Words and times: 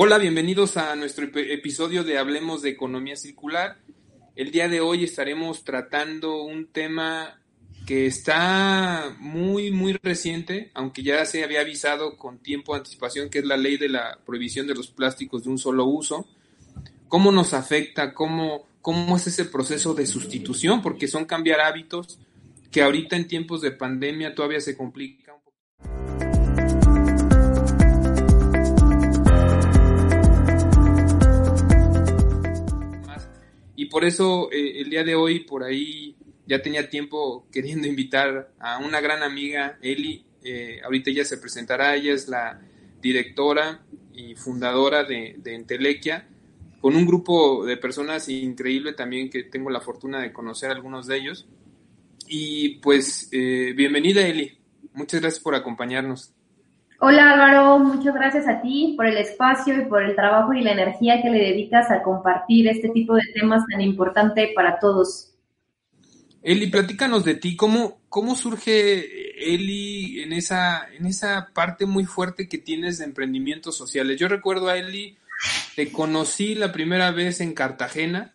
Hola, 0.00 0.18
bienvenidos 0.18 0.76
a 0.76 0.94
nuestro 0.94 1.24
episodio 1.24 2.04
de 2.04 2.18
Hablemos 2.18 2.62
de 2.62 2.68
Economía 2.70 3.16
Circular. 3.16 3.78
El 4.36 4.52
día 4.52 4.68
de 4.68 4.80
hoy 4.80 5.02
estaremos 5.02 5.64
tratando 5.64 6.44
un 6.44 6.68
tema 6.68 7.40
que 7.84 8.06
está 8.06 9.16
muy, 9.18 9.72
muy 9.72 9.94
reciente, 10.00 10.70
aunque 10.74 11.02
ya 11.02 11.24
se 11.24 11.42
había 11.42 11.62
avisado 11.62 12.16
con 12.16 12.38
tiempo 12.38 12.74
de 12.74 12.78
anticipación, 12.78 13.28
que 13.28 13.40
es 13.40 13.44
la 13.44 13.56
ley 13.56 13.76
de 13.76 13.88
la 13.88 14.20
prohibición 14.24 14.68
de 14.68 14.76
los 14.76 14.86
plásticos 14.86 15.42
de 15.42 15.50
un 15.50 15.58
solo 15.58 15.84
uso. 15.86 16.28
¿Cómo 17.08 17.32
nos 17.32 17.52
afecta? 17.52 18.14
¿Cómo, 18.14 18.68
cómo 18.80 19.16
es 19.16 19.26
ese 19.26 19.46
proceso 19.46 19.94
de 19.94 20.06
sustitución? 20.06 20.80
Porque 20.80 21.08
son 21.08 21.24
cambiar 21.24 21.60
hábitos 21.60 22.20
que 22.70 22.82
ahorita 22.82 23.16
en 23.16 23.26
tiempos 23.26 23.62
de 23.62 23.72
pandemia 23.72 24.32
todavía 24.32 24.60
se 24.60 24.76
complica 24.76 25.27
por 33.90 34.04
eso 34.04 34.50
eh, 34.52 34.80
el 34.80 34.90
día 34.90 35.04
de 35.04 35.14
hoy, 35.14 35.40
por 35.40 35.64
ahí, 35.64 36.16
ya 36.46 36.62
tenía 36.62 36.88
tiempo 36.88 37.46
queriendo 37.52 37.86
invitar 37.86 38.52
a 38.58 38.78
una 38.78 39.00
gran 39.00 39.22
amiga, 39.22 39.78
Eli. 39.82 40.24
Eh, 40.42 40.80
ahorita 40.84 41.10
ella 41.10 41.24
se 41.24 41.38
presentará, 41.38 41.94
ella 41.94 42.14
es 42.14 42.28
la 42.28 42.60
directora 43.02 43.82
y 44.14 44.34
fundadora 44.34 45.04
de, 45.04 45.36
de 45.38 45.54
Entelequia, 45.54 46.26
con 46.80 46.96
un 46.96 47.06
grupo 47.06 47.66
de 47.66 47.76
personas 47.76 48.28
increíble 48.28 48.92
también 48.92 49.30
que 49.30 49.44
tengo 49.44 49.68
la 49.70 49.80
fortuna 49.80 50.20
de 50.22 50.32
conocer 50.32 50.70
algunos 50.70 51.06
de 51.06 51.16
ellos. 51.18 51.46
Y 52.28 52.76
pues, 52.76 53.28
eh, 53.32 53.72
bienvenida 53.74 54.26
Eli, 54.26 54.58
muchas 54.94 55.20
gracias 55.20 55.42
por 55.42 55.54
acompañarnos. 55.54 56.32
Hola 57.00 57.30
Álvaro, 57.30 57.78
muchas 57.78 58.12
gracias 58.12 58.48
a 58.48 58.60
ti 58.60 58.94
por 58.96 59.06
el 59.06 59.18
espacio 59.18 59.80
y 59.80 59.84
por 59.84 60.02
el 60.02 60.16
trabajo 60.16 60.52
y 60.52 60.62
la 60.62 60.72
energía 60.72 61.22
que 61.22 61.30
le 61.30 61.38
dedicas 61.38 61.92
a 61.92 62.02
compartir 62.02 62.66
este 62.66 62.88
tipo 62.88 63.14
de 63.14 63.22
temas 63.34 63.62
tan 63.70 63.80
importante 63.80 64.50
para 64.52 64.80
todos. 64.80 65.32
Eli, 66.42 66.66
platícanos 66.66 67.24
de 67.24 67.36
ti, 67.36 67.54
¿cómo, 67.54 68.00
cómo 68.08 68.34
surge 68.34 69.52
Eli 69.54 70.22
en 70.22 70.32
esa, 70.32 70.88
en 70.92 71.06
esa 71.06 71.50
parte 71.54 71.86
muy 71.86 72.04
fuerte 72.04 72.48
que 72.48 72.58
tienes 72.58 72.98
de 72.98 73.04
emprendimientos 73.04 73.76
sociales? 73.76 74.18
Yo 74.18 74.26
recuerdo 74.26 74.68
a 74.68 74.76
Eli, 74.76 75.16
te 75.76 75.92
conocí 75.92 76.56
la 76.56 76.72
primera 76.72 77.12
vez 77.12 77.40
en 77.40 77.54
Cartagena, 77.54 78.34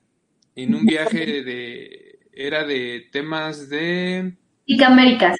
en 0.55 0.73
un 0.73 0.85
viaje 0.85 1.43
de, 1.43 2.19
era 2.31 2.63
de 2.63 3.09
temas 3.11 3.67
de... 3.67 4.37
Américas. 4.85 5.35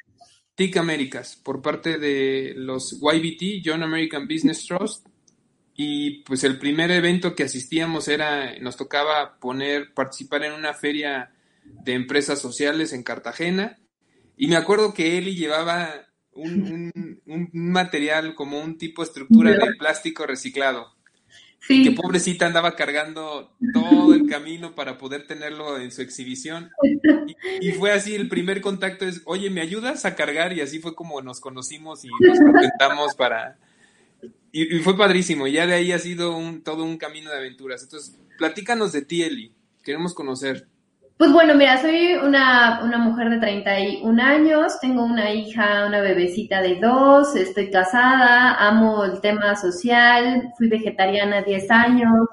TIC 0.55 0.77
Américas 0.77 1.39
por 1.41 1.61
parte 1.61 1.97
de 1.97 2.53
los 2.55 2.99
YBT, 3.01 3.63
John 3.65 3.83
American 3.83 4.27
Business 4.27 4.65
Trust. 4.65 5.07
Y 5.75 6.21
pues 6.23 6.43
el 6.43 6.59
primer 6.59 6.91
evento 6.91 7.33
que 7.33 7.43
asistíamos 7.43 8.07
era, 8.07 8.59
nos 8.59 8.77
tocaba 8.77 9.39
poner, 9.39 9.93
participar 9.93 10.43
en 10.43 10.53
una 10.53 10.73
feria 10.73 11.31
de 11.63 11.93
empresas 11.93 12.39
sociales 12.39 12.93
en 12.93 13.03
Cartagena. 13.03 13.79
Y 14.37 14.47
me 14.47 14.55
acuerdo 14.55 14.93
que 14.93 15.17
Eli 15.17 15.35
llevaba 15.35 15.89
un, 16.33 16.91
un 17.25 17.49
material 17.53 18.35
como 18.35 18.59
un 18.59 18.77
tipo 18.77 19.01
de 19.01 19.07
estructura 19.07 19.51
de 19.51 19.73
plástico 19.79 20.27
reciclado. 20.27 20.93
Que 21.67 21.91
pobrecita 21.91 22.45
andaba 22.45 22.75
cargando 22.75 23.53
todo 23.73 24.13
el 24.13 24.27
camino 24.27 24.75
para 24.75 24.97
poder 24.97 25.27
tenerlo 25.27 25.79
en 25.79 25.91
su 25.91 26.01
exhibición. 26.01 26.71
Y, 27.61 27.71
fue 27.71 27.91
así, 27.91 28.15
el 28.15 28.27
primer 28.27 28.59
contacto 28.59 29.05
es, 29.05 29.21
oye, 29.25 29.49
¿me 29.49 29.61
ayudas 29.61 30.03
a 30.03 30.15
cargar? 30.15 30.51
Y 30.51 30.59
así 30.59 30.79
fue 30.79 30.93
como 30.93 31.21
nos 31.21 31.39
conocimos 31.39 32.03
y 32.03 32.09
nos 32.19 32.37
presentamos 32.51 33.15
para... 33.15 33.57
Y, 34.51 34.79
fue 34.79 34.97
padrísimo, 34.97 35.47
ya 35.47 35.65
de 35.65 35.73
ahí 35.73 35.93
ha 35.93 35.99
sido 35.99 36.35
un, 36.35 36.63
todo 36.63 36.83
un 36.83 36.97
camino 36.97 37.29
de 37.29 37.37
aventuras. 37.37 37.81
Entonces, 37.83 38.19
platícanos 38.37 38.91
de 38.91 39.03
ti, 39.03 39.23
Eli, 39.23 39.53
queremos 39.83 40.13
conocer. 40.13 40.67
Pues 41.17 41.31
bueno, 41.31 41.53
mira, 41.55 41.79
soy 41.79 42.15
una, 42.15 42.81
una, 42.83 42.97
mujer 42.97 43.29
de 43.29 43.37
31 43.37 44.19
años, 44.19 44.79
tengo 44.81 45.05
una 45.05 45.31
hija, 45.31 45.85
una 45.85 46.01
bebecita 46.01 46.61
de 46.61 46.75
dos, 46.75 47.35
estoy 47.35 47.69
casada, 47.69 48.55
amo 48.55 49.05
el 49.05 49.21
tema 49.21 49.55
social, 49.55 50.51
fui 50.57 50.67
vegetariana 50.67 51.43
10 51.43 51.69
años, 51.71 52.27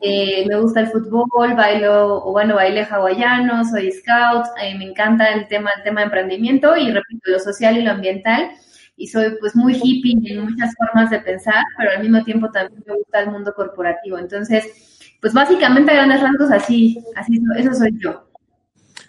eh, 0.00 0.44
me 0.48 0.58
gusta 0.60 0.80
el 0.80 0.88
fútbol, 0.88 1.54
bailo, 1.54 2.24
o 2.24 2.32
bueno, 2.32 2.54
baile 2.56 2.84
hawaiano, 2.84 3.64
soy 3.64 3.92
scout, 3.92 4.46
eh, 4.62 4.76
me 4.76 4.86
encanta 4.86 5.28
el 5.32 5.46
tema, 5.48 5.70
el 5.76 5.82
tema 5.82 6.00
de 6.00 6.06
emprendimiento 6.06 6.76
y 6.76 6.90
repito, 6.90 7.30
lo 7.30 7.38
social 7.38 7.76
y 7.76 7.82
lo 7.82 7.92
ambiental. 7.92 8.50
Y 8.96 9.08
soy 9.08 9.36
pues 9.40 9.54
muy 9.54 9.74
hippie 9.82 10.16
en 10.32 10.44
muchas 10.44 10.74
formas 10.76 11.10
de 11.10 11.20
pensar, 11.20 11.62
pero 11.76 11.90
al 11.90 12.00
mismo 12.00 12.24
tiempo 12.24 12.50
también 12.50 12.82
me 12.86 12.94
gusta 12.94 13.20
el 13.20 13.30
mundo 13.30 13.52
corporativo. 13.54 14.18
Entonces, 14.18 14.85
pues 15.26 15.34
básicamente 15.34 15.90
a 15.90 15.94
grandes 15.94 16.20
rasgos 16.20 16.52
así, 16.52 17.02
así, 17.16 17.40
eso 17.58 17.74
soy 17.74 17.90
yo. 17.98 18.28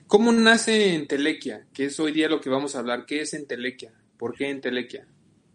¿Cómo 0.08 0.32
nace 0.32 0.96
Entelequia? 0.96 1.68
Que 1.72 1.86
es 1.86 2.00
hoy 2.00 2.12
día 2.12 2.28
lo 2.28 2.42
que 2.42 2.50
vamos 2.50 2.76
a 2.76 2.80
hablar. 2.80 3.06
¿Qué 3.06 3.22
es 3.22 3.36
Entelequia? 3.36 3.92
¿Por 4.18 4.34
qué 4.34 4.50
Entelequia? 4.50 5.06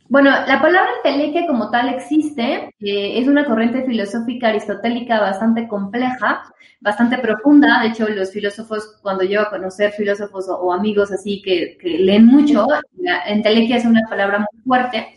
Bueno, 0.09 0.31
la 0.31 0.63
palabra 0.63 0.89
entelequia 0.99 1.49
como 1.49 1.69
tal 1.69 1.89
existe, 1.89 2.73
eh, 2.79 3.19
es 3.19 3.27
una 3.27 3.45
corriente 3.45 3.85
filosófica 3.85 4.51
aristotélica 4.51 5.19
bastante 5.19 5.67
compleja, 5.67 6.45
bastante 6.81 7.19
profunda. 7.19 7.81
De 7.83 7.89
hecho, 7.89 8.09
los 8.09 8.31
filósofos, 8.31 9.01
cuando 9.03 9.25
llego 9.25 9.43
a 9.43 9.51
conocer 9.51 9.91
filósofos 9.91 10.47
o, 10.49 10.73
amigos 10.73 11.11
así 11.11 11.43
que, 11.43 11.77
que, 11.77 11.99
leen 11.99 12.27
mucho, 12.27 12.69
la 12.99 13.25
entelequia 13.27 13.79
es 13.79 13.85
una 13.85 14.03
palabra 14.09 14.39
muy 14.39 14.63
fuerte, 14.65 15.17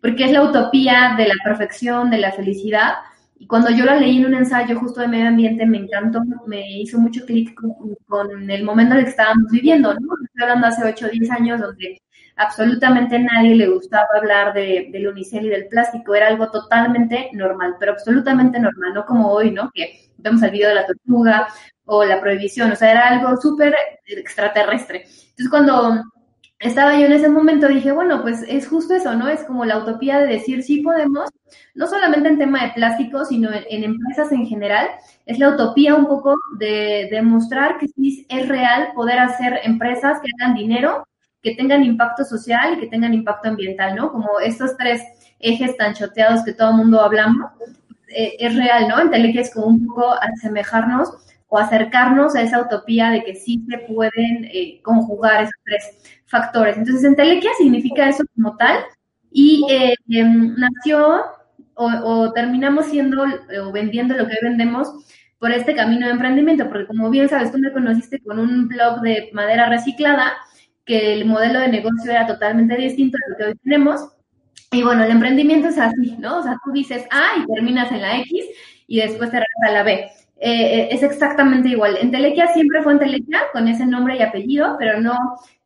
porque 0.00 0.24
es 0.24 0.32
la 0.32 0.42
utopía 0.42 1.16
de 1.18 1.28
la 1.28 1.34
perfección, 1.44 2.08
de 2.08 2.16
la 2.16 2.32
felicidad, 2.32 2.94
y 3.38 3.46
cuando 3.46 3.70
yo 3.70 3.84
la 3.84 3.96
leí 3.96 4.18
en 4.18 4.26
un 4.26 4.34
ensayo 4.34 4.78
justo 4.78 5.00
de 5.00 5.08
medio 5.08 5.28
ambiente, 5.28 5.66
me 5.66 5.78
encantó, 5.78 6.22
me 6.46 6.80
hizo 6.80 6.98
mucho 6.98 7.24
clic 7.26 7.54
con, 8.08 8.50
el 8.50 8.64
momento 8.64 8.94
en 8.94 9.00
el 9.00 9.04
que 9.04 9.10
estábamos 9.10 9.50
viviendo, 9.50 9.92
¿no? 9.92 10.08
Estoy 10.24 10.42
hablando 10.42 10.66
hace 10.68 10.84
8 10.84 11.06
o 11.06 11.08
10 11.10 11.30
años 11.30 11.60
donde 11.60 12.00
absolutamente 12.36 13.18
nadie 13.18 13.54
le 13.54 13.68
gustaba 13.68 14.06
hablar 14.16 14.54
de, 14.54 14.88
del 14.90 15.08
unicel 15.08 15.46
y 15.46 15.50
del 15.50 15.68
plástico, 15.68 16.14
era 16.14 16.28
algo 16.28 16.50
totalmente 16.50 17.30
normal, 17.32 17.76
pero 17.78 17.92
absolutamente 17.92 18.58
normal, 18.58 18.94
no 18.94 19.04
como 19.04 19.30
hoy, 19.30 19.50
¿no? 19.50 19.70
Que 19.74 20.10
vemos 20.16 20.42
el 20.42 20.50
video 20.50 20.70
de 20.70 20.74
la 20.76 20.86
tortuga 20.86 21.48
o 21.84 22.04
la 22.04 22.20
prohibición, 22.20 22.72
o 22.72 22.76
sea, 22.76 22.90
era 22.90 23.08
algo 23.08 23.36
súper 23.40 23.74
extraterrestre. 24.06 25.02
Entonces, 25.02 25.48
cuando 25.50 26.02
estaba 26.58 26.98
yo 26.98 27.06
en 27.06 27.12
ese 27.12 27.28
momento, 27.28 27.68
dije, 27.68 27.92
bueno, 27.92 28.22
pues 28.22 28.42
es 28.48 28.66
justo 28.66 28.94
eso, 28.94 29.14
¿no? 29.14 29.28
Es 29.28 29.44
como 29.44 29.64
la 29.64 29.78
utopía 29.78 30.18
de 30.18 30.26
decir, 30.26 30.62
sí 30.62 30.80
podemos, 30.80 31.28
no 31.74 31.86
solamente 31.86 32.28
en 32.28 32.38
tema 32.38 32.64
de 32.64 32.72
plástico, 32.72 33.24
sino 33.24 33.50
en, 33.52 33.84
empresas 33.84 34.32
en 34.32 34.46
general, 34.46 34.88
es 35.26 35.38
la 35.38 35.50
utopía 35.50 35.94
un 35.94 36.06
poco 36.06 36.34
de 36.58 37.08
demostrar 37.10 37.78
que 37.78 37.88
sí 37.88 38.26
es 38.30 38.48
real 38.48 38.92
poder 38.94 39.18
hacer 39.18 39.60
empresas 39.64 40.18
que 40.20 40.28
hagan 40.40 40.56
dinero, 40.56 41.06
que 41.42 41.54
tengan 41.54 41.84
impacto 41.84 42.24
social 42.24 42.74
y 42.74 42.80
que 42.80 42.86
tengan 42.86 43.12
impacto 43.12 43.48
ambiental, 43.48 43.94
¿no? 43.94 44.10
Como 44.10 44.40
estos 44.42 44.76
tres 44.78 45.02
ejes 45.38 45.76
tan 45.76 45.94
choteados 45.94 46.42
que 46.42 46.54
todo 46.54 46.70
el 46.70 46.76
mundo 46.76 47.02
hablamos, 47.02 47.50
eh, 48.08 48.34
es 48.38 48.56
real, 48.56 48.88
¿no? 48.88 48.98
Entonces 48.98 49.36
es 49.36 49.54
como 49.54 49.66
un 49.66 49.86
poco 49.86 50.14
asemejarnos 50.14 51.12
o 51.48 51.58
acercarnos 51.58 52.34
a 52.34 52.42
esa 52.42 52.60
utopía 52.60 53.10
de 53.10 53.22
que 53.24 53.34
sí 53.34 53.64
se 53.68 53.78
pueden 53.78 54.44
eh, 54.52 54.80
conjugar 54.82 55.42
esos 55.42 55.54
tres 55.64 56.20
factores. 56.26 56.76
Entonces, 56.76 57.04
entelequia 57.04 57.50
significa 57.58 58.08
eso 58.08 58.24
como 58.34 58.56
tal 58.56 58.78
y 59.30 59.64
eh, 59.70 59.94
em, 60.08 60.54
nació 60.56 61.24
o, 61.74 62.32
terminamos 62.32 62.86
siendo 62.86 63.22
o 63.22 63.72
vendiendo 63.72 64.14
lo 64.14 64.26
que 64.26 64.36
vendemos 64.42 64.88
por 65.38 65.50
este 65.52 65.74
camino 65.74 66.06
de 66.06 66.12
emprendimiento, 66.12 66.68
porque 66.68 66.86
como 66.86 67.10
bien 67.10 67.28
sabes, 67.28 67.52
tú 67.52 67.58
me 67.58 67.72
conociste 67.72 68.20
con 68.20 68.38
un 68.38 68.66
blog 68.68 69.02
de 69.02 69.30
madera 69.34 69.68
reciclada, 69.68 70.32
que 70.86 71.12
el 71.12 71.26
modelo 71.26 71.60
de 71.60 71.68
negocio 71.68 72.10
era 72.10 72.26
totalmente 72.26 72.76
distinto 72.76 73.18
a 73.18 73.30
lo 73.30 73.36
que 73.36 73.44
hoy 73.44 73.54
tenemos. 73.62 74.08
Y 74.72 74.82
bueno, 74.82 75.04
el 75.04 75.10
emprendimiento 75.10 75.68
es 75.68 75.78
así, 75.78 76.16
¿no? 76.18 76.38
O 76.38 76.42
sea, 76.42 76.56
tú 76.64 76.72
dices 76.72 77.06
A 77.10 77.40
y 77.40 77.46
terminas 77.54 77.92
en 77.92 78.02
la 78.02 78.18
X 78.20 78.46
y 78.86 79.00
después 79.00 79.30
te 79.30 79.36
a 79.36 79.72
la 79.72 79.82
B. 79.82 80.08
Eh, 80.38 80.88
es 80.90 81.02
exactamente 81.02 81.70
igual. 81.70 81.96
Entelequia 82.00 82.48
siempre 82.52 82.82
fue 82.82 82.92
Entelequia 82.92 83.40
con 83.52 83.68
ese 83.68 83.86
nombre 83.86 84.16
y 84.16 84.22
apellido, 84.22 84.76
pero 84.78 85.00
no 85.00 85.14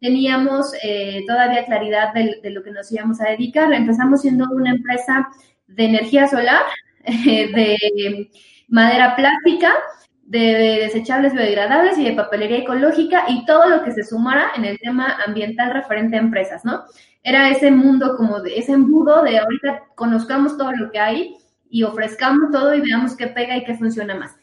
teníamos 0.01 0.73
eh, 0.83 1.25
todavía 1.27 1.65
claridad 1.65 2.15
de, 2.15 2.51
lo 2.51 2.63
que 2.63 2.71
nos 2.71 2.91
íbamos 2.93 3.21
a 3.21 3.31
dedicar. 3.31 3.73
Empezamos 3.73 4.23
siendo 4.23 4.47
una 4.53 4.71
empresa 4.71 5.29
de 5.67 5.85
energía 5.85 6.29
solar, 6.29 6.63
de 7.05 8.31
madera 8.69 9.17
plástica, 9.17 9.75
de 10.23 10.79
desechables 10.83 11.33
biodegradables 11.33 11.99
y 11.99 12.05
de 12.05 12.13
papelería 12.13 12.59
ecológica 12.59 13.25
y 13.29 13.45
todo 13.47 13.69
lo 13.69 13.83
que 13.83 13.91
se 13.91 14.05
sumara 14.05 14.53
en 14.57 14.65
el 14.65 14.79
tema 14.79 15.19
ambiental 15.27 15.73
referente 15.73 16.17
a 16.17 16.21
empresas, 16.21 16.65
¿no? 16.65 16.85
Era 17.25 17.51
ese 17.51 17.73
mundo 17.73 18.17
como 18.17 18.41
de 18.41 18.57
ese 18.57 18.73
embudo 18.73 19.25
de 19.25 19.41
ahorita 19.41 19.87
conozcamos 19.97 20.57
todo 20.57 20.71
lo 20.73 20.93
que 20.93 21.01
hay 21.01 21.37
y 21.69 21.83
ofrezcamos 21.83 22.53
todo 22.53 22.73
y 22.75 22.81
veamos 22.81 23.17
qué 23.17 23.27
pega 23.27 23.57
y 23.57 23.65
qué 23.65 23.75
funciona 23.75 24.15
más 24.15 24.40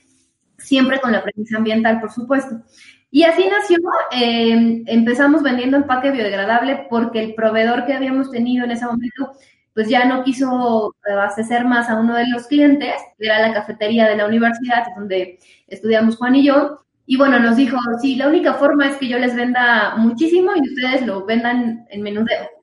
siempre 0.57 0.99
con 0.99 1.11
la 1.11 1.23
premisa 1.23 1.57
ambiental, 1.57 1.99
por 1.99 2.11
supuesto. 2.11 2.61
Y 3.09 3.23
así 3.23 3.45
nació, 3.47 3.77
eh, 4.11 4.83
empezamos 4.87 5.41
vendiendo 5.41 5.77
empaque 5.77 6.11
biodegradable 6.11 6.87
porque 6.89 7.23
el 7.23 7.35
proveedor 7.35 7.85
que 7.85 7.93
habíamos 7.93 8.31
tenido 8.31 8.65
en 8.65 8.71
ese 8.71 8.85
momento 8.85 9.31
pues 9.73 9.89
ya 9.89 10.05
no 10.05 10.23
quiso 10.23 10.95
abastecer 11.07 11.63
más 11.63 11.87
a 11.87 11.99
uno 11.99 12.15
de 12.15 12.27
los 12.27 12.47
clientes, 12.47 12.95
que 13.17 13.25
era 13.27 13.47
la 13.47 13.53
cafetería 13.53 14.09
de 14.09 14.17
la 14.17 14.25
universidad, 14.25 14.87
donde 14.97 15.37
estudiamos 15.67 16.17
Juan 16.17 16.35
y 16.35 16.47
yo, 16.47 16.79
y 17.05 17.15
bueno, 17.15 17.39
nos 17.39 17.55
dijo, 17.55 17.77
sí, 18.01 18.15
la 18.15 18.27
única 18.27 18.55
forma 18.55 18.87
es 18.87 18.97
que 18.97 19.07
yo 19.07 19.17
les 19.17 19.35
venda 19.35 19.95
muchísimo 19.95 20.51
y 20.55 20.67
ustedes 20.67 21.05
lo 21.05 21.25
vendan 21.25 21.85
en 21.89 22.01
menudeo. 22.01 22.56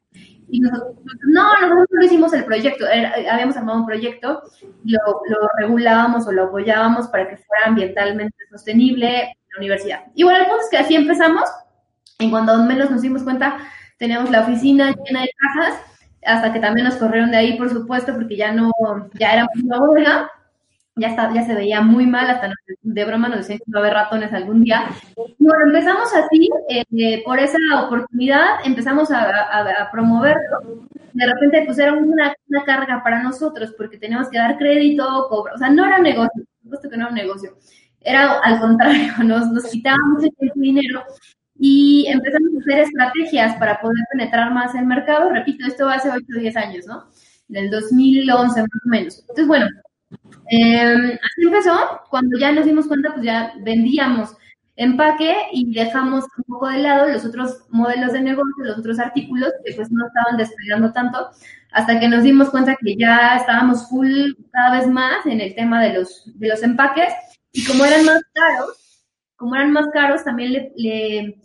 Y 0.55 0.61
nosotros, 0.61 0.95
no, 1.27 1.53
nosotros 1.63 1.89
no 1.91 2.05
hicimos 2.05 2.33
el 2.33 2.45
proyecto, 2.45 2.85
habíamos 3.29 3.57
armado 3.57 3.81
un 3.81 3.87
proyecto, 3.87 4.41
lo, 4.85 5.01
lo 5.29 5.49
regulábamos 5.59 6.29
o 6.29 6.33
lo 6.33 6.45
apoyábamos 6.45 7.09
para 7.09 7.29
que 7.29 7.39
fuera 7.39 7.67
ambientalmente 7.67 8.37
sostenible 8.53 9.37
la 9.53 9.59
universidad. 9.59 10.05
Y 10.15 10.23
bueno, 10.23 10.39
el 10.39 10.47
punto 10.47 10.63
es 10.63 10.71
que 10.71 10.77
así 10.77 10.95
empezamos, 10.95 11.43
en 12.21 12.31
cuando 12.31 12.57
menos 12.59 12.89
nos 12.89 13.03
dimos 13.03 13.25
cuenta, 13.25 13.59
teníamos 13.99 14.31
la 14.31 14.43
oficina 14.43 14.95
llena 15.05 15.23
de 15.23 15.31
cajas, 15.37 15.81
hasta 16.25 16.53
que 16.53 16.61
también 16.61 16.87
nos 16.87 16.99
corrieron 16.99 17.33
de 17.33 17.39
ahí, 17.39 17.59
por 17.59 17.69
supuesto, 17.69 18.15
porque 18.15 18.37
ya 18.37 18.53
no, 18.53 18.71
ya 19.15 19.33
era 19.33 19.49
una 19.61 19.81
huelga, 19.81 20.31
ya, 20.97 21.09
está, 21.09 21.33
ya 21.35 21.45
se 21.45 21.55
veía 21.55 21.81
muy 21.81 22.07
mal, 22.07 22.31
hasta 22.31 22.53
de 22.83 23.05
broma 23.05 23.29
nos 23.29 23.39
decían 23.39 23.59
que 23.59 23.65
iba 23.67 23.81
a 23.81 23.83
haber 23.83 23.95
ratones 23.95 24.33
algún 24.33 24.63
día. 24.63 24.87
Bueno, 25.39 25.67
empezamos 25.67 26.09
así, 26.15 26.49
eh, 26.69 27.23
por 27.25 27.39
esa 27.39 27.59
oportunidad, 27.85 28.65
empezamos 28.65 29.11
a, 29.11 29.23
a, 29.23 29.91
promoverlo. 29.91 30.87
De 31.13 31.27
repente, 31.27 31.63
pues 31.67 31.79
era 31.79 31.93
una, 31.93 32.35
una, 32.49 32.65
carga 32.65 33.03
para 33.03 33.23
nosotros, 33.23 33.75
porque 33.77 33.99
teníamos 33.99 34.29
que 34.29 34.39
dar 34.39 34.57
crédito, 34.57 35.27
cobrar, 35.29 35.57
o 35.57 35.59
sea, 35.59 35.71
no 35.71 35.85
era 35.85 35.97
un 35.97 36.03
negocio, 36.03 36.45
por 36.45 36.63
supuesto 36.63 36.91
que 36.91 36.97
no 36.97 37.05
era 37.05 37.11
un 37.11 37.19
negocio. 37.19 37.57
Era 38.01 38.39
al 38.41 38.61
contrario, 38.61 39.13
nos, 39.25 39.49
nos 39.49 39.65
quitaba 39.67 39.99
mucho 40.13 40.29
dinero 40.55 41.05
y 41.57 42.07
empezamos 42.09 42.51
a 42.55 42.61
hacer 42.61 42.79
estrategias 42.81 43.57
para 43.57 43.81
poder 43.81 44.05
penetrar 44.13 44.53
más 44.53 44.75
el 44.75 44.87
mercado. 44.87 45.31
Repito, 45.31 45.67
esto 45.67 45.89
hace 45.89 46.11
8 46.11 46.25
o 46.37 46.41
10 46.41 46.57
años, 46.57 46.87
¿no? 46.87 47.05
Del 47.49 47.71
2011 47.71 48.61
más 48.61 48.71
o 48.85 48.89
menos. 48.89 49.21
Entonces, 49.21 49.47
bueno, 49.47 49.67
eh, 50.51 51.19
así 51.23 51.43
empezó. 51.43 52.01
Cuando 52.11 52.39
ya 52.39 52.53
nos 52.53 52.67
dimos 52.67 52.87
cuenta, 52.87 53.13
pues 53.13 53.25
ya 53.25 53.55
vendíamos 53.61 54.37
empaque 54.77 55.35
y 55.53 55.73
dejamos 55.73 56.25
un 56.37 56.45
poco 56.45 56.69
de 56.69 56.79
lado 56.79 57.09
los 57.09 57.25
otros 57.25 57.65
modelos 57.71 58.13
de 58.13 58.21
negocio, 58.21 58.65
los 58.65 58.79
otros 58.79 58.99
artículos 58.99 59.53
que 59.65 59.73
pues 59.75 59.91
no 59.91 60.07
estaban 60.07 60.37
despegando 60.37 60.93
tanto, 60.93 61.31
hasta 61.73 62.01
que 62.01 62.09
nos 62.09 62.25
dimos 62.25 62.51
cuenta 62.51 62.77
que 62.81 62.97
ya 62.97 63.37
estábamos 63.37 63.89
full 63.89 64.33
cada 64.51 64.79
vez 64.79 64.89
más 64.89 65.25
en 65.27 65.41
el 65.41 65.55
tema 65.55 65.83
de 65.83 65.95
los, 65.95 66.39
de 66.39 66.49
los 66.49 66.63
empaques 66.63 67.13
y 67.53 67.65
como 67.65 67.85
eran 67.85 68.05
más 68.05 68.21
caros, 68.33 69.07
como 69.37 69.55
eran 69.55 69.73
más 69.73 69.87
caros, 69.93 70.25
también 70.25 70.71
le, 70.75 71.41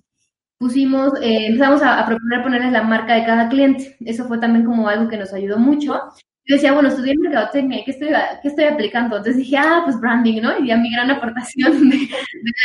pusimos, 0.57 1.13
eh, 1.21 1.47
empezamos 1.47 1.81
a, 1.83 1.99
a, 1.99 2.05
proponer 2.07 2.43
ponerles 2.43 2.71
la 2.71 2.83
marca 2.83 3.13
de 3.13 3.25
cada 3.25 3.47
cliente. 3.47 3.95
Eso 4.01 4.25
fue 4.25 4.39
también 4.39 4.65
como 4.65 4.89
algo 4.89 5.07
que 5.07 5.17
nos 5.17 5.33
ayudó 5.33 5.57
mucho 5.57 6.01
yo 6.49 6.55
decía, 6.55 6.73
bueno, 6.73 6.89
estudié 6.89 7.15
mercadotecnia, 7.15 7.83
¿qué 7.85 7.91
estoy, 7.91 8.07
¿qué 8.41 8.47
estoy 8.47 8.65
aplicando? 8.65 9.17
Entonces 9.17 9.37
dije, 9.37 9.55
ah, 9.55 9.81
pues 9.85 9.99
branding, 9.99 10.41
¿no? 10.41 10.57
Y 10.57 10.69
ya 10.69 10.77
mi 10.77 10.91
gran 10.91 11.11
aportación 11.11 11.91
de, 11.91 12.09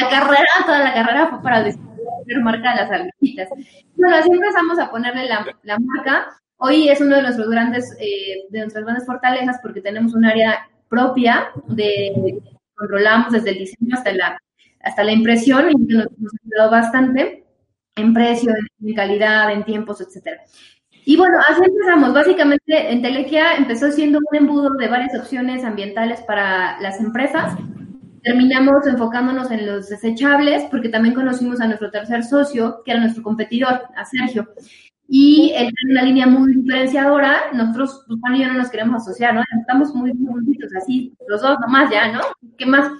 la 0.00 0.08
carrera, 0.08 0.48
toda 0.64 0.78
la 0.78 0.94
carrera 0.94 1.26
fue 1.28 1.42
para 1.42 1.62
desarrollar 1.62 2.42
marca 2.42 2.70
de 2.70 2.76
las 2.76 2.90
almejitas. 2.90 3.48
Bueno, 3.94 4.16
así 4.16 4.31
empezamos 4.32 4.78
a 4.78 4.90
ponerle 4.90 5.26
la, 5.26 5.46
la 5.64 5.78
marca. 5.78 6.28
Hoy 6.56 6.88
es 6.88 6.98
uno 7.02 7.16
de 7.16 7.22
nuestros 7.25 7.50
grandes, 7.50 7.94
eh, 8.00 8.46
de 8.48 8.60
nuestras 8.60 8.84
grandes 8.84 9.04
fortalezas 9.04 9.58
porque 9.60 9.82
tenemos 9.82 10.14
un 10.14 10.25
área 10.25 10.66
propia 10.88 11.48
de 11.69 12.40
controlamos 12.76 13.32
desde 13.34 13.50
el 13.50 13.58
diseño 13.58 13.96
hasta 13.96 14.12
la, 14.12 14.38
hasta 14.81 15.04
la 15.04 15.12
impresión 15.12 15.70
y 15.70 15.75
nos, 15.75 16.06
nos 16.16 16.32
ayudado 16.42 16.70
bastante 16.70 17.44
en 17.96 18.14
precio, 18.14 18.50
en 18.82 18.94
calidad, 18.94 19.52
en 19.52 19.62
tiempos, 19.62 20.00
etcétera. 20.00 20.40
Y 21.04 21.16
bueno, 21.16 21.38
así 21.48 21.60
empezamos. 21.64 22.14
Básicamente, 22.14 22.92
en 22.92 23.02
Telequia 23.02 23.56
empezó 23.56 23.90
siendo 23.90 24.18
un 24.18 24.36
embudo 24.36 24.70
de 24.74 24.88
varias 24.88 25.14
opciones 25.18 25.64
ambientales 25.64 26.22
para 26.22 26.80
las 26.80 26.98
empresas. 27.00 27.54
Terminamos 28.22 28.86
enfocándonos 28.86 29.50
en 29.50 29.66
los 29.66 29.88
desechables 29.90 30.64
porque 30.70 30.88
también 30.88 31.14
conocimos 31.14 31.60
a 31.60 31.66
nuestro 31.66 31.90
tercer 31.90 32.24
socio, 32.24 32.82
que 32.84 32.92
era 32.92 33.00
nuestro 33.00 33.22
competidor, 33.22 33.82
a 33.94 34.04
Sergio. 34.06 34.48
Y 35.06 35.52
él 35.54 35.70
tiene 35.76 35.92
una 35.92 36.02
línea 36.02 36.26
muy 36.26 36.54
diferenciadora. 36.54 37.50
Nosotros, 37.52 38.04
pues, 38.06 38.18
Juan 38.20 38.36
y 38.36 38.40
yo 38.40 38.48
no 38.48 38.54
nos 38.54 38.70
queremos 38.70 39.02
asociar, 39.02 39.34
¿no? 39.34 39.42
Estamos 39.60 39.94
muy 39.94 40.10
juntitos, 40.12 40.70
así, 40.74 41.12
los 41.28 41.42
dos 41.42 41.58
nomás 41.60 41.90
ya, 41.90 42.10
¿no? 42.12 42.20
¿Qué 42.56 42.64
más? 42.64 42.90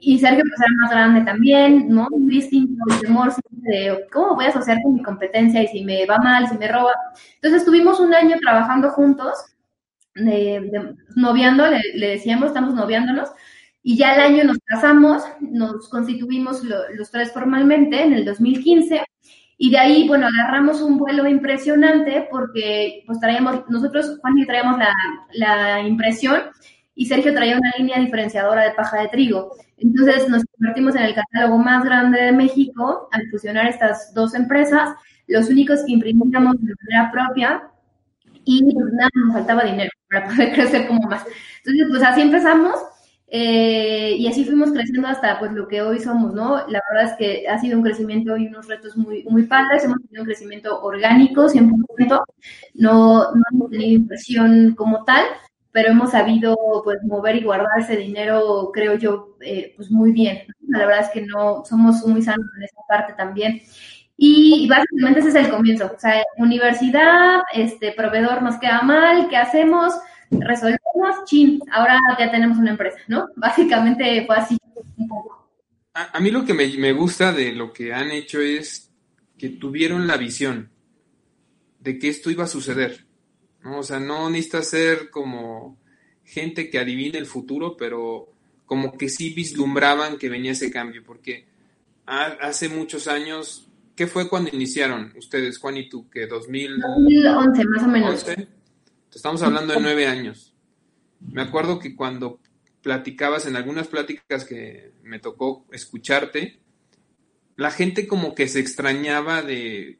Y 0.00 0.18
Sergio 0.18 0.42
pues 0.42 0.60
era 0.60 0.74
más 0.80 0.90
grande 0.90 1.20
también, 1.22 1.88
¿no? 1.88 2.08
Muy 2.10 2.36
distinto, 2.36 2.82
el 2.90 3.00
temor 3.00 3.32
de 3.50 4.06
cómo 4.12 4.34
voy 4.34 4.46
a 4.46 4.48
asociar 4.48 4.78
con 4.82 4.94
mi 4.94 5.02
competencia 5.02 5.62
y 5.62 5.68
si 5.68 5.84
me 5.84 6.04
va 6.06 6.18
mal, 6.18 6.48
si 6.48 6.58
me 6.58 6.68
roba. 6.68 6.92
Entonces 7.36 7.60
estuvimos 7.60 8.00
un 8.00 8.14
año 8.14 8.36
trabajando 8.40 8.90
juntos, 8.90 9.36
de, 10.14 10.96
noviando, 11.14 11.64
le, 11.68 12.08
decíamos, 12.08 12.48
estamos 12.48 12.74
noviándonos, 12.74 13.30
y 13.82 13.96
ya 13.96 14.14
el 14.14 14.20
año 14.20 14.44
nos 14.44 14.58
casamos, 14.64 15.22
nos 15.40 15.88
constituimos 15.88 16.62
los 16.64 17.10
tres 17.10 17.32
formalmente 17.32 18.02
en 18.02 18.12
el 18.12 18.24
2015, 18.24 19.04
y 19.60 19.70
de 19.70 19.78
ahí, 19.78 20.08
bueno, 20.08 20.26
agarramos 20.26 20.80
un 20.82 20.98
vuelo 20.98 21.26
impresionante 21.28 22.28
porque 22.30 23.02
pues 23.06 23.18
traíamos, 23.20 23.68
nosotros, 23.68 24.18
Juan 24.20 24.38
y 24.38 24.46
traíamos 24.46 24.78
la, 24.78 24.92
la 25.34 25.82
impresión, 25.82 26.42
y 26.98 27.06
Sergio 27.06 27.32
traía 27.32 27.56
una 27.56 27.70
línea 27.78 28.00
diferenciadora 28.00 28.64
de 28.64 28.72
paja 28.72 29.00
de 29.00 29.08
trigo. 29.08 29.54
Entonces 29.76 30.28
nos 30.28 30.42
convertimos 30.46 30.96
en 30.96 31.04
el 31.04 31.14
catálogo 31.14 31.56
más 31.56 31.84
grande 31.84 32.20
de 32.20 32.32
México 32.32 33.08
al 33.12 33.22
fusionar 33.30 33.68
estas 33.68 34.12
dos 34.14 34.34
empresas, 34.34 34.90
los 35.28 35.48
únicos 35.48 35.84
que 35.86 35.92
imprimíamos 35.92 36.56
de 36.58 36.74
manera 36.82 37.12
propia 37.12 37.70
y 38.44 38.74
pues, 38.74 38.92
nada, 38.94 39.10
nos 39.14 39.32
faltaba 39.32 39.62
dinero 39.62 39.90
para 40.10 40.26
poder 40.26 40.52
crecer 40.54 40.88
como 40.88 41.02
más. 41.02 41.24
Entonces, 41.58 41.86
pues 41.88 42.02
así 42.02 42.20
empezamos 42.20 42.74
eh, 43.28 44.16
y 44.18 44.26
así 44.26 44.44
fuimos 44.44 44.72
creciendo 44.72 45.06
hasta 45.06 45.38
pues 45.38 45.52
lo 45.52 45.68
que 45.68 45.82
hoy 45.82 46.00
somos, 46.00 46.34
¿no? 46.34 46.66
La 46.66 46.80
verdad 46.90 47.12
es 47.12 47.16
que 47.16 47.46
ha 47.46 47.60
sido 47.60 47.78
un 47.78 47.84
crecimiento 47.84 48.36
y 48.36 48.48
unos 48.48 48.66
retos 48.66 48.96
muy, 48.96 49.22
muy 49.30 49.44
padres, 49.44 49.84
hemos 49.84 49.98
tenido 49.98 50.22
un 50.22 50.26
crecimiento 50.26 50.82
orgánico 50.82 51.48
100%, 51.48 52.24
no, 52.74 53.32
no 53.32 53.42
hemos 53.52 53.70
tenido 53.70 53.98
inversión 54.00 54.74
como 54.74 55.04
tal, 55.04 55.24
pero 55.72 55.90
hemos 55.90 56.10
sabido 56.10 56.56
pues 56.84 56.98
mover 57.04 57.36
y 57.36 57.44
guardar 57.44 57.78
ese 57.78 57.96
dinero, 57.96 58.70
creo 58.72 58.96
yo, 58.96 59.36
eh, 59.40 59.74
pues 59.76 59.90
muy 59.90 60.12
bien. 60.12 60.42
La 60.66 60.86
verdad 60.86 61.04
es 61.04 61.10
que 61.10 61.22
no 61.22 61.64
somos 61.64 62.06
muy 62.06 62.22
sanos 62.22 62.46
en 62.56 62.62
esa 62.64 62.80
parte 62.88 63.12
también. 63.14 63.60
Y, 64.16 64.66
básicamente 64.68 65.20
ese 65.20 65.28
es 65.28 65.34
el 65.36 65.50
comienzo. 65.50 65.92
O 65.94 65.98
sea, 65.98 66.22
universidad, 66.38 67.42
este 67.52 67.92
proveedor 67.92 68.42
nos 68.42 68.58
queda 68.58 68.82
mal, 68.82 69.28
¿qué 69.28 69.36
hacemos? 69.36 69.94
Resolvemos, 70.30 71.24
chin, 71.24 71.60
ahora 71.72 72.00
ya 72.18 72.30
tenemos 72.30 72.58
una 72.58 72.72
empresa, 72.72 72.98
¿no? 73.06 73.28
Básicamente 73.36 74.24
fue 74.26 74.36
así 74.36 74.58
un 74.96 75.08
poco. 75.08 75.48
A, 75.94 76.20
mí 76.20 76.30
lo 76.30 76.44
que 76.44 76.54
me, 76.54 76.66
me 76.78 76.92
gusta 76.92 77.32
de 77.32 77.52
lo 77.52 77.72
que 77.72 77.92
han 77.92 78.10
hecho 78.10 78.40
es 78.40 78.92
que 79.36 79.48
tuvieron 79.48 80.06
la 80.06 80.16
visión 80.16 80.70
de 81.80 81.98
que 81.98 82.08
esto 82.08 82.30
iba 82.30 82.44
a 82.44 82.48
suceder 82.48 83.07
¿no? 83.62 83.80
O 83.80 83.82
sea, 83.82 84.00
no 84.00 84.30
necesita 84.30 84.62
ser 84.62 85.10
como 85.10 85.78
gente 86.24 86.70
que 86.70 86.78
adivine 86.78 87.18
el 87.18 87.26
futuro, 87.26 87.76
pero 87.76 88.28
como 88.66 88.96
que 88.98 89.08
sí 89.08 89.30
vislumbraban 89.30 90.18
que 90.18 90.28
venía 90.28 90.52
ese 90.52 90.70
cambio, 90.70 91.02
porque 91.04 91.46
hace 92.06 92.68
muchos 92.68 93.08
años, 93.08 93.68
¿qué 93.96 94.06
fue 94.06 94.28
cuando 94.28 94.50
iniciaron 94.52 95.12
ustedes, 95.16 95.58
Juan 95.58 95.78
y 95.78 95.88
tú? 95.88 96.08
que 96.10 96.26
2011 96.26 97.64
más 97.64 97.82
o 97.82 97.88
menos. 97.88 98.26
Estamos 99.14 99.42
hablando 99.42 99.72
de 99.72 99.80
nueve 99.80 100.06
años. 100.06 100.54
Me 101.20 101.42
acuerdo 101.42 101.78
que 101.78 101.96
cuando 101.96 102.40
platicabas 102.82 103.46
en 103.46 103.56
algunas 103.56 103.88
pláticas 103.88 104.44
que 104.44 104.92
me 105.02 105.18
tocó 105.18 105.66
escucharte, 105.72 106.60
la 107.56 107.70
gente 107.70 108.06
como 108.06 108.34
que 108.34 108.46
se 108.48 108.60
extrañaba 108.60 109.42
de 109.42 109.98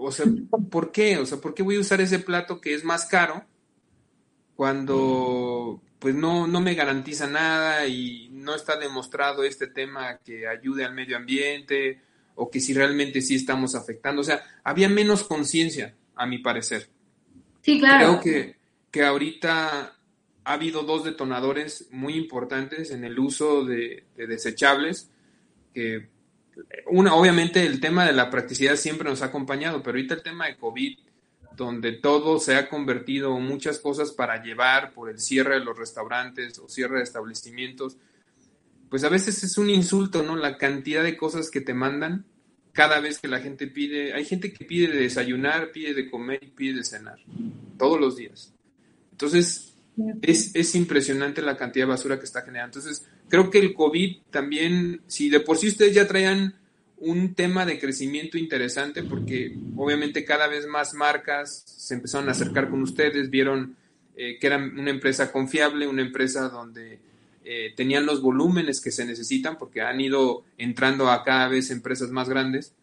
o 0.00 0.12
sea, 0.12 0.26
¿por 0.70 0.92
qué? 0.92 1.18
O 1.18 1.26
sea, 1.26 1.38
¿por 1.38 1.54
qué 1.54 1.62
voy 1.62 1.76
a 1.76 1.80
usar 1.80 2.00
ese 2.00 2.18
plato 2.18 2.60
que 2.60 2.74
es 2.74 2.84
más 2.84 3.06
caro 3.06 3.44
cuando 4.54 5.82
pues 5.98 6.14
no, 6.14 6.46
no 6.46 6.60
me 6.60 6.74
garantiza 6.74 7.26
nada 7.26 7.86
y 7.86 8.28
no 8.32 8.54
está 8.54 8.76
demostrado 8.76 9.42
este 9.42 9.66
tema 9.66 10.18
que 10.18 10.46
ayude 10.46 10.84
al 10.84 10.94
medio 10.94 11.16
ambiente 11.16 12.00
o 12.36 12.50
que 12.50 12.60
si 12.60 12.72
realmente 12.72 13.20
sí 13.20 13.34
estamos 13.34 13.74
afectando? 13.74 14.20
O 14.20 14.24
sea, 14.24 14.42
había 14.62 14.88
menos 14.88 15.24
conciencia, 15.24 15.96
a 16.14 16.26
mi 16.26 16.38
parecer. 16.38 16.88
Sí, 17.62 17.78
claro. 17.78 18.20
Creo 18.20 18.20
que, 18.20 18.56
que 18.90 19.02
ahorita 19.02 19.96
ha 20.44 20.52
habido 20.52 20.82
dos 20.82 21.04
detonadores 21.04 21.88
muy 21.90 22.14
importantes 22.14 22.90
en 22.90 23.04
el 23.04 23.18
uso 23.18 23.64
de, 23.64 24.04
de 24.16 24.26
desechables 24.26 25.10
que 25.74 26.08
una, 26.86 27.14
obviamente 27.14 27.64
el 27.64 27.80
tema 27.80 28.04
de 28.04 28.12
la 28.12 28.30
practicidad 28.30 28.76
siempre 28.76 29.08
nos 29.08 29.22
ha 29.22 29.26
acompañado, 29.26 29.82
pero 29.82 29.96
ahorita 29.96 30.14
el 30.14 30.22
tema 30.22 30.46
de 30.46 30.56
COVID, 30.56 30.98
donde 31.56 31.92
todo 31.92 32.38
se 32.38 32.56
ha 32.56 32.68
convertido 32.68 33.36
en 33.36 33.44
muchas 33.44 33.78
cosas 33.78 34.12
para 34.12 34.42
llevar 34.42 34.92
por 34.92 35.10
el 35.10 35.18
cierre 35.18 35.54
de 35.54 35.64
los 35.64 35.76
restaurantes 35.76 36.58
o 36.58 36.68
cierre 36.68 36.98
de 36.98 37.04
establecimientos, 37.04 37.96
pues 38.88 39.04
a 39.04 39.08
veces 39.08 39.42
es 39.44 39.58
un 39.58 39.68
insulto, 39.68 40.22
¿no? 40.22 40.36
La 40.36 40.56
cantidad 40.56 41.02
de 41.02 41.16
cosas 41.16 41.50
que 41.50 41.60
te 41.60 41.74
mandan 41.74 42.24
cada 42.72 43.00
vez 43.00 43.18
que 43.18 43.28
la 43.28 43.40
gente 43.40 43.66
pide, 43.66 44.14
hay 44.14 44.24
gente 44.24 44.52
que 44.52 44.64
pide 44.64 44.92
de 44.92 45.00
desayunar, 45.00 45.72
pide 45.72 45.94
de 45.94 46.08
comer 46.08 46.38
y 46.42 46.50
pide 46.50 46.76
de 46.76 46.84
cenar, 46.84 47.18
todos 47.76 48.00
los 48.00 48.16
días. 48.16 48.54
Entonces, 49.10 49.74
es, 50.22 50.54
es 50.54 50.74
impresionante 50.76 51.42
la 51.42 51.56
cantidad 51.56 51.86
de 51.86 51.90
basura 51.90 52.20
que 52.20 52.24
está 52.24 52.42
generando. 52.42 52.78
Entonces, 52.78 53.04
creo 53.28 53.50
que 53.50 53.58
el 53.58 53.74
COVID 53.74 54.18
también, 54.30 55.02
si 55.06 55.28
de 55.28 55.40
por 55.40 55.58
sí 55.58 55.68
ustedes 55.68 55.94
ya 55.94 56.06
traían 56.06 56.54
un 57.00 57.34
tema 57.34 57.64
de 57.64 57.78
crecimiento 57.78 58.38
interesante, 58.38 59.02
porque 59.02 59.56
obviamente 59.76 60.24
cada 60.24 60.48
vez 60.48 60.66
más 60.66 60.94
marcas 60.94 61.62
se 61.66 61.94
empezaron 61.94 62.28
a 62.28 62.32
acercar 62.32 62.70
con 62.70 62.82
ustedes, 62.82 63.30
vieron 63.30 63.76
eh, 64.16 64.38
que 64.40 64.46
eran 64.46 64.78
una 64.78 64.90
empresa 64.90 65.30
confiable, 65.30 65.86
una 65.86 66.02
empresa 66.02 66.48
donde 66.48 66.98
eh, 67.44 67.72
tenían 67.76 68.04
los 68.04 68.20
volúmenes 68.20 68.80
que 68.80 68.90
se 68.90 69.04
necesitan, 69.04 69.58
porque 69.58 69.80
han 69.80 70.00
ido 70.00 70.44
entrando 70.56 71.10
a 71.10 71.22
cada 71.22 71.48
vez 71.48 71.70
empresas 71.70 72.10
más 72.10 72.28
grandes. 72.28 72.74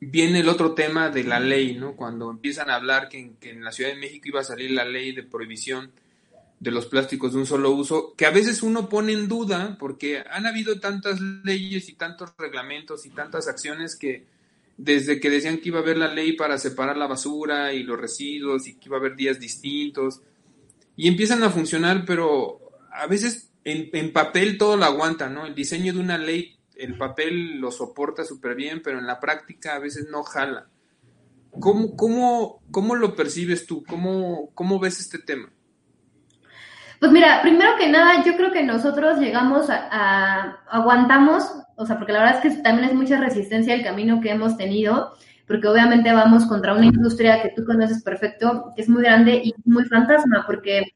Viene 0.00 0.40
el 0.40 0.48
otro 0.48 0.74
tema 0.74 1.10
de 1.10 1.22
la 1.22 1.38
ley, 1.38 1.76
¿no? 1.76 1.94
Cuando 1.94 2.28
empiezan 2.32 2.68
a 2.68 2.74
hablar 2.74 3.08
que 3.08 3.30
que 3.40 3.50
en 3.50 3.62
la 3.62 3.70
Ciudad 3.70 3.90
de 3.90 4.00
México 4.00 4.26
iba 4.26 4.40
a 4.40 4.44
salir 4.44 4.72
la 4.72 4.84
ley 4.84 5.12
de 5.12 5.22
prohibición 5.22 5.92
de 6.62 6.70
los 6.70 6.86
plásticos 6.86 7.32
de 7.32 7.40
un 7.40 7.46
solo 7.46 7.72
uso, 7.72 8.14
que 8.16 8.24
a 8.24 8.30
veces 8.30 8.62
uno 8.62 8.88
pone 8.88 9.12
en 9.12 9.26
duda 9.26 9.76
porque 9.80 10.22
han 10.30 10.46
habido 10.46 10.78
tantas 10.78 11.20
leyes 11.20 11.88
y 11.88 11.94
tantos 11.94 12.34
reglamentos 12.38 13.04
y 13.04 13.10
tantas 13.10 13.48
acciones 13.48 13.96
que 13.96 14.26
desde 14.76 15.18
que 15.18 15.28
decían 15.28 15.58
que 15.58 15.70
iba 15.70 15.80
a 15.80 15.82
haber 15.82 15.96
la 15.96 16.14
ley 16.14 16.34
para 16.34 16.58
separar 16.58 16.96
la 16.96 17.08
basura 17.08 17.72
y 17.72 17.82
los 17.82 18.00
residuos 18.00 18.68
y 18.68 18.76
que 18.76 18.88
iba 18.88 18.96
a 18.96 19.00
haber 19.00 19.16
días 19.16 19.40
distintos 19.40 20.20
y 20.94 21.08
empiezan 21.08 21.42
a 21.42 21.50
funcionar, 21.50 22.04
pero 22.06 22.60
a 22.92 23.08
veces 23.08 23.50
en, 23.64 24.12
papel 24.12 24.56
todo 24.56 24.76
lo 24.76 24.84
aguanta, 24.84 25.28
¿no? 25.28 25.46
El 25.46 25.56
diseño 25.56 25.92
de 25.92 25.98
una 25.98 26.16
ley, 26.16 26.60
el 26.76 26.96
papel 26.96 27.58
lo 27.58 27.72
soporta 27.72 28.24
súper 28.24 28.54
bien, 28.54 28.82
pero 28.84 29.00
en 29.00 29.08
la 29.08 29.18
práctica 29.18 29.74
a 29.74 29.80
veces 29.80 30.06
no 30.08 30.22
jala. 30.22 30.68
¿Cómo, 31.58 31.96
cómo, 31.96 32.62
cómo 32.70 32.94
lo 32.94 33.16
percibes 33.16 33.66
tú? 33.66 33.82
¿Cómo, 33.82 34.52
¿Cómo 34.54 34.78
ves 34.78 35.00
este 35.00 35.18
tema? 35.18 35.50
Pues 37.02 37.10
mira, 37.10 37.42
primero 37.42 37.72
que 37.76 37.88
nada, 37.88 38.22
yo 38.24 38.36
creo 38.36 38.52
que 38.52 38.62
nosotros 38.62 39.18
llegamos 39.18 39.68
a, 39.68 40.56
aguantamos, 40.70 41.52
o 41.74 41.84
sea, 41.84 41.98
porque 41.98 42.12
la 42.12 42.20
verdad 42.20 42.36
es 42.36 42.54
que 42.54 42.62
también 42.62 42.90
es 42.90 42.94
mucha 42.94 43.18
resistencia 43.18 43.74
el 43.74 43.82
camino 43.82 44.20
que 44.20 44.30
hemos 44.30 44.56
tenido, 44.56 45.12
porque 45.48 45.66
obviamente 45.66 46.12
vamos 46.12 46.46
contra 46.46 46.74
una 46.74 46.86
industria 46.86 47.42
que 47.42 47.48
tú 47.56 47.64
conoces 47.64 48.04
perfecto, 48.04 48.72
que 48.76 48.82
es 48.82 48.88
muy 48.88 49.02
grande 49.02 49.42
y 49.42 49.52
muy 49.64 49.84
fantasma, 49.86 50.44
porque 50.46 50.92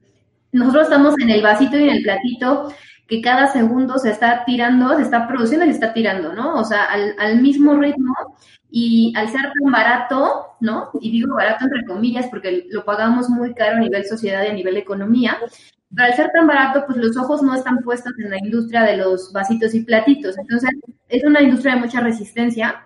nosotros 0.53 0.85
estamos 0.85 1.19
en 1.19 1.31
el 1.31 1.43
vasito 1.43 1.77
y 1.77 1.89
en 1.89 1.97
el 1.97 2.03
platito 2.05 2.73
que 3.09 3.21
cada 3.21 3.49
segundo 3.49 3.99
se 3.99 4.11
está 4.11 4.45
tirando, 4.45 4.95
se 4.95 5.03
está 5.03 5.27
produciendo 5.27 5.67
y 5.67 5.71
se 5.71 5.75
está 5.75 5.93
tirando, 5.93 6.33
¿no? 6.35 6.55
O 6.55 6.63
sea, 6.63 6.85
al, 6.85 7.17
al 7.19 7.43
mismo 7.43 7.75
ritmo 7.75 8.15
y 8.71 9.13
al 9.17 9.29
ser 9.29 9.41
tan 9.43 9.73
barato, 9.73 10.55
¿no? 10.61 10.91
Y 11.01 11.11
digo 11.11 11.35
barato 11.35 11.65
entre 11.65 11.85
comillas 11.85 12.27
porque 12.31 12.67
lo 12.71 12.85
pagamos 12.85 13.29
muy 13.29 13.55
caro 13.55 13.79
a 13.79 13.81
nivel 13.81 14.05
sociedad 14.05 14.45
y 14.45 14.49
a 14.51 14.53
nivel 14.53 14.77
economía, 14.77 15.37
al 15.97 16.15
ser 16.15 16.31
tan 16.33 16.47
barato, 16.47 16.85
pues 16.87 16.99
los 16.99 17.17
ojos 17.17 17.43
no 17.43 17.55
están 17.55 17.79
puestos 17.79 18.13
en 18.19 18.31
la 18.31 18.39
industria 18.39 18.83
de 18.83 18.97
los 18.97 19.33
vasitos 19.33 19.75
y 19.75 19.81
platitos. 19.81 20.37
Entonces, 20.39 20.71
es 21.09 21.25
una 21.25 21.43
industria 21.43 21.75
de 21.75 21.81
mucha 21.81 22.01
resistencia, 22.01 22.85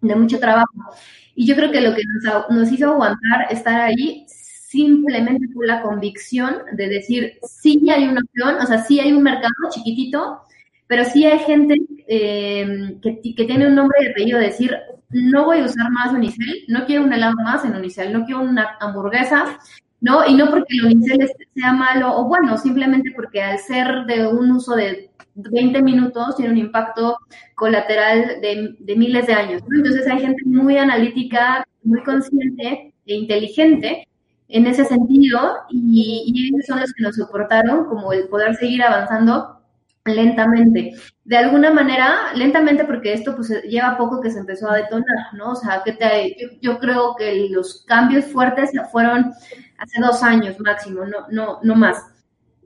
de 0.00 0.16
mucho 0.16 0.38
trabajo. 0.38 0.94
Y 1.34 1.46
yo 1.46 1.54
creo 1.54 1.70
que 1.70 1.80
lo 1.80 1.94
que 1.94 2.02
nos, 2.50 2.72
hizo 2.72 2.90
aguantar 2.90 3.46
estar 3.50 3.80
ahí 3.80 4.26
simplemente 4.28 5.48
fue 5.52 5.66
la 5.66 5.82
convicción 5.82 6.56
de 6.72 6.88
decir, 6.88 7.38
sí 7.42 7.88
hay 7.90 8.06
una 8.06 8.20
opción, 8.20 8.56
o 8.56 8.66
sea, 8.66 8.78
sí 8.78 9.00
hay 9.00 9.12
un 9.12 9.22
mercado 9.22 9.52
chiquitito, 9.70 10.42
pero 10.86 11.04
sí 11.04 11.24
hay 11.24 11.38
gente 11.40 11.76
eh, 12.06 12.98
que, 13.02 13.44
tiene 13.44 13.66
un 13.66 13.74
nombre 13.74 13.98
y 14.02 14.08
apellido, 14.08 14.38
decir, 14.38 14.76
no 15.10 15.44
voy 15.44 15.60
a 15.60 15.64
usar 15.64 15.90
más 15.90 16.12
Unicel, 16.12 16.64
no 16.68 16.86
quiero 16.86 17.04
un 17.04 17.12
helado 17.12 17.36
más 17.36 17.64
en 17.64 17.74
Unicel, 17.74 18.12
no 18.12 18.24
quiero 18.24 18.42
una 18.42 18.76
hamburguesa, 18.80 19.58
¿no? 20.00 20.26
Y 20.26 20.34
no 20.34 20.50
porque 20.50 20.76
el 20.76 20.86
unicel 20.86 21.30
sea 21.54 21.72
malo 21.72 22.16
o 22.16 22.24
bueno, 22.24 22.56
simplemente 22.56 23.12
porque 23.14 23.42
al 23.42 23.58
ser 23.58 24.06
de 24.06 24.26
un 24.26 24.52
uso 24.52 24.74
de 24.74 25.10
20 25.34 25.82
minutos 25.82 26.36
tiene 26.36 26.52
un 26.52 26.58
impacto 26.58 27.18
colateral 27.54 28.40
de, 28.40 28.96
miles 28.96 29.26
de 29.26 29.34
años. 29.34 29.62
Entonces 29.74 30.06
hay 30.08 30.20
gente 30.20 30.42
muy 30.46 30.76
analítica, 30.76 31.66
muy 31.82 32.02
consciente 32.02 32.92
e 33.06 33.14
inteligente 33.14 34.08
en 34.48 34.66
ese 34.66 34.84
sentido 34.84 35.58
y, 35.70 36.24
y 36.26 36.48
ellos 36.48 36.66
son 36.66 36.80
los 36.80 36.92
que 36.92 37.02
nos 37.02 37.16
soportaron 37.16 37.84
como 37.84 38.12
el 38.12 38.28
poder 38.28 38.56
seguir 38.56 38.82
avanzando 38.82 39.59
lentamente. 40.04 40.94
De 41.24 41.36
alguna 41.36 41.70
manera, 41.70 42.32
lentamente 42.34 42.84
porque 42.84 43.12
esto 43.12 43.36
pues 43.36 43.50
lleva 43.64 43.98
poco 43.98 44.20
que 44.20 44.30
se 44.30 44.40
empezó 44.40 44.70
a 44.70 44.76
detonar, 44.76 45.34
¿no? 45.34 45.52
O 45.52 45.56
sea, 45.56 45.82
que 45.84 45.92
te, 45.92 46.58
yo, 46.60 46.78
creo 46.78 47.14
que 47.16 47.48
los 47.50 47.84
cambios 47.86 48.26
fuertes 48.26 48.70
fueron 48.90 49.32
hace 49.78 50.00
dos 50.00 50.22
años 50.22 50.58
máximo, 50.60 51.04
no, 51.04 51.28
no, 51.30 51.60
no 51.62 51.74
más. 51.74 51.98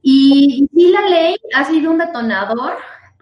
Y, 0.03 0.69
sí, 0.75 0.93
la 0.93 1.09
ley 1.09 1.37
ha 1.55 1.65
sido 1.65 1.91
un 1.91 1.99
detonador 1.99 2.75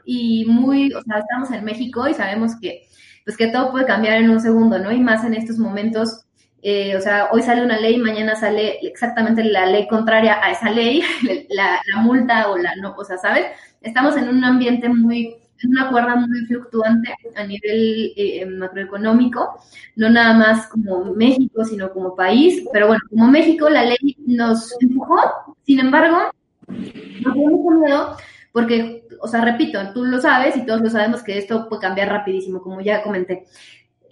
y 0.04 0.44
muy, 0.46 0.92
o 0.92 1.02
sea, 1.02 1.18
estamos 1.20 1.50
en 1.50 1.64
México 1.64 2.08
y 2.08 2.14
sabemos 2.14 2.52
que, 2.60 2.88
pues 3.24 3.36
que 3.36 3.48
todo 3.48 3.70
puede 3.70 3.86
cambiar 3.86 4.14
en 4.14 4.30
un 4.30 4.40
segundo, 4.40 4.78
¿no? 4.78 4.90
Y 4.92 5.00
más 5.00 5.24
en 5.24 5.34
estos 5.34 5.58
momentos, 5.58 6.24
eh, 6.62 6.96
o 6.96 7.00
sea, 7.00 7.28
hoy 7.32 7.42
sale 7.42 7.64
una 7.64 7.78
ley, 7.78 7.98
mañana 7.98 8.36
sale 8.36 8.78
exactamente 8.82 9.42
la 9.42 9.66
ley 9.66 9.88
contraria 9.88 10.38
a 10.42 10.52
esa 10.52 10.70
ley, 10.70 11.02
la, 11.50 11.80
multa 12.00 12.50
o 12.50 12.56
la 12.56 12.76
no, 12.76 12.94
o 12.96 13.04
sea, 13.04 13.18
¿sabes? 13.18 13.46
estamos 13.80 14.16
en 14.16 14.28
un 14.28 14.44
ambiente 14.44 14.88
muy, 14.88 15.36
en 15.62 15.70
una 15.70 15.90
cuerda 15.90 16.14
muy 16.14 16.46
fluctuante 16.46 17.12
a 17.34 17.44
nivel 17.44 18.12
eh, 18.16 18.46
macroeconómico, 18.46 19.60
no 19.96 20.08
nada 20.08 20.34
más 20.34 20.68
como 20.68 21.12
México, 21.14 21.64
sino 21.64 21.92
como 21.92 22.14
país, 22.14 22.64
pero 22.72 22.86
bueno, 22.86 23.02
como 23.10 23.26
México 23.26 23.68
la 23.68 23.84
ley 23.84 24.16
nos 24.26 24.72
empujó, 24.80 25.18
sin 25.64 25.80
embargo, 25.80 26.30
dio 26.68 27.34
mucho 27.34 27.70
miedo 27.80 28.16
porque, 28.52 29.04
o 29.20 29.26
sea, 29.26 29.40
repito, 29.40 29.80
tú 29.92 30.04
lo 30.04 30.20
sabes 30.20 30.56
y 30.56 30.66
todos 30.66 30.82
lo 30.82 30.90
sabemos 30.90 31.22
que 31.22 31.38
esto 31.38 31.68
puede 31.68 31.82
cambiar 31.82 32.08
rapidísimo, 32.08 32.60
como 32.60 32.80
ya 32.82 33.02
comenté. 33.02 33.46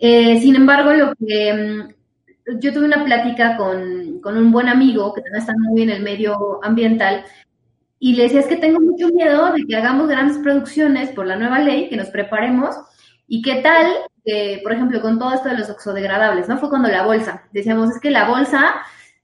Eh, 0.01 0.41
sin 0.41 0.57
embargo, 0.57 0.93
lo 0.95 1.15
que 1.15 1.53
mm, 1.53 2.00
yo 2.59 2.73
tuve 2.73 2.85
una 2.85 3.05
plática 3.05 3.57
con, 3.57 4.21
con, 4.21 4.37
un 4.37 4.51
buen 4.51 4.69
amigo 4.69 5.13
que 5.15 5.23
también 5.23 5.41
está 5.41 5.53
muy 5.57 5.83
en 5.83 5.91
el 5.91 6.03
medio 6.03 6.61
ambiental 6.63 7.25
y 8.03 8.15
le 8.15 8.25
decía, 8.25 8.41
es 8.41 8.47
que 8.47 8.57
tengo 8.57 8.81
mucho 8.81 9.09
miedo 9.09 9.53
de 9.53 9.67
que 9.67 9.77
hagamos 9.77 10.09
grandes 10.09 10.39
producciones 10.39 11.11
por 11.11 11.27
la 11.27 11.37
nueva 11.37 11.59
ley, 11.59 11.91
que 11.91 11.99
nos 11.99 12.09
preparemos. 12.09 12.75
¿Y 13.29 13.43
qué 13.43 13.57
tal, 13.57 13.87
que, 14.25 14.61
por 14.63 14.73
ejemplo, 14.73 15.03
con 15.03 15.19
todo 15.19 15.35
esto 15.35 15.51
de 15.51 15.59
los 15.59 15.69
oxodegradables, 15.69 16.49
¿no? 16.49 16.57
Fue 16.57 16.71
cuando 16.71 16.89
la 16.89 17.05
bolsa, 17.05 17.45
decíamos, 17.53 17.91
es 17.91 18.01
que 18.01 18.11
la 18.11 18.27
bolsa 18.27 18.77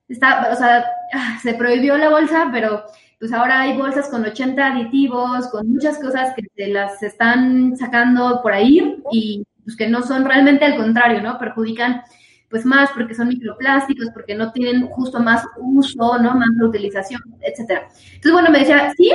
está, 0.08 0.50
o 0.52 0.56
sea, 0.56 0.84
ah, 1.14 1.38
se 1.42 1.54
prohibió 1.54 1.96
la 1.96 2.10
bolsa, 2.10 2.50
pero 2.52 2.84
pues 3.18 3.32
ahora 3.32 3.62
hay 3.62 3.78
bolsas 3.78 4.10
con 4.10 4.26
80 4.26 4.66
aditivos, 4.66 5.48
con 5.48 5.72
muchas 5.72 5.98
cosas 5.98 6.34
que 6.34 6.42
se 6.54 6.70
las 6.70 7.02
están 7.02 7.78
sacando 7.78 8.40
por 8.42 8.52
ahí 8.52 9.02
y 9.10 9.46
pues 9.64 9.74
que 9.74 9.88
no 9.88 10.02
son 10.02 10.26
realmente 10.26 10.66
al 10.66 10.76
contrario, 10.76 11.22
¿no? 11.22 11.38
Perjudican 11.38 12.02
pues 12.50 12.64
más 12.64 12.90
porque 12.94 13.14
son 13.14 13.28
microplásticos, 13.28 14.10
porque 14.12 14.34
no 14.34 14.52
tienen 14.52 14.86
justo 14.88 15.20
más 15.20 15.44
uso, 15.58 16.18
¿no? 16.18 16.34
Más 16.34 16.48
utilización, 16.62 17.20
etcétera. 17.40 17.88
Entonces, 18.14 18.32
bueno, 18.32 18.50
me 18.50 18.60
decía, 18.60 18.92
sí, 18.96 19.12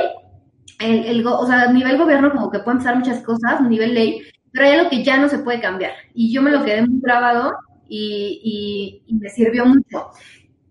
el, 0.80 1.04
el, 1.04 1.26
o 1.26 1.46
sea, 1.46 1.62
a 1.62 1.72
nivel 1.72 1.96
gobierno 1.96 2.32
como 2.32 2.50
que 2.50 2.58
pueden 2.58 2.78
pasar 2.78 2.96
muchas 2.96 3.22
cosas, 3.22 3.60
a 3.60 3.68
nivel 3.68 3.94
ley, 3.94 4.22
pero 4.52 4.66
hay 4.66 4.72
algo 4.72 4.90
que 4.90 5.02
ya 5.02 5.16
no 5.16 5.28
se 5.28 5.38
puede 5.38 5.60
cambiar. 5.60 5.92
Y 6.14 6.32
yo 6.32 6.42
me 6.42 6.50
lo 6.50 6.64
quedé 6.64 6.86
muy 6.86 7.00
grabado 7.00 7.56
y, 7.88 9.02
y, 9.06 9.14
me 9.14 9.28
sirvió 9.30 9.64
mucho. 9.66 10.10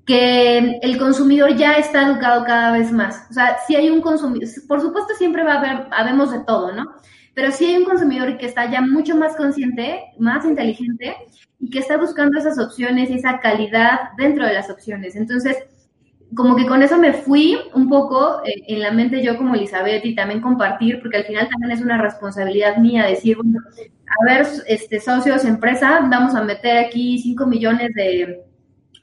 Que 0.05 0.79
el 0.81 0.97
consumidor 0.97 1.55
ya 1.55 1.73
está 1.73 2.07
educado 2.07 2.43
cada 2.43 2.71
vez 2.71 2.91
más. 2.91 3.27
O 3.29 3.33
sea, 3.33 3.57
si 3.65 3.75
hay 3.75 3.89
un 3.89 4.01
consumidor, 4.01 4.49
por 4.67 4.81
supuesto 4.81 5.13
siempre 5.15 5.43
va 5.43 5.53
a 5.53 5.59
haber, 5.59 5.87
habemos 5.91 6.31
de 6.31 6.39
todo, 6.39 6.73
¿no? 6.73 6.95
Pero 7.33 7.51
si 7.51 7.65
hay 7.65 7.77
un 7.77 7.85
consumidor 7.85 8.37
que 8.37 8.45
está 8.45 8.69
ya 8.69 8.81
mucho 8.81 9.15
más 9.15 9.35
consciente, 9.35 10.03
más 10.19 10.45
inteligente 10.45 11.15
y 11.59 11.69
que 11.69 11.79
está 11.79 11.97
buscando 11.97 12.37
esas 12.37 12.59
opciones 12.59 13.09
y 13.09 13.15
esa 13.15 13.39
calidad 13.39 14.11
dentro 14.17 14.45
de 14.45 14.53
las 14.53 14.69
opciones. 14.69 15.15
Entonces, 15.15 15.57
como 16.35 16.55
que 16.55 16.65
con 16.65 16.81
eso 16.81 16.97
me 16.97 17.13
fui 17.13 17.57
un 17.73 17.89
poco 17.89 18.41
eh, 18.45 18.63
en 18.67 18.79
la 18.79 18.91
mente 18.91 19.21
yo 19.21 19.37
como 19.37 19.55
Elizabeth 19.55 20.05
y 20.05 20.15
también 20.15 20.41
compartir, 20.41 20.99
porque 21.01 21.17
al 21.17 21.25
final 21.25 21.49
también 21.49 21.71
es 21.71 21.81
una 21.81 22.01
responsabilidad 22.01 22.77
mía 22.77 23.05
decir, 23.05 23.37
bueno, 23.37 23.59
a 24.19 24.25
ver, 24.25 24.47
este, 24.67 24.99
socios, 24.99 25.45
empresa, 25.45 25.99
vamos 26.09 26.35
a 26.35 26.43
meter 26.43 26.85
aquí 26.85 27.19
5 27.19 27.45
millones 27.45 27.93
de, 27.93 28.43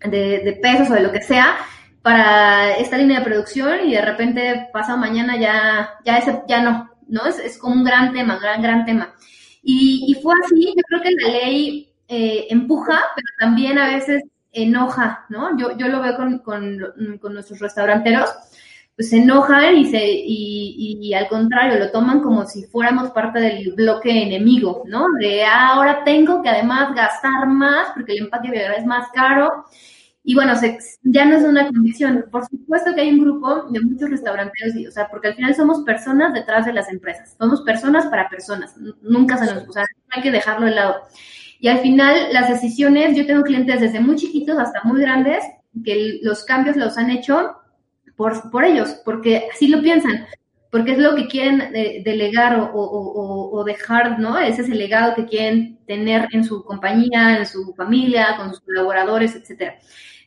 de, 0.04 0.58
pesos 0.62 0.90
o 0.90 0.94
de 0.94 1.02
lo 1.02 1.12
que 1.12 1.22
sea 1.22 1.56
para 2.02 2.76
esta 2.76 2.96
línea 2.96 3.18
de 3.18 3.24
producción 3.24 3.86
y 3.86 3.92
de 3.92 4.02
repente 4.02 4.68
pasa 4.72 4.96
mañana 4.96 5.36
ya, 5.36 5.90
ya, 6.04 6.18
ese, 6.18 6.42
ya 6.48 6.62
no, 6.62 6.90
¿no? 7.08 7.26
Es, 7.26 7.38
es 7.38 7.58
como 7.58 7.74
un 7.74 7.84
gran 7.84 8.12
tema, 8.12 8.38
gran, 8.38 8.62
gran 8.62 8.84
tema. 8.84 9.14
Y, 9.62 10.04
y 10.08 10.14
fue 10.22 10.34
así, 10.44 10.74
yo 10.76 10.82
creo 10.88 11.02
que 11.02 11.10
la 11.10 11.28
ley 11.28 11.88
eh, 12.08 12.46
empuja, 12.50 13.02
pero 13.14 13.26
también 13.38 13.78
a 13.78 13.88
veces 13.88 14.22
enoja, 14.52 15.26
¿no? 15.28 15.58
Yo, 15.58 15.76
yo 15.76 15.88
lo 15.88 16.00
veo 16.00 16.16
con, 16.16 16.38
con, 16.38 17.18
con, 17.20 17.34
nuestros 17.34 17.58
restauranteros, 17.60 18.30
pues 18.96 19.10
se 19.10 19.18
enojan 19.18 19.76
y, 19.76 19.86
se, 19.86 20.04
y, 20.04 20.98
y, 21.00 21.14
al 21.14 21.28
contrario, 21.28 21.78
lo 21.78 21.90
toman 21.90 22.20
como 22.20 22.46
si 22.46 22.64
fuéramos 22.64 23.10
parte 23.10 23.40
del 23.40 23.72
bloque 23.72 24.10
enemigo, 24.10 24.82
¿no? 24.86 25.06
De 25.20 25.44
ah, 25.44 25.74
ahora 25.74 26.02
tengo 26.04 26.42
que 26.42 26.48
además 26.48 26.94
gastar 26.94 27.46
más 27.46 27.88
porque 27.94 28.12
el 28.12 28.24
empaque 28.24 28.50
es 28.76 28.86
más 28.86 29.08
caro. 29.12 29.66
Y 30.24 30.34
bueno, 30.34 30.56
se, 30.56 30.78
ya 31.02 31.24
no 31.24 31.36
es 31.36 31.44
una 31.44 31.66
condición. 31.66 32.26
Por 32.30 32.46
supuesto 32.46 32.94
que 32.94 33.00
hay 33.00 33.10
un 33.10 33.20
grupo 33.20 33.64
de 33.70 33.80
muchos 33.80 34.10
restauranteros, 34.10 34.74
o 34.88 34.90
sea, 34.90 35.08
porque 35.08 35.28
al 35.28 35.34
final 35.34 35.54
somos 35.54 35.82
personas 35.84 36.34
detrás 36.34 36.66
de 36.66 36.72
las 36.72 36.90
empresas. 36.90 37.34
Somos 37.38 37.62
personas 37.62 38.06
para 38.06 38.28
personas. 38.28 38.76
Nunca 39.00 39.36
se 39.38 39.46
nos, 39.46 39.68
o 39.68 39.72
sea, 39.72 39.84
hay 40.10 40.22
que 40.22 40.30
dejarlo 40.30 40.66
de 40.66 40.74
lado. 40.74 40.96
Y 41.60 41.68
al 41.68 41.78
final, 41.78 42.32
las 42.32 42.48
decisiones, 42.48 43.16
yo 43.16 43.26
tengo 43.26 43.42
clientes 43.42 43.80
desde 43.80 44.00
muy 44.00 44.16
chiquitos 44.16 44.58
hasta 44.58 44.82
muy 44.84 45.00
grandes, 45.00 45.42
que 45.84 46.18
los 46.22 46.44
cambios 46.44 46.76
los 46.76 46.98
han 46.98 47.10
hecho 47.10 47.56
por, 48.16 48.50
por 48.50 48.64
ellos, 48.64 49.00
porque 49.04 49.48
así 49.52 49.68
lo 49.68 49.80
piensan, 49.80 50.26
porque 50.70 50.92
es 50.92 50.98
lo 50.98 51.14
que 51.14 51.28
quieren 51.28 51.74
eh, 51.74 52.02
delegar 52.04 52.58
o, 52.60 52.70
o, 52.72 53.50
o, 53.58 53.64
dejar, 53.64 54.18
¿no? 54.18 54.38
Ese 54.38 54.62
es 54.62 54.68
el 54.68 54.78
legado 54.78 55.14
que 55.14 55.24
quieren 55.24 55.78
tener 55.86 56.28
en 56.32 56.44
su 56.44 56.62
compañía, 56.64 57.38
en 57.38 57.46
su 57.46 57.74
familia, 57.74 58.36
con 58.36 58.50
sus 58.50 58.60
colaboradores, 58.60 59.34
etcétera. 59.34 59.78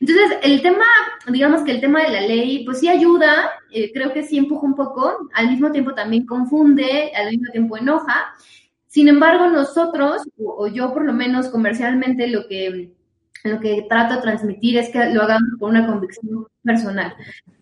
Entonces, 0.02 0.40
el 0.42 0.64
tema, 0.64 0.86
digamos 1.28 1.62
que 1.62 1.72
el 1.72 1.80
tema 1.80 2.02
de 2.02 2.10
la 2.10 2.22
ley, 2.22 2.66
pues 2.66 2.80
sí 2.80 2.90
ayuda, 2.90 3.52
eh, 3.72 3.92
creo 3.94 4.12
que 4.12 4.24
sí 4.24 4.36
empuja 4.36 4.66
un 4.66 4.76
poco, 4.76 5.30
al 5.36 5.52
mismo 5.52 5.72
tiempo 5.72 5.94
también 5.94 6.26
confunde, 6.26 7.12
al 7.16 7.30
mismo 7.30 7.52
tiempo 7.52 7.78
enoja. 7.78 8.34
Sin 8.88 9.08
embargo, 9.08 9.48
nosotros, 9.48 10.24
o, 10.44 10.68
yo 10.68 10.92
por 10.92 11.06
lo 11.06 11.14
menos 11.14 11.50
comercialmente, 11.50 12.28
lo 12.28 12.48
que, 12.48 12.94
lo 13.44 13.60
que 13.60 13.86
trato 13.88 14.16
de 14.16 14.22
transmitir 14.22 14.80
es 14.80 14.90
que 14.90 15.06
lo 15.12 15.22
hagamos 15.22 15.52
con 15.60 15.70
una 15.70 15.86
convicción 15.86 16.48
personal. 16.64 17.16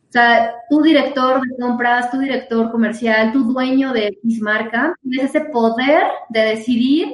O 0.09 0.11
sea, 0.11 0.55
tu 0.67 0.81
director 0.81 1.39
de 1.39 1.55
compras, 1.57 2.09
tu 2.09 2.17
director 2.17 2.71
comercial, 2.71 3.31
tu 3.31 3.43
dueño 3.43 3.93
de 3.93 4.07
X 4.07 4.41
marca, 4.41 4.95
tienes 5.03 5.29
ese 5.29 5.41
poder 5.41 6.01
de 6.29 6.39
decidir 6.39 7.13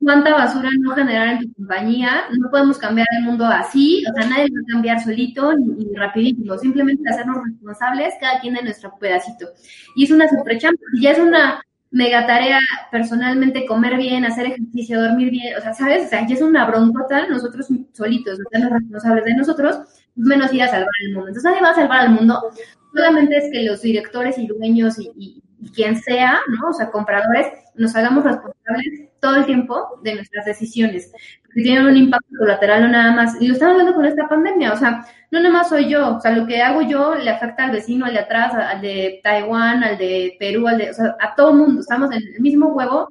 cuánta 0.00 0.32
basura 0.32 0.70
no 0.80 0.94
generar 0.94 1.28
en 1.28 1.40
tu 1.40 1.52
compañía. 1.52 2.22
No 2.38 2.50
podemos 2.50 2.78
cambiar 2.78 3.06
el 3.18 3.24
mundo 3.24 3.44
así, 3.44 4.02
o 4.10 4.14
sea, 4.14 4.30
nadie 4.30 4.44
va 4.44 4.60
a 4.62 4.72
cambiar 4.72 5.04
solito 5.04 5.54
ni, 5.54 5.84
ni 5.84 5.94
rapidísimo. 5.94 6.56
Simplemente 6.56 7.08
hacernos 7.10 7.36
responsables 7.44 8.14
cada 8.18 8.40
quien 8.40 8.54
de 8.54 8.62
nuestro 8.62 8.96
pedacito. 8.98 9.48
Y 9.94 10.04
es 10.04 10.10
una 10.10 10.26
super 10.26 10.56
y 10.56 11.02
ya 11.02 11.10
es 11.10 11.18
una 11.18 11.62
mega 11.90 12.26
tarea 12.26 12.58
personalmente 12.90 13.66
comer 13.66 13.98
bien, 13.98 14.24
hacer 14.24 14.46
ejercicio, 14.46 15.02
dormir 15.02 15.30
bien, 15.30 15.54
o 15.58 15.60
sea, 15.60 15.74
¿sabes? 15.74 16.06
O 16.06 16.08
sea, 16.08 16.26
ya 16.26 16.34
es 16.34 16.40
una 16.40 16.64
broncota 16.64 17.26
nosotros 17.28 17.68
solitos, 17.92 18.38
hacernos 18.46 18.80
responsables 18.80 19.24
de 19.26 19.34
nosotros 19.34 19.76
menos 20.14 20.52
ir 20.52 20.62
a 20.62 20.68
salvar 20.68 20.90
el 21.04 21.14
mundo. 21.14 21.28
Entonces 21.28 21.50
nadie 21.50 21.62
va 21.62 21.70
a 21.70 21.74
salvar 21.74 22.00
al 22.00 22.10
mundo, 22.10 22.40
solamente 22.94 23.36
es 23.36 23.50
que 23.52 23.62
los 23.62 23.82
directores 23.82 24.38
y 24.38 24.46
dueños 24.46 24.96
y, 24.98 25.42
quien 25.74 25.96
sea, 25.96 26.40
¿no? 26.48 26.70
O 26.70 26.72
sea, 26.72 26.90
compradores, 26.90 27.46
nos 27.76 27.94
hagamos 27.94 28.24
responsables 28.24 29.10
todo 29.20 29.36
el 29.36 29.46
tiempo 29.46 30.00
de 30.02 30.16
nuestras 30.16 30.44
decisiones, 30.44 31.12
porque 31.44 31.62
tienen 31.62 31.86
un 31.86 31.96
impacto 31.96 32.26
colateral 32.36 32.82
no 32.82 32.88
nada 32.88 33.12
más, 33.12 33.40
y 33.40 33.46
lo 33.46 33.54
estamos 33.54 33.76
viendo 33.76 33.94
con 33.94 34.04
esta 34.04 34.28
pandemia, 34.28 34.72
o 34.72 34.76
sea, 34.76 35.06
no 35.30 35.38
nada 35.38 35.52
más 35.54 35.68
soy 35.68 35.88
yo, 35.88 36.16
o 36.16 36.20
sea, 36.20 36.32
lo 36.32 36.48
que 36.48 36.60
hago 36.60 36.82
yo 36.82 37.14
le 37.14 37.30
afecta 37.30 37.64
al 37.64 37.70
vecino, 37.70 38.06
al 38.06 38.14
de 38.14 38.18
atrás, 38.18 38.52
al 38.54 38.80
de 38.80 39.20
Taiwán, 39.22 39.84
al 39.84 39.98
de 39.98 40.34
Perú, 40.40 40.66
al 40.66 40.78
de, 40.78 40.90
o 40.90 40.94
sea, 40.94 41.16
a 41.20 41.32
todo 41.36 41.54
mundo, 41.54 41.80
estamos 41.80 42.10
en 42.10 42.22
el 42.34 42.40
mismo 42.40 42.70
huevo, 42.70 43.08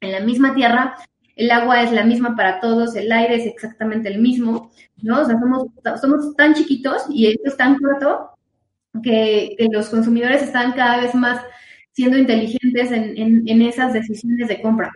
en 0.00 0.12
la 0.12 0.20
misma 0.20 0.54
tierra, 0.54 0.94
el 1.38 1.50
agua 1.52 1.82
es 1.82 1.92
la 1.92 2.04
misma 2.04 2.34
para 2.36 2.60
todos, 2.60 2.96
el 2.96 3.10
aire 3.10 3.36
es 3.36 3.46
exactamente 3.46 4.08
el 4.08 4.18
mismo, 4.18 4.72
¿no? 5.02 5.22
O 5.22 5.24
sea, 5.24 5.38
somos, 5.38 5.68
somos 6.00 6.36
tan 6.36 6.52
chiquitos 6.52 7.04
y 7.08 7.28
esto 7.28 7.42
es 7.46 7.56
tan 7.56 7.78
corto 7.78 8.30
que, 9.02 9.56
los 9.72 9.88
consumidores 9.88 10.42
están 10.42 10.72
cada 10.72 11.00
vez 11.00 11.14
más 11.14 11.40
siendo 11.92 12.18
inteligentes 12.18 12.90
en, 12.90 13.48
en, 13.48 13.62
esas 13.62 13.92
decisiones 13.92 14.48
de 14.48 14.60
compra. 14.60 14.90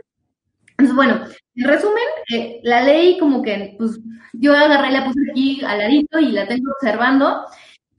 Entonces, 0.71 0.97
bueno, 0.97 1.21
en 1.55 1.65
resumen, 1.65 2.03
eh, 2.33 2.61
la 2.65 2.83
ley 2.83 3.19
como 3.19 3.41
que, 3.43 3.77
pues, 3.79 4.01
yo 4.33 4.53
agarré 4.53 4.91
la 4.91 5.05
puse 5.05 5.21
aquí 5.31 5.63
al 5.65 5.79
ladito 5.79 6.19
y 6.19 6.33
la 6.33 6.49
tengo 6.49 6.73
observando 6.73 7.45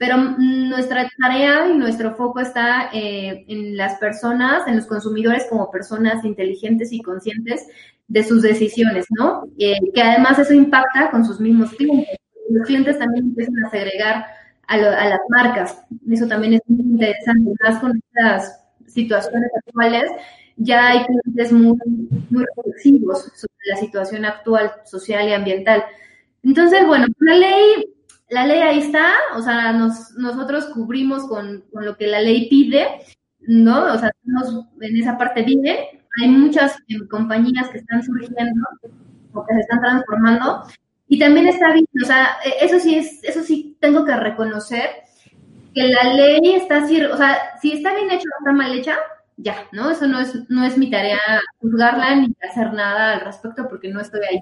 pero 0.03 0.17
nuestra 0.17 1.09
tarea 1.17 1.69
y 1.69 1.77
nuestro 1.77 2.13
foco 2.15 2.41
está 2.41 2.89
eh, 2.91 3.45
en 3.47 3.77
las 3.77 3.99
personas, 3.99 4.67
en 4.67 4.75
los 4.75 4.85
consumidores 4.85 5.47
como 5.49 5.71
personas 5.71 6.25
inteligentes 6.25 6.91
y 6.91 7.01
conscientes 7.01 7.65
de 8.07 8.23
sus 8.23 8.41
decisiones, 8.41 9.05
¿no? 9.09 9.45
Eh, 9.57 9.77
que 9.93 10.01
además 10.01 10.39
eso 10.39 10.53
impacta 10.53 11.09
con 11.11 11.25
sus 11.25 11.39
mismos 11.39 11.71
clientes. 11.73 12.17
Los 12.49 12.67
clientes 12.67 12.99
también 12.99 13.25
empiezan 13.25 13.63
a 13.63 13.69
segregar 13.69 14.25
a, 14.67 14.77
las 14.77 15.19
marcas. 15.29 15.81
Eso 16.09 16.27
también 16.27 16.53
es 16.53 16.61
muy 16.67 16.81
interesante. 16.81 17.53
Más 17.63 17.79
con 17.79 17.97
estas 17.97 18.61
situaciones 18.87 19.49
actuales, 19.65 20.11
ya 20.57 20.89
hay 20.89 21.05
clientes 21.05 21.51
muy, 21.51 21.77
muy 22.29 22.45
reflexivos 22.55 23.23
sobre 23.35 23.53
la 23.67 23.77
situación 23.77 24.25
actual, 24.25 24.71
social 24.85 25.27
y 25.27 25.33
ambiental. 25.33 25.83
Entonces, 26.43 26.85
bueno, 26.85 27.07
la 27.19 27.35
ley 27.35 27.93
la 28.33 28.47
ley 28.47 28.61
ahí 28.61 28.79
está, 28.79 29.13
o 29.35 29.41
sea, 29.41 29.71
nosotros 29.73 30.65
cubrimos 30.73 31.27
con, 31.27 31.63
lo 31.71 31.95
que 31.95 32.07
la 32.07 32.19
ley 32.19 32.49
pide, 32.49 32.87
¿no? 33.41 33.93
O 33.93 33.97
sea, 33.97 34.11
en 34.81 34.97
esa 34.97 35.17
parte 35.17 35.43
vive. 35.43 36.02
Hay 36.21 36.29
muchas 36.29 36.77
eh, 36.87 37.07
compañías 37.09 37.69
que 37.69 37.79
están 37.79 38.03
surgiendo 38.03 38.67
o 39.33 39.45
que 39.45 39.53
se 39.55 39.59
están 39.61 39.81
transformando. 39.81 40.63
Y 41.07 41.19
también 41.19 41.47
está 41.47 41.73
bien, 41.73 41.85
o 42.01 42.05
sea, 42.05 42.37
e, 42.45 42.65
eso 42.65 42.79
sí 42.79 42.95
es, 42.95 43.23
eso 43.23 43.43
sí 43.43 43.77
tengo 43.79 44.05
que 44.05 44.15
reconocer 44.15 44.89
que 45.73 45.87
la 45.87 46.13
ley 46.13 46.55
está, 46.55 46.83
o 46.83 47.17
sea, 47.17 47.37
si 47.61 47.73
está 47.73 47.93
bien 47.95 48.11
hecha 48.11 48.23
o 48.23 48.39
está 48.39 48.51
mal 48.51 48.73
hecha, 48.77 48.95
ya, 49.37 49.67
¿no? 49.71 49.89
Eso 49.91 50.07
no 50.07 50.19
es, 50.19 50.33
no 50.49 50.63
es 50.65 50.77
mi 50.77 50.89
tarea 50.89 51.19
juzgarla 51.59 52.15
ni 52.15 52.35
hacer 52.47 52.73
nada 52.73 53.13
al 53.13 53.21
respecto 53.21 53.67
porque 53.67 53.89
no 53.89 53.99
estoy 53.99 54.21
ahí. 54.29 54.39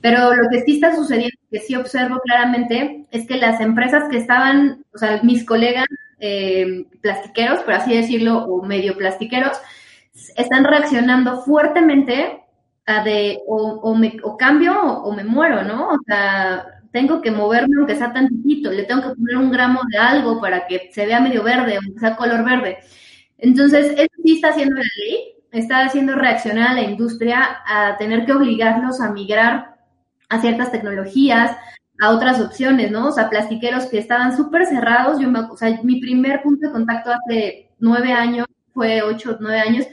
Pero 0.00 0.34
lo 0.34 0.48
que 0.50 0.62
sí 0.62 0.74
está 0.74 0.94
sucediendo, 0.94 1.36
que 1.50 1.60
sí 1.60 1.74
observo 1.74 2.20
claramente, 2.20 3.06
es 3.10 3.26
que 3.26 3.36
las 3.36 3.60
empresas 3.60 4.08
que 4.10 4.18
estaban, 4.18 4.84
o 4.92 4.98
sea, 4.98 5.22
mis 5.22 5.44
colegas 5.44 5.86
eh, 6.18 6.86
plastiqueros, 7.00 7.60
por 7.60 7.74
así 7.74 7.94
decirlo, 7.94 8.44
o 8.44 8.64
medio 8.64 8.96
plastiqueros, 8.96 9.58
están 10.36 10.64
reaccionando 10.64 11.42
fuertemente 11.42 12.42
a 12.86 13.02
de 13.02 13.40
o, 13.46 13.94
me, 13.94 14.16
o 14.22 14.36
cambio 14.36 14.80
o, 14.80 15.12
me 15.12 15.24
muero, 15.24 15.62
¿no? 15.62 15.88
O 15.88 15.98
sea, 16.06 16.64
tengo 16.92 17.20
que 17.20 17.30
moverme 17.30 17.76
aunque 17.78 17.96
sea 17.96 18.12
tan 18.12 18.28
chiquito, 18.28 18.70
le 18.70 18.84
tengo 18.84 19.02
que 19.02 19.16
poner 19.16 19.36
un 19.36 19.50
gramo 19.50 19.80
de 19.90 19.98
algo 19.98 20.40
para 20.40 20.66
que 20.66 20.90
se 20.92 21.04
vea 21.06 21.20
medio 21.20 21.42
verde, 21.42 21.76
aunque 21.76 21.98
sea 21.98 22.16
color 22.16 22.44
verde. 22.44 22.78
Entonces, 23.38 23.92
eso 23.96 24.14
sí 24.24 24.34
está 24.34 24.50
haciendo 24.50 24.76
la 24.76 24.82
ley, 25.04 25.34
está 25.52 25.84
haciendo 25.84 26.14
reaccionar 26.14 26.68
a 26.68 26.74
la 26.74 26.82
industria 26.82 27.58
a 27.66 27.96
tener 27.98 28.24
que 28.24 28.32
obligarlos 28.32 29.00
a 29.00 29.10
migrar 29.10 29.76
a 30.28 30.40
ciertas 30.40 30.72
tecnologías, 30.72 31.56
a 32.00 32.10
otras 32.10 32.40
opciones, 32.40 32.90
¿no? 32.90 33.08
O 33.08 33.12
sea, 33.12 33.30
plastiqueros 33.30 33.86
que 33.86 33.98
estaban 33.98 34.36
súper 34.36 34.66
cerrados. 34.66 35.18
Yo 35.20 35.30
me, 35.30 35.40
o 35.40 35.56
sea, 35.56 35.80
mi 35.82 36.00
primer 36.00 36.42
punto 36.42 36.66
de 36.66 36.72
contacto 36.72 37.10
hace 37.10 37.70
nueve 37.78 38.12
años, 38.12 38.46
fue 38.76 39.02
ocho, 39.02 39.36
nueve 39.40 39.58
años, 39.58 39.86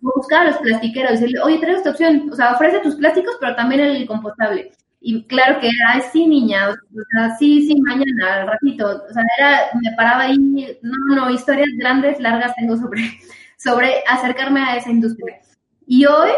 buscar 0.00 0.42
a 0.42 0.50
los 0.50 0.58
plastiqueros, 0.58 1.12
decirle, 1.12 1.40
oye, 1.40 1.58
trae 1.58 1.76
esta 1.76 1.90
opción, 1.90 2.28
o 2.30 2.34
sea, 2.34 2.52
ofrece 2.52 2.80
tus 2.80 2.96
plásticos, 2.96 3.36
pero 3.40 3.54
también 3.54 3.80
el 3.80 4.06
compostable. 4.06 4.72
Y 5.00 5.22
claro 5.24 5.60
que 5.60 5.68
era, 5.68 6.00
sí, 6.12 6.26
niña, 6.26 6.70
o 6.70 6.74
sea, 7.12 7.36
sí, 7.36 7.66
sí, 7.66 7.80
mañana, 7.80 8.42
al 8.42 8.46
ratito. 8.48 9.02
O 9.08 9.12
sea, 9.12 9.22
era, 9.38 9.60
me 9.80 9.94
paraba 9.96 10.24
ahí, 10.24 10.38
no, 10.82 11.14
no, 11.14 11.30
historias 11.30 11.68
grandes, 11.78 12.18
largas 12.20 12.54
tengo 12.56 12.76
sobre, 12.76 13.02
sobre 13.56 14.02
acercarme 14.08 14.60
a 14.60 14.76
esa 14.76 14.90
industria. 14.90 15.40
Y 15.86 16.06
hoy, 16.06 16.30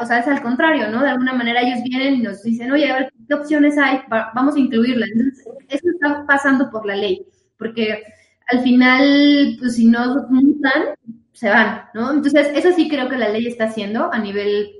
o 0.00 0.06
sea, 0.06 0.20
es 0.20 0.28
al 0.28 0.42
contrario, 0.42 0.88
¿no? 0.88 1.02
De 1.02 1.10
alguna 1.10 1.34
manera 1.34 1.60
ellos 1.60 1.82
vienen 1.82 2.14
y 2.14 2.22
nos 2.22 2.42
dicen, 2.42 2.70
oye, 2.70 2.90
a 2.90 2.96
ver, 2.96 3.12
¿qué 3.28 3.34
opciones 3.34 3.76
hay? 3.76 4.00
vamos 4.08 4.54
a 4.54 4.60
incluirlas. 4.60 5.10
Entonces, 5.10 5.46
eso 5.68 5.90
está 5.90 6.24
pasando 6.26 6.70
por 6.70 6.86
la 6.86 6.94
ley, 6.94 7.26
porque 7.58 8.04
al 8.50 8.62
final, 8.62 9.56
pues 9.58 9.76
si 9.76 9.86
no 9.86 10.22
juntan, 10.24 10.94
se 11.32 11.48
van, 11.48 11.84
¿no? 11.94 12.12
Entonces, 12.12 12.48
eso 12.54 12.72
sí 12.74 12.88
creo 12.88 13.08
que 13.08 13.16
la 13.16 13.28
ley 13.28 13.46
está 13.46 13.64
haciendo 13.64 14.12
a 14.12 14.18
nivel 14.18 14.70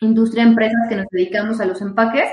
industria, 0.00 0.42
empresas 0.42 0.88
que 0.88 0.96
nos 0.96 1.06
dedicamos 1.10 1.60
a 1.60 1.66
los 1.66 1.80
empaques, 1.80 2.28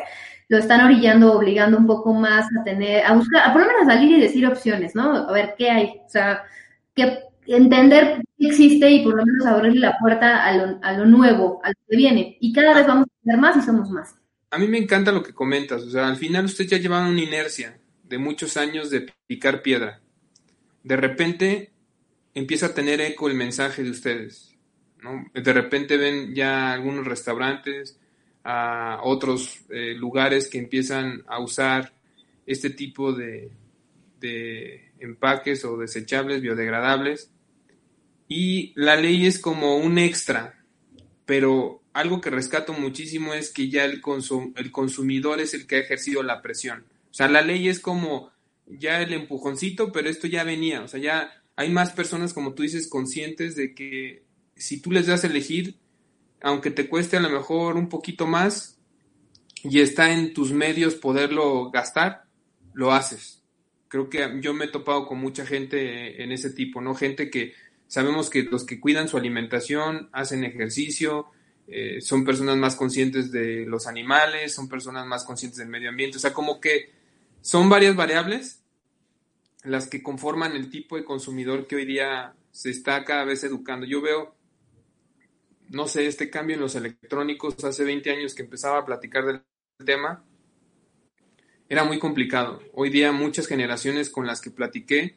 lo 0.49 0.57
están 0.57 0.81
orillando, 0.81 1.33
obligando 1.33 1.77
un 1.77 1.87
poco 1.87 2.13
más 2.13 2.45
a 2.59 2.63
tener, 2.63 3.05
a 3.05 3.13
buscar, 3.13 3.47
a 3.47 3.53
por 3.53 3.61
lo 3.61 3.67
menos 3.67 3.85
salir 3.85 4.17
y 4.17 4.19
decir 4.19 4.45
opciones, 4.45 4.95
¿no? 4.95 5.15
A 5.15 5.31
ver 5.31 5.55
qué 5.57 5.69
hay, 5.69 5.85
o 6.05 6.09
sea, 6.09 6.43
qué 6.93 7.19
entender 7.47 8.21
qué 8.37 8.47
existe 8.47 8.89
y 8.89 9.03
por 9.03 9.15
lo 9.15 9.25
menos 9.25 9.45
abrirle 9.45 9.79
la 9.79 9.97
puerta 9.97 10.43
a 10.45 10.55
lo, 10.55 10.79
a 10.81 10.93
lo 10.93 11.05
nuevo, 11.05 11.61
a 11.63 11.69
lo 11.69 11.75
que 11.87 11.97
viene. 11.97 12.37
Y 12.39 12.51
cada 12.53 12.73
vez 12.73 12.85
vamos 12.85 13.07
a 13.07 13.23
ser 13.23 13.39
más 13.39 13.57
y 13.57 13.61
somos 13.61 13.89
más. 13.89 14.15
A 14.49 14.57
mí 14.57 14.67
me 14.67 14.77
encanta 14.77 15.13
lo 15.13 15.23
que 15.23 15.33
comentas, 15.33 15.83
o 15.83 15.89
sea, 15.89 16.07
al 16.07 16.17
final 16.17 16.45
usted 16.45 16.65
ya 16.67 16.77
lleva 16.77 17.07
una 17.07 17.21
inercia 17.21 17.79
de 18.03 18.17
muchos 18.17 18.57
años 18.57 18.89
de 18.89 19.07
picar 19.25 19.61
piedra. 19.61 20.01
De 20.83 20.95
repente 20.95 21.71
empieza 22.33 22.67
a 22.67 22.73
tener 22.73 23.01
eco 23.01 23.27
el 23.27 23.35
mensaje 23.35 23.83
de 23.83 23.91
ustedes. 23.91 24.55
¿no? 25.01 25.25
De 25.33 25.53
repente 25.53 25.97
ven 25.97 26.33
ya 26.33 26.73
algunos 26.73 27.05
restaurantes, 27.05 27.97
a 28.43 28.99
otros 29.03 29.59
eh, 29.69 29.93
lugares 29.93 30.49
que 30.49 30.57
empiezan 30.57 31.23
a 31.27 31.39
usar 31.39 31.93
este 32.45 32.71
tipo 32.71 33.13
de, 33.13 33.51
de 34.19 34.91
empaques 34.99 35.63
o 35.65 35.77
desechables 35.77 36.41
biodegradables. 36.41 37.31
Y 38.27 38.73
la 38.75 38.95
ley 38.95 39.25
es 39.25 39.39
como 39.39 39.77
un 39.77 39.97
extra, 39.97 40.63
pero 41.25 41.81
algo 41.93 42.21
que 42.21 42.29
rescato 42.29 42.73
muchísimo 42.73 43.33
es 43.33 43.51
que 43.51 43.69
ya 43.69 43.85
el, 43.85 44.01
el 44.55 44.71
consumidor 44.71 45.41
es 45.41 45.53
el 45.53 45.67
que 45.67 45.75
ha 45.75 45.79
ejercido 45.79 46.23
la 46.23 46.41
presión. 46.41 46.85
O 47.11 47.13
sea, 47.13 47.27
la 47.27 47.41
ley 47.41 47.67
es 47.67 47.79
como 47.79 48.30
ya 48.67 49.01
el 49.01 49.13
empujoncito, 49.13 49.91
pero 49.91 50.09
esto 50.09 50.27
ya 50.27 50.43
venía. 50.43 50.81
O 50.81 50.87
sea, 50.87 50.99
ya 50.99 51.43
hay 51.55 51.69
más 51.69 51.91
personas, 51.91 52.33
como 52.33 52.53
tú 52.53 52.63
dices, 52.63 52.87
conscientes 52.87 53.55
de 53.55 53.73
que 53.73 54.23
si 54.55 54.81
tú 54.81 54.91
les 54.91 55.07
das 55.07 55.23
a 55.23 55.27
elegir, 55.27 55.79
aunque 56.41 56.71
te 56.71 56.87
cueste 56.87 57.17
a 57.17 57.21
lo 57.21 57.29
mejor 57.29 57.77
un 57.77 57.89
poquito 57.89 58.27
más 58.27 58.79
y 59.63 59.79
está 59.79 60.11
en 60.11 60.33
tus 60.33 60.51
medios 60.51 60.95
poderlo 60.95 61.69
gastar, 61.71 62.25
lo 62.73 62.91
haces. 62.91 63.43
Creo 63.87 64.09
que 64.09 64.39
yo 64.41 64.53
me 64.53 64.65
he 64.65 64.69
topado 64.69 65.05
con 65.05 65.19
mucha 65.19 65.45
gente 65.45 66.23
en 66.23 66.31
ese 66.31 66.51
tipo, 66.51 66.81
¿no? 66.81 66.95
Gente 66.95 67.29
que 67.29 67.53
sabemos 67.87 68.29
que 68.29 68.43
los 68.43 68.65
que 68.65 68.79
cuidan 68.79 69.07
su 69.07 69.17
alimentación, 69.17 70.09
hacen 70.13 70.43
ejercicio, 70.43 71.27
eh, 71.67 72.01
son 72.01 72.25
personas 72.25 72.57
más 72.57 72.75
conscientes 72.75 73.31
de 73.31 73.65
los 73.65 73.87
animales, 73.87 74.53
son 74.53 74.67
personas 74.69 75.05
más 75.05 75.23
conscientes 75.25 75.57
del 75.57 75.69
medio 75.69 75.89
ambiente, 75.89 76.17
o 76.17 76.19
sea, 76.19 76.33
como 76.33 76.59
que 76.59 77.00
son 77.41 77.69
varias 77.69 77.95
variables 77.95 78.61
las 79.63 79.87
que 79.87 80.01
conforman 80.01 80.53
el 80.53 80.69
tipo 80.69 80.95
de 80.95 81.03
consumidor 81.03 81.67
que 81.67 81.75
hoy 81.75 81.85
día 81.85 82.33
se 82.51 82.69
está 82.69 83.03
cada 83.03 83.25
vez 83.25 83.43
educando. 83.43 83.85
Yo 83.85 84.01
veo, 84.01 84.35
no 85.69 85.87
sé, 85.87 86.07
este 86.07 86.29
cambio 86.29 86.55
en 86.55 86.61
los 86.61 86.75
electrónicos 86.75 87.63
hace 87.63 87.83
20 87.83 88.11
años 88.11 88.33
que 88.33 88.43
empezaba 88.43 88.79
a 88.79 88.85
platicar 88.85 89.25
del 89.25 89.43
tema, 89.85 90.23
era 91.69 91.83
muy 91.83 91.99
complicado. 91.99 92.61
Hoy 92.73 92.89
día 92.89 93.11
muchas 93.11 93.47
generaciones 93.47 94.09
con 94.09 94.27
las 94.27 94.41
que 94.41 94.51
platiqué 94.51 95.15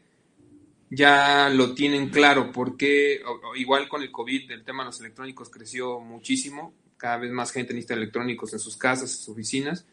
ya 0.91 1.51
lo 1.51 1.75
tienen 1.75 2.11
claro, 2.11 2.53
porque 2.53 3.23
igual 3.57 3.89
con 3.89 4.03
el 4.03 4.13
COVID 4.13 4.51
el 4.53 4.65
tema 4.65 4.85
de 4.85 4.89
los 4.89 5.01
electrónicos 5.01 5.51
creció 5.51 5.99
muchísimo, 5.99 6.75
cada 6.97 7.17
vez 7.17 7.33
más 7.33 7.51
gente 7.51 7.75
necesita 7.75 7.95
electrónicos 7.95 8.53
en 8.53 8.61
sus 8.61 8.77
casas, 8.77 9.11
en 9.11 9.17
sus 9.17 9.29
oficinas, 9.31 9.87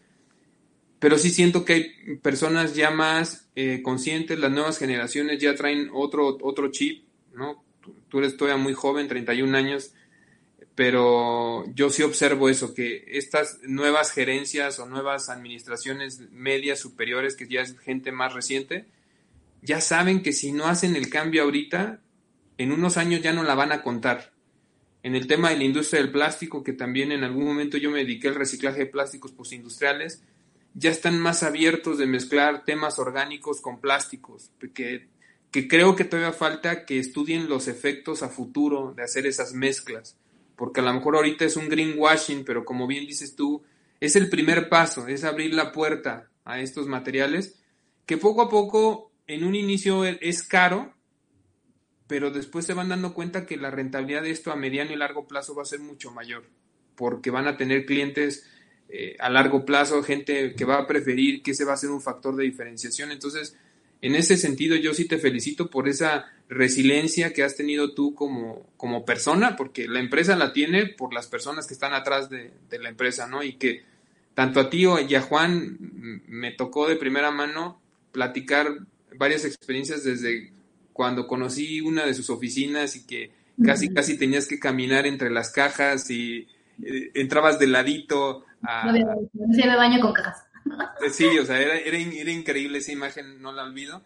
pero 1.01 1.17
sí 1.17 1.31
siento 1.31 1.65
que 1.65 1.73
hay 1.73 2.15
personas 2.17 2.75
ya 2.75 2.91
más 2.91 3.49
eh, 3.55 3.81
conscientes, 3.81 4.37
las 4.37 4.51
nuevas 4.51 4.77
generaciones 4.77 5.41
ya 5.41 5.55
traen 5.55 5.89
otro, 5.91 6.37
otro 6.41 6.69
chip, 6.69 7.05
¿no? 7.33 7.65
Tú, 8.07 8.19
eres 8.19 8.37
todavía 8.37 8.61
muy 8.61 8.73
joven, 8.73 9.07
31 9.07 9.57
años, 9.57 9.95
pero 10.75 11.65
yo 11.73 11.89
sí 11.89 12.03
observo 12.03 12.49
eso, 12.49 12.75
que 12.75 13.03
estas 13.07 13.57
nuevas 13.63 14.11
gerencias 14.11 14.77
o 14.77 14.85
nuevas 14.85 15.29
administraciones 15.29 16.19
medias 16.29 16.77
superiores, 16.77 17.35
que 17.35 17.47
ya 17.47 17.61
es 17.61 17.79
gente 17.79 18.11
más 18.11 18.35
reciente, 18.35 18.85
ya 19.63 19.81
saben 19.81 20.21
que 20.21 20.33
si 20.33 20.51
no 20.51 20.67
hacen 20.67 20.95
el 20.95 21.09
cambio 21.09 21.41
ahorita, 21.41 21.99
en 22.59 22.71
unos 22.71 22.97
años 22.97 23.23
ya 23.23 23.33
no 23.33 23.41
la 23.41 23.55
van 23.55 23.71
a 23.71 23.81
contar. 23.81 24.33
En 25.01 25.15
el 25.15 25.25
tema 25.25 25.49
de 25.49 25.57
la 25.57 25.63
industria 25.63 25.99
del 25.99 26.11
plástico, 26.11 26.63
que 26.63 26.73
también 26.73 27.11
en 27.11 27.23
algún 27.23 27.45
momento 27.45 27.77
yo 27.77 27.89
me 27.89 28.01
dediqué 28.01 28.27
al 28.27 28.35
reciclaje 28.35 28.81
de 28.81 28.85
plásticos 28.85 29.31
postindustriales, 29.31 30.21
ya 30.73 30.89
están 30.89 31.19
más 31.19 31.43
abiertos 31.43 31.97
de 31.97 32.07
mezclar 32.07 32.63
temas 32.65 32.99
orgánicos 32.99 33.61
con 33.61 33.79
plásticos, 33.81 34.51
que, 34.73 35.07
que 35.51 35.67
creo 35.67 35.95
que 35.95 36.05
todavía 36.05 36.31
falta 36.31 36.85
que 36.85 36.99
estudien 36.99 37.49
los 37.49 37.67
efectos 37.67 38.23
a 38.23 38.29
futuro 38.29 38.93
de 38.95 39.03
hacer 39.03 39.25
esas 39.25 39.53
mezclas, 39.53 40.17
porque 40.55 40.79
a 40.79 40.83
lo 40.83 40.93
mejor 40.93 41.15
ahorita 41.15 41.45
es 41.45 41.57
un 41.57 41.69
greenwashing, 41.69 42.45
pero 42.45 42.63
como 42.63 42.87
bien 42.87 43.05
dices 43.05 43.35
tú, 43.35 43.63
es 43.99 44.15
el 44.15 44.29
primer 44.29 44.69
paso, 44.69 45.07
es 45.07 45.23
abrir 45.23 45.53
la 45.53 45.71
puerta 45.71 46.29
a 46.45 46.59
estos 46.59 46.87
materiales, 46.87 47.59
que 48.05 48.17
poco 48.17 48.41
a 48.41 48.49
poco 48.49 49.11
en 49.27 49.43
un 49.43 49.55
inicio 49.55 50.05
es 50.05 50.43
caro, 50.43 50.93
pero 52.07 52.31
después 52.31 52.65
se 52.65 52.73
van 52.73 52.89
dando 52.89 53.13
cuenta 53.13 53.45
que 53.45 53.57
la 53.57 53.71
rentabilidad 53.71 54.23
de 54.23 54.31
esto 54.31 54.51
a 54.51 54.55
mediano 54.55 54.91
y 54.91 54.97
largo 54.97 55.27
plazo 55.27 55.55
va 55.55 55.61
a 55.61 55.65
ser 55.65 55.79
mucho 55.79 56.11
mayor, 56.11 56.43
porque 56.95 57.29
van 57.29 57.47
a 57.47 57.57
tener 57.57 57.85
clientes 57.85 58.50
eh, 58.93 59.15
a 59.19 59.29
largo 59.29 59.63
plazo, 59.63 60.03
gente 60.03 60.53
que 60.53 60.65
va 60.65 60.79
a 60.79 60.87
preferir, 60.87 61.41
que 61.41 61.51
ese 61.51 61.63
va 61.63 61.71
a 61.71 61.77
ser 61.77 61.91
un 61.91 62.01
factor 62.01 62.35
de 62.35 62.43
diferenciación. 62.43 63.11
Entonces, 63.11 63.55
en 64.01 64.15
ese 64.15 64.35
sentido, 64.35 64.75
yo 64.75 64.93
sí 64.93 65.05
te 65.05 65.17
felicito 65.17 65.69
por 65.69 65.87
esa 65.87 66.25
resiliencia 66.49 67.31
que 67.31 67.43
has 67.43 67.55
tenido 67.55 67.93
tú 67.93 68.13
como, 68.13 68.67
como 68.75 69.05
persona, 69.05 69.55
porque 69.55 69.87
la 69.87 70.01
empresa 70.01 70.35
la 70.35 70.51
tiene 70.51 70.87
por 70.87 71.13
las 71.13 71.27
personas 71.27 71.67
que 71.67 71.73
están 71.73 71.93
atrás 71.93 72.29
de, 72.29 72.51
la 72.81 72.89
empresa, 72.89 73.27
¿no? 73.27 73.43
Y 73.43 73.53
que 73.53 73.83
tanto 74.33 74.59
a 74.59 74.69
ti 74.69 74.85
y 75.07 75.15
a 75.15 75.21
Juan 75.21 75.77
me 76.27 76.51
tocó 76.51 76.89
de 76.89 76.97
primera 76.97 77.31
mano 77.31 77.79
platicar 78.11 78.77
varias 79.15 79.45
experiencias 79.45 80.03
desde 80.03 80.51
cuando 80.91 81.27
conocí 81.27 81.79
una 81.79 82.05
de 82.05 82.13
sus 82.13 82.29
oficinas 82.29 82.97
y 82.97 83.05
que 83.05 83.31
casi, 83.63 83.93
casi 83.93 84.17
tenías 84.17 84.47
que 84.47 84.59
caminar 84.59 85.07
entre 85.07 85.29
las 85.29 85.51
cajas 85.51 86.09
y 86.09 86.47
eh, 86.83 87.11
entrabas 87.13 87.59
de 87.59 87.67
ladito 87.67 88.43
a... 88.63 88.91
No, 88.91 89.53
se 89.53 89.67
me 89.67 89.75
baño 89.75 89.99
con 90.01 90.13
cajas. 90.13 90.45
Eh, 91.05 91.09
sí, 91.09 91.27
o 91.39 91.45
sea, 91.45 91.59
era, 91.59 91.77
era, 91.77 91.97
increíble 91.97 92.77
esa 92.77 92.91
imagen, 92.91 93.41
no 93.41 93.51
la 93.51 93.63
olvido. 93.63 94.03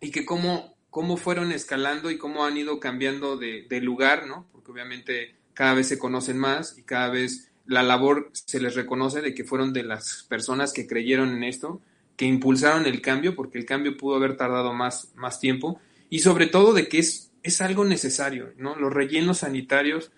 Y 0.00 0.10
que 0.10 0.24
cómo, 0.24 0.74
cómo 0.88 1.16
fueron 1.16 1.52
escalando 1.52 2.10
y 2.10 2.18
cómo 2.18 2.44
han 2.44 2.56
ido 2.56 2.80
cambiando 2.80 3.36
de, 3.36 3.66
de 3.68 3.80
lugar, 3.80 4.26
¿no? 4.26 4.46
Porque 4.52 4.72
obviamente 4.72 5.36
cada 5.54 5.74
vez 5.74 5.88
se 5.88 5.98
conocen 5.98 6.38
más 6.38 6.78
y 6.78 6.82
cada 6.82 7.10
vez 7.10 7.50
la 7.66 7.82
labor 7.82 8.30
se 8.32 8.60
les 8.60 8.74
reconoce 8.74 9.20
de 9.20 9.34
que 9.34 9.44
fueron 9.44 9.72
de 9.72 9.84
las 9.84 10.24
personas 10.28 10.72
que 10.72 10.86
creyeron 10.86 11.34
en 11.34 11.44
esto, 11.44 11.80
que 12.16 12.24
impulsaron 12.24 12.86
el 12.86 13.00
cambio, 13.00 13.36
porque 13.36 13.58
el 13.58 13.64
cambio 13.64 13.96
pudo 13.96 14.16
haber 14.16 14.36
tardado 14.36 14.72
más, 14.72 15.12
más 15.14 15.38
tiempo, 15.38 15.80
y 16.08 16.18
sobre 16.18 16.46
todo 16.46 16.74
de 16.74 16.88
que 16.88 16.98
es, 16.98 17.30
es 17.42 17.60
algo 17.60 17.84
necesario, 17.84 18.52
¿no? 18.56 18.74
Los 18.74 18.92
rellenos 18.92 19.38
sanitarios 19.38 20.10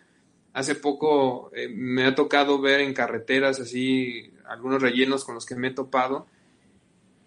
Hace 0.53 0.75
poco 0.75 1.51
eh, 1.55 1.69
me 1.69 2.05
ha 2.05 2.15
tocado 2.15 2.61
ver 2.61 2.81
en 2.81 2.95
carreteras 2.95 3.59
así 3.61 4.33
algunos 4.47 4.83
rellenos 4.83 5.25
con 5.25 5.35
los 5.35 5.47
que 5.47 5.57
me 5.57 5.69
he 5.69 5.73
topado 5.73 6.27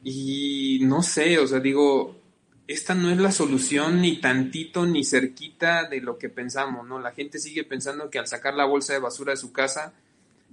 y 0.03 0.79
no 0.83 1.01
sé, 1.01 1.39
o 1.39 1.47
sea, 1.47 1.59
digo, 1.59 2.15
esta 2.67 2.93
no 2.93 3.09
es 3.09 3.17
la 3.17 3.31
solución 3.31 4.01
ni 4.01 4.21
tantito 4.21 4.85
ni 4.85 5.03
cerquita 5.03 5.89
de 5.89 5.99
lo 5.99 6.19
que 6.19 6.29
pensamos, 6.29 6.88
¿no? 6.88 6.99
La 6.99 7.11
gente 7.11 7.39
sigue 7.39 7.63
pensando 7.63 8.11
que 8.11 8.19
al 8.19 8.27
sacar 8.27 8.53
la 8.53 8.65
bolsa 8.65 8.93
de 8.93 8.99
basura 8.99 9.31
de 9.31 9.38
su 9.38 9.51
casa, 9.51 9.93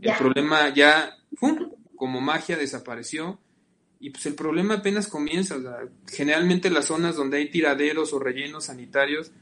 el 0.01 0.15
problema 0.15 0.73
ya, 0.75 1.19
como 1.97 2.21
magia 2.23 2.57
desapareció 2.57 3.39
y 4.01 4.11
pues 4.11 4.25
el 4.27 4.35
problema 4.35 4.75
apenas 4.75 5.07
comienza. 5.07 5.57
O 5.57 5.63
sea, 5.63 5.79
generalmente 6.11 6.71
las 6.71 6.87
zonas 6.87 7.17
donde 7.17 7.37
hay 7.37 7.51
tiraderos 7.51 8.13
o 8.13 8.19
rellenos 8.19 8.65
sanitarios 8.65 9.33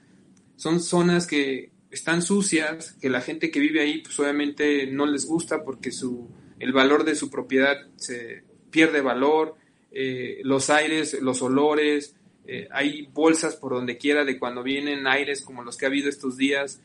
son 0.57 0.81
zonas 0.81 1.27
que 1.27 1.71
están 1.91 2.23
sucias, 2.23 2.93
que 3.01 3.11
la 3.11 3.21
gente 3.21 3.51
que 3.51 3.61
vive 3.61 3.81
ahí 3.81 3.99
pues 4.03 4.19
obviamente 4.21 4.87
no 4.87 5.07
les 5.07 5.27
gusta 5.27 5.65
porque 5.65 5.91
su, 5.91 6.29
el 6.59 6.73
valor 6.73 7.05
de 7.05 7.15
su 7.15 7.31
propiedad 7.31 7.77
se 7.97 8.45
pierde 8.71 9.01
valor, 9.01 9.57
eh, 9.91 10.41
los 10.45 10.71
aires, 10.71 11.21
los 11.21 11.43
olores, 11.43 12.15
eh, 12.47 12.69
hay 12.71 13.07
bolsas 13.13 13.57
por 13.57 13.73
donde 13.73 13.99
quiera 13.99 14.25
de 14.25 14.39
cuando 14.39 14.63
vienen 14.63 15.07
aires 15.07 15.43
como 15.43 15.63
los 15.63 15.77
que 15.77 15.87
ha 15.87 15.89
habido 15.89 16.09
estos 16.09 16.37
días, 16.37 16.81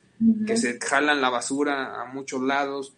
que 0.47 0.55
se 0.57 0.79
jalan 0.79 1.21
la 1.21 1.29
basura 1.29 2.01
a 2.01 2.05
muchos 2.05 2.41
lados. 2.41 2.93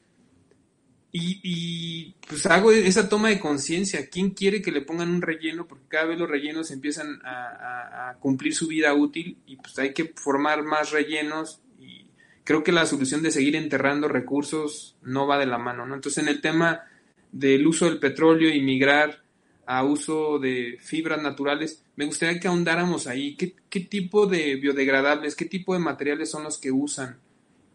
Y, 1.12 1.40
y 1.42 2.16
pues 2.28 2.46
hago 2.46 2.72
esa 2.72 3.10
toma 3.10 3.30
de 3.30 3.40
conciencia. 3.40 4.08
¿Quién 4.10 4.32
quiere 4.32 4.62
que 4.62 4.72
le 4.72 4.82
pongan 4.82 5.10
un 5.10 5.22
relleno? 5.22 5.68
Porque 5.68 5.88
cada 5.88 6.06
vez 6.06 6.20
los 6.20 6.30
rellenos 6.30 6.70
empiezan 6.70 7.20
a, 7.24 8.10
a, 8.10 8.18
cumplir 8.20 8.54
su 8.54 8.68
vida 8.68 8.94
útil 8.94 9.38
y 9.48 9.56
pues 9.56 9.80
hay 9.80 9.94
que 9.94 10.14
formar 10.16 10.64
más 10.64 10.92
rellenos 10.92 11.62
creo 12.48 12.64
que 12.64 12.72
la 12.72 12.86
solución 12.86 13.22
de 13.22 13.32
seguir 13.32 13.58
enterrando 13.58 14.08
recursos 14.08 14.96
no 15.02 15.28
va 15.28 15.38
de 15.38 15.46
la 15.46 15.58
mano, 15.58 15.86
¿no? 15.86 15.96
Entonces, 15.96 16.24
en 16.24 16.30
el 16.30 16.40
tema 16.40 16.86
del 17.30 17.68
uso 17.68 17.84
del 17.84 18.00
petróleo 18.00 18.50
y 18.50 18.62
migrar 18.62 19.22
a 19.66 19.84
uso 19.84 20.40
de 20.40 20.78
fibras 20.80 21.22
naturales, 21.22 21.84
me 21.98 22.06
gustaría 22.06 22.40
que 22.40 22.48
ahondáramos 22.48 23.06
ahí. 23.06 23.36
¿Qué, 23.36 23.54
¿Qué, 23.70 23.82
tipo 23.82 24.28
de 24.28 24.56
biodegradables, 24.56 25.36
qué 25.36 25.44
tipo 25.44 25.74
de 25.74 25.82
materiales 25.82 26.32
son 26.32 26.46
los 26.46 26.58
que 26.58 26.72
usan? 26.72 27.18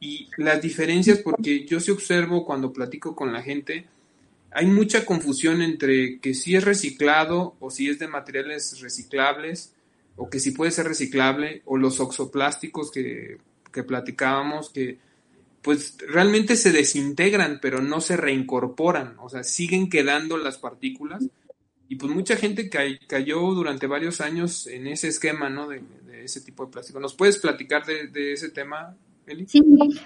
Y 0.00 0.30
las 0.38 0.62
diferencias, 0.62 1.18
porque 1.18 1.66
yo 1.66 1.78
sí 1.78 1.90
observo 1.90 2.46
cuando 2.46 2.72
platico 2.72 3.14
con 3.14 3.30
la 3.30 3.42
gente, 3.42 3.84
hay 4.52 4.64
mucha 4.64 5.04
confusión 5.04 5.60
entre 5.60 6.18
que 6.18 6.32
si 6.32 6.56
es 6.56 6.64
reciclado 6.64 7.56
o 7.60 7.70
si 7.70 7.90
es 7.90 7.98
de 7.98 8.08
materiales 8.08 8.80
reciclables, 8.80 9.74
o 10.16 10.30
que 10.30 10.40
si 10.40 10.52
puede 10.52 10.70
ser 10.70 10.86
reciclable, 10.86 11.60
o 11.66 11.76
los 11.76 12.00
oxoplásticos 12.00 12.90
que 12.90 13.36
que 13.72 13.82
platicábamos, 13.82 14.70
que 14.70 14.98
pues 15.62 15.96
realmente 16.08 16.56
se 16.56 16.72
desintegran, 16.72 17.60
pero 17.62 17.80
no 17.80 18.00
se 18.00 18.16
reincorporan, 18.16 19.16
o 19.20 19.28
sea, 19.28 19.44
siguen 19.44 19.88
quedando 19.88 20.36
las 20.36 20.58
partículas. 20.58 21.24
Y 21.88 21.96
pues 21.96 22.12
mucha 22.12 22.36
gente 22.36 22.70
cayó 22.70 23.40
durante 23.52 23.86
varios 23.86 24.20
años 24.20 24.66
en 24.66 24.86
ese 24.86 25.08
esquema, 25.08 25.48
¿no? 25.50 25.68
De, 25.68 25.82
ese 26.24 26.40
tipo 26.40 26.64
de 26.64 26.70
plástico. 26.70 27.00
¿Nos 27.00 27.14
puedes 27.14 27.38
platicar 27.38 27.84
de, 27.84 28.32
ese 28.32 28.50
tema? 28.50 28.96
Sí, 29.46 29.60
pues 29.60 30.00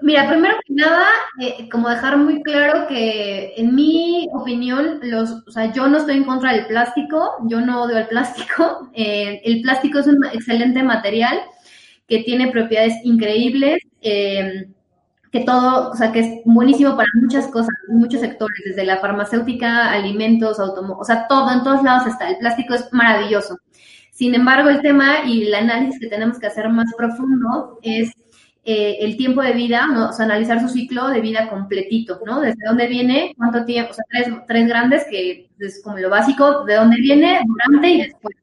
mira, 0.00 0.28
primero 0.28 0.56
que 0.66 0.74
nada, 0.74 1.06
eh, 1.40 1.68
como 1.70 1.88
dejar 1.88 2.16
muy 2.16 2.42
claro 2.42 2.86
que 2.88 3.52
en 3.56 3.74
mi 3.74 4.28
opinión, 4.32 5.00
los, 5.02 5.30
o 5.46 5.50
sea, 5.50 5.72
yo 5.72 5.88
no 5.88 5.98
estoy 5.98 6.16
en 6.16 6.24
contra 6.24 6.52
del 6.52 6.66
plástico, 6.66 7.32
yo 7.48 7.60
no 7.60 7.82
odio 7.82 7.98
el 7.98 8.08
plástico, 8.08 8.90
eh, 8.94 9.40
el 9.44 9.62
plástico 9.62 9.98
es 9.98 10.06
un 10.06 10.24
excelente 10.32 10.82
material 10.82 11.38
que 12.08 12.22
tiene 12.22 12.50
propiedades 12.50 12.94
increíbles, 13.04 13.78
eh, 14.00 14.68
que 15.32 15.40
todo, 15.40 15.90
o 15.90 15.94
sea, 15.94 16.12
que 16.12 16.20
es 16.20 16.40
buenísimo 16.44 16.96
para 16.96 17.08
muchas 17.20 17.48
cosas, 17.48 17.74
muchos 17.88 18.20
sectores, 18.20 18.58
desde 18.64 18.84
la 18.84 18.98
farmacéutica, 18.98 19.90
alimentos, 19.90 20.60
automóviles, 20.60 21.00
o 21.00 21.04
sea, 21.04 21.26
todo, 21.28 21.50
en 21.52 21.62
todos 21.62 21.82
lados 21.82 22.06
está, 22.06 22.28
el 22.30 22.38
plástico 22.38 22.74
es 22.74 22.88
maravilloso. 22.92 23.58
Sin 24.12 24.34
embargo, 24.34 24.70
el 24.70 24.80
tema 24.80 25.26
y 25.26 25.46
el 25.46 25.54
análisis 25.54 26.00
que 26.00 26.06
tenemos 26.06 26.38
que 26.38 26.46
hacer 26.46 26.68
más 26.70 26.86
profundo 26.96 27.78
es 27.82 28.10
eh, 28.64 28.96
el 29.00 29.16
tiempo 29.16 29.42
de 29.42 29.52
vida, 29.52 29.86
¿no? 29.86 30.08
o 30.08 30.12
sea, 30.12 30.24
analizar 30.24 30.60
su 30.60 30.68
ciclo 30.68 31.08
de 31.08 31.20
vida 31.20 31.48
completito, 31.50 32.20
¿no? 32.24 32.40
Desde 32.40 32.64
dónde 32.66 32.86
viene, 32.86 33.34
cuánto 33.36 33.64
tiempo, 33.64 33.90
o 33.90 33.94
sea, 33.94 34.04
tres, 34.08 34.28
tres 34.46 34.68
grandes 34.68 35.04
que 35.10 35.50
es 35.58 35.82
como 35.84 35.98
lo 35.98 36.08
básico, 36.08 36.64
de 36.64 36.76
dónde 36.76 36.96
viene, 36.96 37.40
durante 37.46 37.88
y 37.88 38.02
después. 38.02 38.36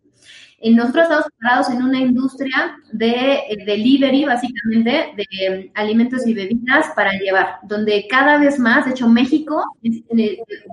Nosotros 0.71 1.03
estamos 1.03 1.25
parados 1.41 1.69
en 1.69 1.83
una 1.83 1.99
industria 1.99 2.77
de 2.91 3.09
eh, 3.09 3.63
delivery, 3.65 4.25
básicamente, 4.25 5.13
de 5.15 5.27
em, 5.41 5.71
alimentos 5.73 6.25
y 6.25 6.33
bebidas 6.33 6.87
para 6.95 7.11
llevar, 7.13 7.57
donde 7.63 8.07
cada 8.09 8.37
vez 8.37 8.59
más, 8.59 8.85
de 8.85 8.91
hecho, 8.91 9.09
México, 9.09 9.63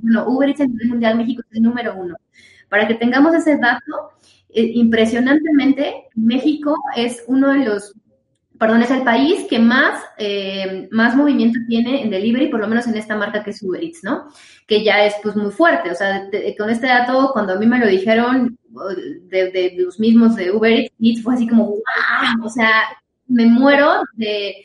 bueno, 0.03 0.29
Uber 0.29 0.48
Eats 0.48 0.61
a 0.61 0.66
mundial, 0.87 1.16
México 1.16 1.42
es 1.50 1.57
el 1.57 1.62
número 1.62 1.94
uno. 1.96 2.16
Para 2.68 2.87
que 2.87 2.94
tengamos 2.94 3.35
ese 3.35 3.57
dato, 3.57 4.12
eh, 4.53 4.72
impresionantemente, 4.74 6.05
México 6.14 6.74
es 6.96 7.24
uno 7.26 7.53
de 7.53 7.64
los 7.64 7.94
perdón, 8.61 8.83
es 8.83 8.90
el 8.90 9.05
país 9.05 9.46
que 9.49 9.59
más, 9.59 10.05
eh, 10.18 10.87
más 10.90 11.16
movimiento 11.16 11.59
tiene 11.66 12.03
en 12.03 12.11
delivery, 12.11 12.49
por 12.49 12.61
lo 12.61 12.68
menos 12.68 12.87
en 12.87 12.94
esta 12.94 13.16
marca 13.16 13.42
que 13.42 13.53
es 13.53 13.62
Uber 13.62 13.83
Eats, 13.83 14.05
¿no? 14.05 14.29
Que 14.66 14.85
ya 14.85 15.07
es 15.07 15.14
pues 15.23 15.35
muy 15.35 15.51
fuerte, 15.51 15.90
o 15.90 15.94
sea, 15.94 16.29
con 16.59 16.68
este 16.68 16.87
dato, 16.87 17.31
cuando 17.33 17.55
a 17.55 17.57
mí 17.57 17.66
me 17.66 17.79
lo 17.79 17.87
dijeron 17.87 18.59
de, 19.31 19.75
los 19.79 19.99
mismos 19.99 20.37
de 20.37 20.51
Uber 20.51 20.90
Eats, 21.01 21.23
fue 21.23 21.35
así 21.35 21.49
como, 21.49 21.68
wow, 21.68 22.44
o 22.44 22.51
sea, 22.51 22.83
me 23.29 23.46
muero 23.46 24.03
de, 24.12 24.57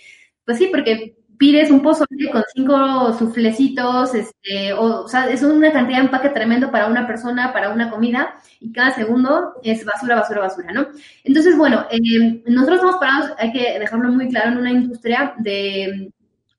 pues 0.44 0.58
sí, 0.58 0.68
porque 0.70 1.16
pides 1.38 1.71
un 1.71 1.82
pozole 1.82 2.30
con 2.32 2.43
cinco 2.54 3.13
suflecitos, 3.13 4.13
este, 4.15 4.74
o, 4.74 5.08
sea, 5.08 5.28
es 5.30 5.43
una 5.43 5.71
cantidad 5.71 6.00
de 6.00 6.06
empaque 6.06 6.30
tremendo 6.30 6.71
para 6.71 6.88
una 6.88 7.08
persona, 7.08 7.54
para 7.54 7.69
una 7.69 7.89
comida, 7.89 8.36
y 8.60 8.71
cada 8.71 8.91
segundo 8.91 9.54
es 9.63 9.86
basura, 9.86 10.15
basura, 10.15 10.41
basura, 10.41 10.71
¿no? 10.74 10.88
Entonces, 11.24 11.58
bueno, 11.58 11.86
eh, 11.91 12.41
nosotros 12.48 12.78
estamos 12.78 13.00
parados, 13.00 13.32
hay 13.38 13.52
que 13.52 13.80
dejarlo 13.80 14.10
muy 14.10 14.30
claro, 14.30 14.52
en 14.52 14.58
una 14.58 14.71
industria 14.71 15.34
de, 15.38 16.12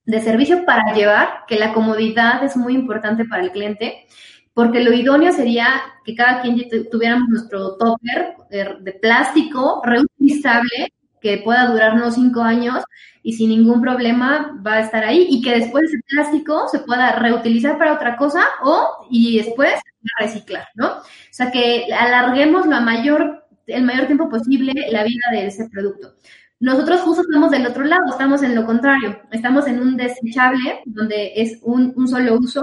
de 0.05 0.21
servicio 0.21 0.65
para 0.65 0.95
llevar, 0.95 1.45
que 1.47 1.59
la 1.59 1.73
comodidad 1.73 2.43
es 2.45 2.57
muy 2.57 2.75
importante 2.75 3.25
para 3.25 3.43
el 3.43 3.51
cliente, 3.51 4.07
porque 4.55 4.83
lo 4.83 4.93
idóneo 4.93 5.33
sería 5.33 5.69
que 6.05 6.15
cada 6.15 6.41
quien 6.41 6.57
tuviéramos 6.91 7.29
nuestro 7.29 7.77
topper 7.77 8.37
eh, 8.51 8.77
de 8.81 8.93
plástico 8.93 9.83
reutilizable 9.85 10.93
que 11.21 11.39
pueda 11.39 11.67
durarnos 11.67 12.15
cinco 12.15 12.41
años 12.41 12.83
y 13.27 13.33
sin 13.33 13.49
ningún 13.49 13.81
problema 13.83 14.57
va 14.65 14.75
a 14.75 14.81
estar 14.83 15.03
ahí 15.03 15.27
y 15.29 15.43
que 15.43 15.59
después 15.59 15.83
ese 15.87 15.99
plástico 16.07 16.69
se 16.69 16.79
pueda 16.79 17.11
reutilizar 17.19 17.77
para 17.77 17.95
otra 17.95 18.17
cosa 18.17 18.45
o 18.63 19.05
y 19.11 19.39
después 19.39 19.75
reciclar, 20.21 20.69
¿no? 20.77 20.99
O 20.99 21.03
sea, 21.33 21.51
que 21.51 21.93
alarguemos 21.93 22.69
la 22.69 22.79
mayor, 22.79 23.45
el 23.67 23.83
mayor 23.83 24.07
tiempo 24.07 24.29
posible 24.29 24.73
la 24.93 25.03
vida 25.03 25.25
de 25.33 25.49
ese 25.49 25.69
producto. 25.69 26.15
Nosotros 26.61 27.01
justo 27.01 27.23
estamos 27.23 27.51
del 27.51 27.67
otro 27.67 27.83
lado, 27.83 28.05
estamos 28.11 28.45
en 28.45 28.55
lo 28.55 28.65
contrario, 28.65 29.21
estamos 29.33 29.67
en 29.67 29.81
un 29.81 29.97
desechable 29.97 30.83
donde 30.87 31.33
es 31.35 31.59
un, 31.63 31.95
un 31.97 32.07
solo 32.07 32.39
uso 32.39 32.63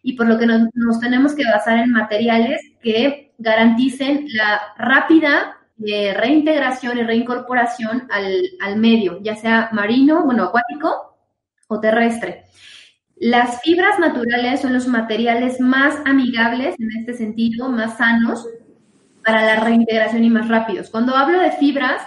y 0.00 0.12
por 0.12 0.28
lo 0.28 0.38
que 0.38 0.46
nos, 0.46 0.68
nos 0.74 1.00
tenemos 1.00 1.34
que 1.34 1.44
basar 1.44 1.78
en 1.78 1.90
materiales 1.90 2.60
que 2.80 3.32
garanticen 3.38 4.28
la 4.28 4.60
rápida 4.78 5.56
de 5.76 6.14
reintegración 6.14 6.98
y 6.98 7.02
reincorporación 7.02 8.06
al, 8.10 8.42
al 8.60 8.76
medio, 8.76 9.20
ya 9.22 9.34
sea 9.34 9.70
marino, 9.72 10.24
bueno, 10.24 10.44
acuático 10.44 11.16
o 11.68 11.80
terrestre. 11.80 12.44
Las 13.16 13.60
fibras 13.62 13.98
naturales 13.98 14.60
son 14.60 14.72
los 14.72 14.86
materiales 14.86 15.60
más 15.60 15.96
amigables 16.04 16.74
en 16.78 16.90
este 16.98 17.14
sentido, 17.14 17.68
más 17.68 17.98
sanos 17.98 18.46
para 19.24 19.44
la 19.44 19.60
reintegración 19.60 20.24
y 20.24 20.30
más 20.30 20.48
rápidos. 20.48 20.90
Cuando 20.90 21.16
hablo 21.16 21.40
de 21.40 21.52
fibras, 21.52 22.02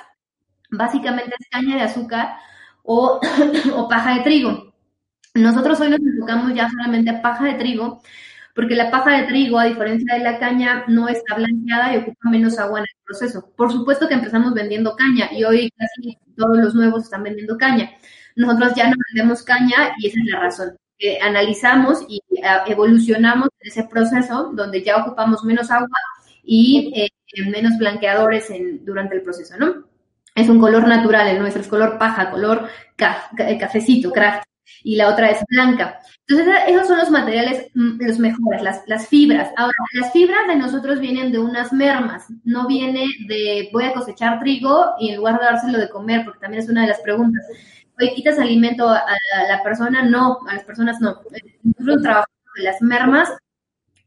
básicamente 0.70 1.36
es 1.40 1.48
caña 1.50 1.76
de 1.76 1.84
azúcar 1.84 2.36
o, 2.84 3.20
o 3.76 3.88
paja 3.88 4.16
de 4.16 4.22
trigo. 4.22 4.74
Nosotros 5.34 5.80
hoy 5.80 5.90
nos 5.90 6.00
enfocamos 6.00 6.54
ya 6.54 6.70
solamente 6.70 7.10
a 7.10 7.22
paja 7.22 7.46
de 7.46 7.54
trigo 7.54 8.02
porque 8.58 8.74
la 8.74 8.89
paja 8.89 9.12
de 9.12 9.28
trigo, 9.28 9.60
a 9.60 9.65
diferencia 9.65 10.15
de 10.15 10.24
la 10.24 10.39
caña, 10.39 10.84
no 10.88 11.08
está 11.08 11.36
blanqueada 11.36 11.93
y 11.93 11.98
ocupa 11.98 12.32
menos 12.32 12.58
agua 12.58 12.80
en 12.80 12.86
el 12.86 13.04
proceso. 13.06 13.54
Por 13.56 13.72
supuesto 13.72 14.08
que 14.08 14.15
empezamos 14.15 14.56
vendiendo 14.56 14.96
caña 14.96 15.30
y 15.32 15.43
hoy 15.43 15.72
casi 15.78 16.17
todos 16.36 16.58
los 16.58 16.74
nuevos 16.74 17.04
están 17.04 17.22
vendiendo 17.22 17.56
caña. 17.56 17.91
Nosotros 18.36 18.74
ya 18.76 18.88
no 18.88 18.96
vendemos 19.13 19.43
caña 19.43 19.93
y 20.00 20.08
esa 20.08 20.20
es 20.20 20.26
la 20.32 20.39
razón. 20.39 20.78
Que 20.98 21.20
analizamos 21.22 22.04
y 22.10 22.20
ah, 22.43 22.63
evolucionamos 22.65 23.50
en 23.60 23.67
ese 23.70 23.84
proceso 23.84 24.52
donde 24.56 24.82
ya 24.84 24.98
ocupamos 25.06 25.43
menos 25.43 25.70
agua 25.70 25.88
y 26.43 26.91
eh, 26.96 27.10
menos 27.52 27.78
blanqueadores 27.78 28.50
en, 28.50 28.84
durante 28.84 29.17
el 29.17 29.22
proceso, 29.22 29.56
¿no? 29.60 29.86
Es 30.34 30.50
un 30.50 30.60
color 30.60 30.88
natural, 30.88 31.28
el 31.28 31.38
nuestro 31.38 31.62
es 31.62 31.67
color 31.67 32.00
paja, 32.00 32.32
color 32.32 32.67
cafecito, 32.96 34.12
craft 34.12 34.48
y 34.84 34.96
la 34.96 35.10
otra 35.10 35.30
es 35.30 35.44
blanca. 35.50 36.00
Entonces, 36.28 36.56
esos 36.68 36.88
son 36.88 36.98
los 37.00 37.10
materiales 37.10 37.68
mm, 37.74 38.02
los 38.02 38.20
mejores, 38.20 38.62
las, 38.62 38.84
las 38.88 39.08
fibras. 39.08 39.52
Ahora, 39.58 39.74
las 39.94 40.12
fibras 40.12 40.48
de 40.48 40.56
nosotros 40.56 41.00
vienen 41.00 41.32
de 41.32 41.40
unas 41.40 41.72
mermas, 41.74 42.26
no 42.44 42.68
viene 42.68 43.06
de 43.28 43.70
voy 43.72 43.86
a 43.86 43.94
cosechar 43.94 44.40
trigo 44.40 44.94
y 45.00 45.10
en 45.10 45.18
lugar 45.18 45.40
de 45.40 45.46
dárselo 45.46 45.78
de 45.78 45.90
comer, 45.90 46.24
porque 46.26 46.40
también 46.40 46.64
es 46.64 46.70
una 46.70 46.82
de 46.82 46.88
las 46.88 47.00
preguntas. 47.02 47.44
¿quitas 48.16 48.38
alimento 48.38 48.88
a, 48.88 49.04
la 49.48 49.64
persona? 49.64 50.04
No, 50.04 50.38
a 50.48 50.54
las 50.54 50.64
personas 50.64 51.02
no. 51.02 51.20
Nosotros 51.64 52.04
trabajamos 52.04 52.38
con 52.54 52.64
las 52.64 52.82
mermas 52.82 53.30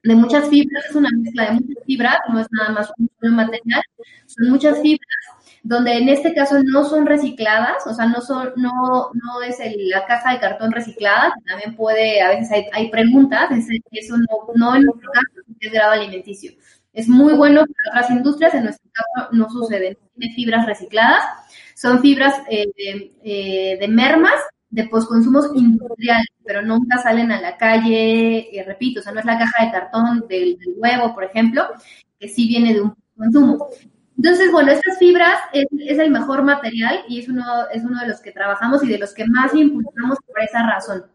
de 0.03 0.14
muchas 0.14 0.49
fibras, 0.49 0.87
es 0.88 0.94
una 0.94 1.09
mezcla 1.18 1.46
de 1.46 1.53
muchas 1.53 1.85
fibras, 1.85 2.16
no 2.29 2.40
es 2.40 2.46
nada 2.53 2.70
más 2.70 2.92
un 2.99 3.35
material, 3.35 3.83
son 4.27 4.51
muchas 4.51 4.81
fibras 4.81 5.39
donde 5.62 5.92
en 5.92 6.09
este 6.09 6.35
caso 6.35 6.57
no 6.64 6.85
son 6.85 7.07
recicladas, 7.07 7.87
o 7.87 7.94
sea, 7.94 8.07
no 8.07 8.20
son, 8.20 8.53
no, 8.57 8.70
no 9.12 9.42
es 9.46 9.59
la 9.77 10.07
caja 10.07 10.33
de 10.33 10.40
cartón 10.40 10.73
reciclada, 10.73 11.35
también 11.46 11.77
puede, 11.77 12.23
a 12.23 12.31
veces 12.31 12.51
hay, 12.73 12.90
preguntas, 12.90 13.51
eso 13.90 14.16
no, 14.16 14.53
no 14.55 14.77
en 14.77 14.85
nuestro 14.85 15.11
caso 15.12 15.27
es 15.61 15.73
grado 15.73 15.92
alimenticio. 15.92 16.53
Es 16.92 17.09
muy 17.09 17.35
bueno 17.35 17.64
para 17.66 18.01
otras 18.01 18.11
industrias, 18.11 18.55
en 18.55 18.64
nuestro 18.64 18.90
caso 18.92 19.29
no 19.33 19.49
sucede, 19.51 19.99
tiene 20.16 20.35
fibras 20.35 20.66
recicladas, 20.66 21.23
son 21.75 22.01
fibras 22.01 22.35
eh, 22.51 22.66
eh, 23.23 23.79
de 23.79 23.88
mermas 23.88 24.35
de 24.70 24.85
postconsumos 24.88 25.51
industriales, 25.55 26.27
pero 26.44 26.62
nunca 26.62 26.99
salen 26.99 27.33
a 27.33 27.40
la 27.40 27.57
calle, 27.57 28.57
eh, 28.57 28.64
repito, 28.64 29.01
o 29.01 29.03
sea, 29.03 29.12
no 29.12 29.20
es 29.20 29.27
la 29.27 29.38
caja 29.38 29.64
de 29.64 29.73
cartón 29.73 30.25
del, 30.29 30.59
del, 30.59 30.75
huevo, 30.77 31.14
por 31.14 31.25
ejemplo, 31.25 31.64
que 32.18 32.29
sí 32.29 32.49
viene 32.49 32.75
de 32.75 32.81
un 32.83 32.94
consumo. 33.16 33.68
Entonces, 34.22 34.52
bueno, 34.52 34.70
estas 34.70 34.98
fibras 34.98 35.38
es, 35.54 35.98
el 35.98 36.11
mejor 36.11 36.42
material 36.42 37.04
y 37.09 37.20
es 37.20 37.28
uno, 37.30 37.42
es 37.72 37.83
uno 37.83 37.98
de 38.00 38.06
los 38.06 38.20
que 38.20 38.33
trabajamos 38.33 38.85
y 38.85 38.88
de 38.88 38.98
los 38.98 39.14
que 39.14 39.24
más 39.24 39.54
impulsamos 39.54 40.18
por 40.26 40.42
esa 40.42 40.62
razón. 40.62 41.06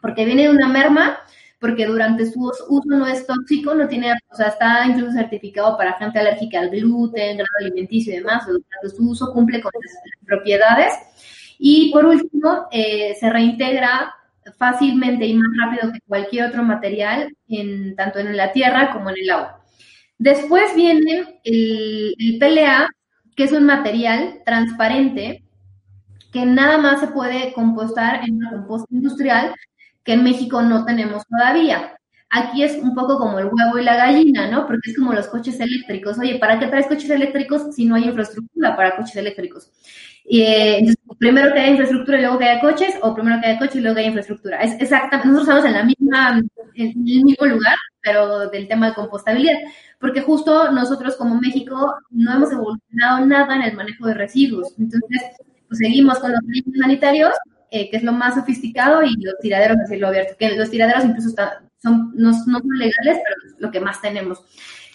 Porque 0.00 0.24
viene 0.24 0.42
de 0.42 0.50
una 0.50 0.66
merma, 0.66 1.18
porque 1.60 1.86
durante 1.86 2.28
su 2.28 2.40
uso 2.40 2.66
no 2.86 3.06
es 3.06 3.24
tóxico, 3.24 3.72
no 3.72 3.86
tiene, 3.86 4.14
o 4.32 4.34
sea, 4.34 4.48
está 4.48 4.84
incluso 4.84 5.12
certificado 5.12 5.76
para 5.76 5.92
gente 5.92 6.18
alérgica 6.18 6.58
al 6.58 6.70
gluten, 6.70 7.36
grado 7.36 7.54
alimenticio 7.60 8.14
y 8.14 8.16
demás, 8.16 8.44
durante 8.44 8.96
su 8.96 9.08
uso 9.08 9.32
cumple 9.32 9.60
con 9.60 9.70
las, 9.80 9.94
propiedades. 10.26 10.92
Y 11.56 11.92
por 11.92 12.04
último, 12.04 12.66
eh, 12.72 13.16
se 13.20 13.30
reintegra 13.30 14.12
fácilmente 14.58 15.24
y 15.24 15.34
más 15.34 15.50
rápido 15.56 15.92
que 15.92 16.00
cualquier 16.00 16.46
otro 16.48 16.64
material, 16.64 17.32
en, 17.46 17.94
tanto 17.94 18.18
en 18.18 18.36
la 18.36 18.50
tierra 18.50 18.90
como 18.92 19.10
en 19.10 19.18
el 19.18 19.30
agua. 19.30 19.59
Después 20.20 20.74
viene 20.76 21.40
el, 21.44 22.36
PLA, 22.38 22.90
que 23.34 23.44
es 23.44 23.52
un 23.52 23.64
material 23.64 24.42
transparente 24.44 25.42
que 26.30 26.44
nada 26.44 26.76
más 26.76 27.00
se 27.00 27.06
puede 27.06 27.54
compostar 27.54 28.22
en 28.28 28.36
una 28.36 28.50
composta 28.50 28.86
industrial 28.90 29.54
que 30.04 30.12
en 30.12 30.22
México 30.22 30.60
no 30.60 30.84
tenemos 30.84 31.26
todavía. 31.26 31.96
Aquí 32.28 32.62
es 32.62 32.76
un 32.76 32.94
poco 32.94 33.18
como 33.18 33.38
el 33.38 33.46
huevo 33.46 33.78
y 33.78 33.82
la 33.82 33.96
gallina, 33.96 34.50
¿no? 34.50 34.66
Porque 34.66 34.90
es 34.90 34.98
como 34.98 35.14
los 35.14 35.26
coches 35.26 35.58
eléctricos. 35.58 36.18
Oye, 36.18 36.38
¿para 36.38 36.60
qué 36.60 36.66
traes 36.66 36.86
coches 36.86 37.08
eléctricos 37.08 37.74
si 37.74 37.86
no 37.86 37.94
hay 37.94 38.04
infraestructura 38.04 38.76
para 38.76 38.96
coches 38.96 39.16
eléctricos? 39.16 39.72
Eh, 40.26 40.80
entonces, 40.80 41.02
primero 41.18 41.50
que 41.54 41.60
haya 41.60 41.70
infraestructura 41.70 42.18
y 42.18 42.20
luego 42.20 42.38
que 42.38 42.44
haya 42.44 42.60
coches, 42.60 42.94
o 43.00 43.14
primero 43.14 43.40
que 43.40 43.46
haya 43.46 43.58
coches 43.58 43.76
y 43.76 43.80
luego 43.80 43.94
que 43.94 44.00
haya 44.00 44.08
infraestructura. 44.08 44.60
Es 44.60 44.78
exactamente, 44.82 45.28
nosotros 45.28 45.48
estamos 45.48 45.64
en 45.64 45.72
la 45.72 45.84
misma, 45.84 46.42
en 46.74 46.90
el 46.90 47.22
mismo 47.24 47.46
lugar, 47.46 47.78
pero 48.02 48.48
del 48.50 48.68
tema 48.68 48.88
de 48.88 48.94
compostabilidad 48.94 49.58
porque 50.00 50.22
justo 50.22 50.72
nosotros 50.72 51.14
como 51.16 51.38
México 51.40 51.94
no 52.10 52.34
hemos 52.34 52.50
evolucionado 52.50 53.24
nada 53.26 53.54
en 53.54 53.62
el 53.62 53.76
manejo 53.76 54.06
de 54.06 54.14
residuos. 54.14 54.74
Entonces, 54.78 55.22
pues 55.68 55.78
seguimos 55.78 56.18
con 56.18 56.32
los 56.32 56.40
baños 56.40 56.80
sanitarios, 56.80 57.34
eh, 57.70 57.90
que 57.90 57.98
es 57.98 58.02
lo 58.02 58.12
más 58.12 58.34
sofisticado, 58.34 59.02
y 59.02 59.14
los 59.22 59.38
tiraderos 59.40 59.76
a 59.78 59.86
cielo 59.86 60.08
abierto, 60.08 60.34
que 60.38 60.56
los 60.56 60.70
tiraderos 60.70 61.04
incluso 61.04 61.30
son, 61.82 62.12
no, 62.16 62.32
son 62.32 62.62
legales, 62.76 63.20
pero 63.22 63.36
es 63.46 63.60
lo 63.60 63.70
que 63.70 63.80
más 63.80 64.00
tenemos. 64.00 64.42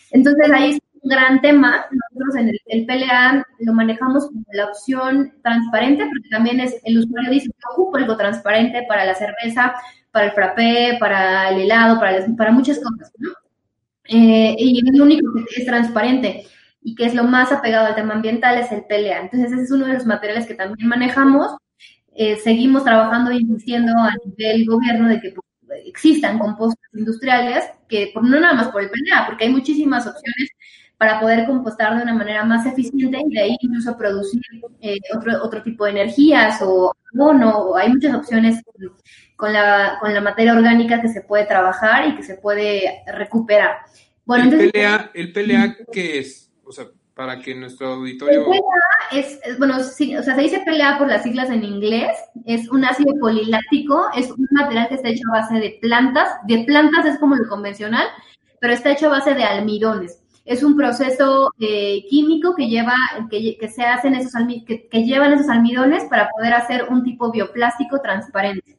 Entonces 0.09 0.51
ahí 0.51 0.71
es 0.71 0.79
un 1.01 1.09
gran 1.09 1.39
tema. 1.41 1.85
Nosotros 1.91 2.35
en 2.37 2.49
el, 2.49 2.59
el, 2.65 2.85
PLA 2.87 3.45
lo 3.59 3.73
manejamos 3.73 4.25
como 4.25 4.43
la 4.53 4.65
opción 4.65 5.33
transparente, 5.43 6.03
porque 6.07 6.29
también 6.29 6.59
es 6.59 6.81
el 6.83 6.97
usuario 6.97 7.29
dice, 7.29 7.47
yo 7.47 7.73
ocupo 7.73 7.97
algo 7.97 8.17
transparente 8.17 8.83
para 8.87 9.05
la 9.05 9.13
cerveza, 9.13 9.75
para 10.15 10.27
el 10.27 10.31
frappé, 10.31 10.95
para 10.97 11.49
el 11.49 11.59
helado, 11.59 11.99
para, 11.99 12.25
para 12.37 12.51
muchas 12.51 12.79
cosas, 12.79 13.11
¿no? 13.17 13.31
Eh, 14.07 14.55
y 14.57 14.79
el 14.87 15.01
único 15.01 15.27
que 15.33 15.61
es 15.61 15.65
transparente 15.65 16.47
y 16.81 16.95
que 16.95 17.03
es 17.05 17.13
lo 17.13 17.25
más 17.25 17.51
apegado 17.51 17.87
al 17.87 17.95
tema 17.95 18.13
ambiental 18.13 18.57
es 18.57 18.71
el 18.71 18.85
PLA. 18.85 19.19
Entonces, 19.19 19.51
ese 19.51 19.63
es 19.63 19.71
uno 19.71 19.87
de 19.87 19.95
los 19.95 20.05
materiales 20.05 20.47
que 20.47 20.53
también 20.53 20.87
manejamos. 20.87 21.57
Eh, 22.15 22.37
seguimos 22.37 22.85
trabajando 22.85 23.31
e 23.31 23.41
insistiendo 23.41 23.91
a 23.91 24.13
nivel 24.25 24.65
gobierno 24.65 25.09
de 25.09 25.19
que 25.19 25.31
pues, 25.31 25.81
existan 25.85 26.39
compostos 26.39 26.79
industriales, 26.93 27.65
que 27.89 28.11
por, 28.13 28.23
no 28.23 28.39
nada 28.39 28.53
más 28.53 28.69
por 28.69 28.83
el 28.83 28.89
PLA, 28.89 29.25
porque 29.25 29.43
hay 29.43 29.49
muchísimas 29.49 30.07
opciones 30.07 30.49
para 30.97 31.19
poder 31.19 31.45
compostar 31.45 31.95
de 31.97 32.03
una 32.03 32.13
manera 32.13 32.43
más 32.45 32.65
eficiente 32.65 33.19
y 33.25 33.33
de 33.33 33.41
ahí 33.41 33.57
incluso 33.59 33.97
producir 33.97 34.41
eh, 34.81 34.97
otro, 35.15 35.43
otro 35.43 35.61
tipo 35.61 35.85
de 35.85 35.91
energías 35.91 36.61
o 36.61 36.93
abono. 37.13 37.75
Hay 37.75 37.89
muchas 37.89 38.15
opciones 38.15 38.61
con 39.35 39.51
la, 39.51 39.97
con 39.99 40.13
la 40.13 40.21
materia 40.21 40.53
orgánica 40.53 41.01
que 41.01 41.09
se 41.09 41.21
puede 41.21 41.45
trabajar 41.45 42.07
y 42.07 42.15
que 42.15 42.23
se 42.23 42.35
puede 42.35 43.03
recuperar. 43.07 43.77
Bueno, 44.25 44.51
¿El, 44.51 44.71
PLA, 44.71 45.11
¿El 45.13 45.33
PLA 45.33 45.75
qué 45.91 46.19
es? 46.19 46.51
O 46.63 46.71
sea, 46.71 46.85
para 47.13 47.39
que 47.39 47.53
nuestro 47.53 47.87
auditorio... 47.93 48.39
El 48.39 48.45
PLA 48.45 49.19
es, 49.19 49.39
bueno, 49.59 49.83
sí, 49.83 50.15
o 50.15 50.23
sea, 50.23 50.35
se 50.35 50.41
dice 50.41 50.63
PLA 50.65 50.97
por 50.97 51.07
las 51.07 51.23
siglas 51.23 51.49
en 51.49 51.63
inglés, 51.63 52.17
es 52.45 52.69
un 52.69 52.85
ácido 52.85 53.13
poliláctico, 53.19 54.07
es 54.15 54.31
un 54.31 54.47
material 54.51 54.87
que 54.87 54.95
está 54.95 55.09
hecho 55.09 55.23
a 55.29 55.41
base 55.41 55.55
de 55.55 55.77
plantas, 55.81 56.29
de 56.47 56.63
plantas 56.65 57.05
es 57.05 57.19
como 57.19 57.35
lo 57.35 57.47
convencional, 57.47 58.07
pero 58.59 58.73
está 58.73 58.91
hecho 58.91 59.07
a 59.07 59.17
base 59.17 59.33
de 59.33 59.43
almidones. 59.43 60.21
Es 60.45 60.63
un 60.63 60.77
proceso 60.77 61.51
eh, 61.59 62.05
químico 62.09 62.55
que 62.55 62.69
lleva, 62.69 62.95
que, 63.29 63.57
que 63.59 63.67
se 63.67 63.83
hacen 63.83 64.13
esos 64.13 64.31
que, 64.65 64.87
que 64.87 65.03
llevan 65.03 65.33
esos 65.33 65.49
almidones 65.49 66.05
para 66.05 66.29
poder 66.29 66.53
hacer 66.53 66.85
un 66.89 67.03
tipo 67.03 67.31
bioplástico 67.31 67.99
transparente. 67.99 68.75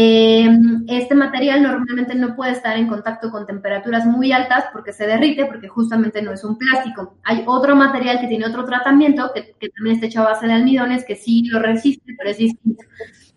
Eh, 0.00 0.48
este 0.86 1.14
material 1.14 1.62
normalmente 1.62 2.14
no 2.14 2.36
puede 2.36 2.52
estar 2.52 2.76
en 2.76 2.86
contacto 2.86 3.30
con 3.30 3.46
temperaturas 3.46 4.06
muy 4.06 4.32
altas 4.32 4.66
porque 4.72 4.92
se 4.92 5.06
derrite, 5.06 5.46
porque 5.46 5.68
justamente 5.68 6.22
no 6.22 6.32
es 6.32 6.44
un 6.44 6.56
plástico. 6.58 7.16
Hay 7.24 7.42
otro 7.46 7.74
material 7.74 8.20
que 8.20 8.28
tiene 8.28 8.46
otro 8.46 8.64
tratamiento, 8.64 9.32
que, 9.34 9.68
también 9.70 9.96
está 9.96 10.06
hecho 10.06 10.20
a 10.20 10.30
base 10.30 10.46
de 10.46 10.52
almidones, 10.52 11.04
que 11.04 11.16
sí 11.16 11.42
lo 11.46 11.58
resiste, 11.58 12.14
pero 12.16 12.30
es 12.30 12.38
distinto. 12.38 12.84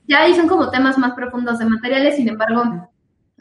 Ya 0.07 0.21
ahí 0.21 0.35
son 0.35 0.47
como 0.47 0.69
temas 0.69 0.97
más 0.97 1.13
profundos 1.13 1.57
de 1.57 1.65
materiales, 1.65 2.17
sin 2.17 2.27
embargo, 2.27 2.89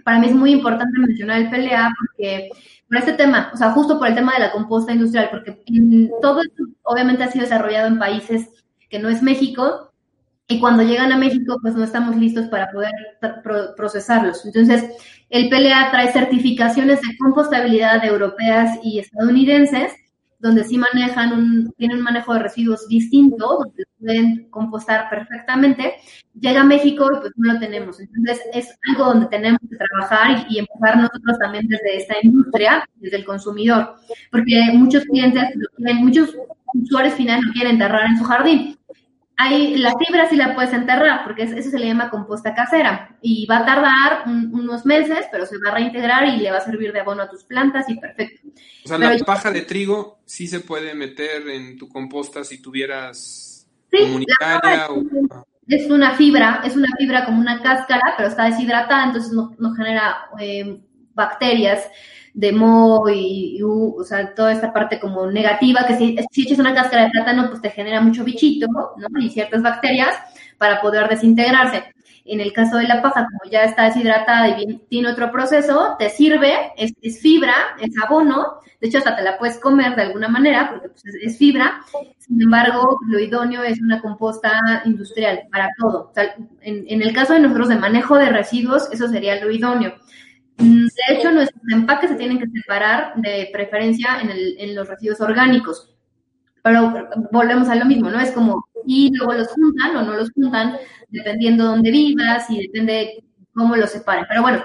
para 0.05 0.19
mí 0.19 0.27
es 0.27 0.35
muy 0.35 0.53
importante 0.53 0.99
mencionar 0.99 1.41
el 1.41 1.51
PLA 1.51 1.93
porque 1.99 2.51
por 2.89 2.99
este 2.99 3.13
tema, 3.13 3.51
o 3.55 3.57
sea, 3.57 3.71
justo 3.71 3.99
por 3.99 4.09
el 4.09 4.15
tema 4.15 4.35
de 4.35 4.41
la 4.41 4.53
composta 4.53 4.93
industrial, 4.93 5.29
porque 5.31 5.63
todo 6.21 6.43
esto 6.43 6.65
obviamente 6.83 7.23
ha 7.23 7.31
sido 7.31 7.45
desarrollado 7.45 7.87
en 7.87 7.99
países 7.99 8.49
que 8.89 8.99
no 8.99 9.09
es 9.09 9.23
México, 9.23 9.91
y 10.51 10.59
cuando 10.59 10.83
llegan 10.83 11.13
a 11.13 11.17
México, 11.17 11.59
pues 11.63 11.77
no 11.77 11.85
estamos 11.85 12.17
listos 12.17 12.49
para 12.49 12.73
poder 12.73 12.91
procesarlos. 13.77 14.45
Entonces, 14.45 14.85
el 15.29 15.49
PLA 15.49 15.93
trae 15.93 16.13
certificaciones 16.13 17.01
de 17.01 17.17
compostabilidad 17.19 18.05
europeas 18.05 18.81
y 18.83 18.99
estadounidenses, 18.99 19.93
donde 20.41 20.65
sí 20.65 20.79
manejan 20.79 21.33
un, 21.33 21.73
tienen 21.77 21.99
un 21.99 22.03
manejo 22.03 22.35
de 22.35 22.41
residuos 22.41 22.89
distinto, 22.89 23.65
donde 23.65 23.85
pueden 23.99 24.51
compostar 24.51 25.09
perfectamente. 25.11 25.97
Llega 26.39 26.63
a 26.63 26.65
México 26.65 27.07
y 27.13 27.21
pues 27.21 27.33
no 27.37 27.53
lo 27.53 27.61
tenemos. 27.61 28.01
Entonces, 28.01 28.41
es 28.55 28.79
algo 28.89 29.05
donde 29.05 29.27
tenemos 29.27 29.61
que 29.69 29.77
trabajar 29.77 30.47
y, 30.49 30.57
y 30.57 30.59
empezar 30.61 30.97
nosotros 30.97 31.39
también 31.39 31.69
desde 31.69 31.99
esta 31.99 32.15
industria, 32.23 32.89
desde 32.97 33.19
el 33.19 33.25
consumidor, 33.25 33.97
porque 34.31 34.71
muchos 34.73 35.05
clientes, 35.05 35.45
muchos 35.79 36.35
usuarios 36.75 37.15
finales 37.15 37.45
lo 37.45 37.53
quieren 37.53 37.73
enterrar 37.73 38.07
en 38.07 38.19
su 38.19 38.25
jardín 38.25 38.77
hay, 39.43 39.79
la 39.79 39.95
fibra 39.97 40.29
sí 40.29 40.37
la 40.37 40.55
puedes 40.55 40.73
enterrar, 40.75 41.25
porque 41.25 41.45
eso 41.45 41.71
se 41.71 41.79
le 41.79 41.87
llama 41.87 42.11
composta 42.11 42.55
casera. 42.55 43.17
Y 43.23 43.47
va 43.47 43.59
a 43.59 43.65
tardar 43.65 44.25
unos 44.27 44.85
meses, 44.85 45.27
pero 45.33 45.47
se 45.47 45.57
va 45.59 45.71
a 45.71 45.75
reintegrar 45.77 46.29
y 46.29 46.37
le 46.37 46.51
va 46.51 46.59
a 46.59 46.65
servir 46.65 46.93
de 46.93 47.01
abono 47.01 47.23
a 47.23 47.31
tus 47.31 47.45
plantas 47.45 47.89
y 47.89 47.99
perfecto. 47.99 48.49
O 48.85 48.89
sea, 48.89 48.99
la 48.99 49.17
paja 49.25 49.51
de 49.51 49.63
trigo 49.63 50.21
sí 50.27 50.47
se 50.47 50.61
puede 50.61 50.95
meter 50.95 51.49
en 51.49 51.79
tu 51.79 51.89
composta 51.89 52.45
si 52.45 52.61
tuvieras 52.61 53.67
comunitaria 53.91 54.89
Es 55.67 55.91
una 55.91 56.17
fibra, 56.17 56.61
es 56.63 56.77
una 56.77 56.89
fibra 56.99 57.25
como 57.25 57.41
una 57.41 57.63
cáscara, 57.63 58.15
pero 58.19 58.29
está 58.29 58.45
deshidratada, 58.45 59.07
entonces 59.07 59.33
no, 59.33 59.55
no 59.59 59.75
genera 59.75 60.29
eh, 60.39 60.83
bacterias 61.15 61.89
de 62.35 62.53
moho 62.53 63.09
y, 63.09 63.61
o 63.63 64.05
sea, 64.05 64.35
toda 64.35 64.53
esta 64.53 64.73
parte 64.73 65.01
como 65.01 65.27
negativa, 65.31 65.85
que 65.87 65.97
si, 65.97 66.17
si 66.31 66.43
echas 66.43 66.59
una 66.59 66.75
cáscara 66.75 67.05
de 67.05 67.11
plátano, 67.11 67.49
pues 67.49 67.61
te 67.61 67.71
genera 67.71 68.01
mucho 68.01 68.25
bichito, 68.25 68.67
¿no? 68.69 69.21
Y 69.21 69.31
ciertas 69.31 69.63
bacterias 69.63 70.17
para 70.59 70.81
poder 70.81 71.09
desintegrarse. 71.09 71.85
En 72.25 72.41
el 72.41 72.53
caso 72.53 72.77
de 72.77 72.87
la 72.87 73.03
paja, 73.03 73.27
como 73.27 73.51
ya 73.51 73.63
está 73.63 73.85
deshidratada 73.85 74.49
y 74.61 74.77
tiene 74.89 75.11
otro 75.11 75.33
proceso, 75.33 75.97
te 75.99 76.11
sirve, 76.11 76.73
es, 76.77 77.21
fibra, 77.21 77.55
es 77.81 77.91
abono, 78.01 78.61
de 78.81 78.89
hecho 78.89 78.99
hasta 78.99 79.17
te 79.17 79.23
la 79.23 79.39
puedes 79.39 79.59
comer 79.59 79.97
de 79.97 80.03
alguna 80.03 80.29
manera 80.29 80.69
porque 80.71 80.91
pues, 80.91 81.03
es, 81.21 81.39
fibra, 81.39 81.81
sin 82.19 82.41
embargo, 82.41 82.99
lo 83.09 83.19
idóneo 83.19 83.63
es 83.63 83.81
una 83.81 84.01
composta 84.01 84.83
industrial 84.85 85.49
para 85.51 85.71
todo. 85.79 86.13
en, 86.61 86.85
en 86.87 87.03
el 87.03 87.13
caso 87.13 87.33
de 87.33 87.41
nosotros 87.41 87.69
de 87.71 87.77
manejo 87.77 88.17
de 88.17 88.29
residuos, 88.29 88.89
eso 88.93 89.09
sería 89.09 89.43
lo 89.43 89.51
idóneo. 89.51 89.95
De 90.61 91.15
hecho, 91.15 91.33
nuestros 91.33 91.63
empaques 91.73 92.11
se 92.11 92.17
tienen 92.17 92.39
que 92.39 92.49
separar 92.49 93.15
de 93.17 93.49
preferencia 93.53 94.21
en, 94.21 94.31
el, 94.31 94.57
en 94.59 94.75
los 94.75 94.89
residuos 94.89 95.21
orgánicos. 95.21 95.95
Pero 96.63 97.09
volvemos 97.33 97.69
a 97.69 97.75
lo 97.75 97.87
mismo, 97.87 98.11
¿no? 98.11 98.21
Es 98.21 98.33
como, 98.33 98.67
y 98.87 99.11
luego 99.17 99.33
los 99.33 99.49
juntan 99.49 99.97
o 99.97 100.03
no 100.03 100.15
los 100.15 100.31
juntan, 100.33 100.77
dependiendo 101.09 101.65
dónde 101.65 101.91
vivas 101.91 102.49
y 102.51 102.63
depende 102.63 103.25
cómo 103.55 103.77
los 103.77 103.91
separen. 103.91 104.27
Pero 104.29 104.43
bueno, 104.43 104.63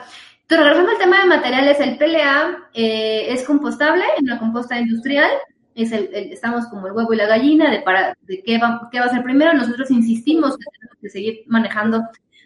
entonces, 0.48 0.68
regresando 0.68 0.92
al 0.92 0.98
tema 1.00 1.22
de 1.22 1.28
materiales, 1.28 1.80
el 1.80 1.98
PLA 1.98 2.70
eh, 2.76 3.34
es 3.34 3.44
compostable 3.46 4.04
en 4.18 4.28
la 4.28 4.38
composta 4.38 4.80
industrial. 4.80 5.32
Es 5.74 5.92
el, 5.92 6.10
estamos 6.14 6.68
como 6.68 6.86
el 6.86 6.94
huevo 6.94 7.14
y 7.14 7.18
la 7.18 7.26
gallina 7.26 7.72
de, 7.72 7.82
para, 7.82 8.16
de 8.22 8.44
qué, 8.44 8.60
va, 8.60 8.88
qué 8.92 9.00
va 9.00 9.08
a 9.08 9.10
ser 9.10 9.24
primero. 9.24 9.54
Nosotros 9.54 9.90
insistimos 9.90 10.56
que 10.56 10.66
tenemos 10.72 10.98
que 11.02 11.10
seguir 11.10 11.44
manejando 11.48 12.04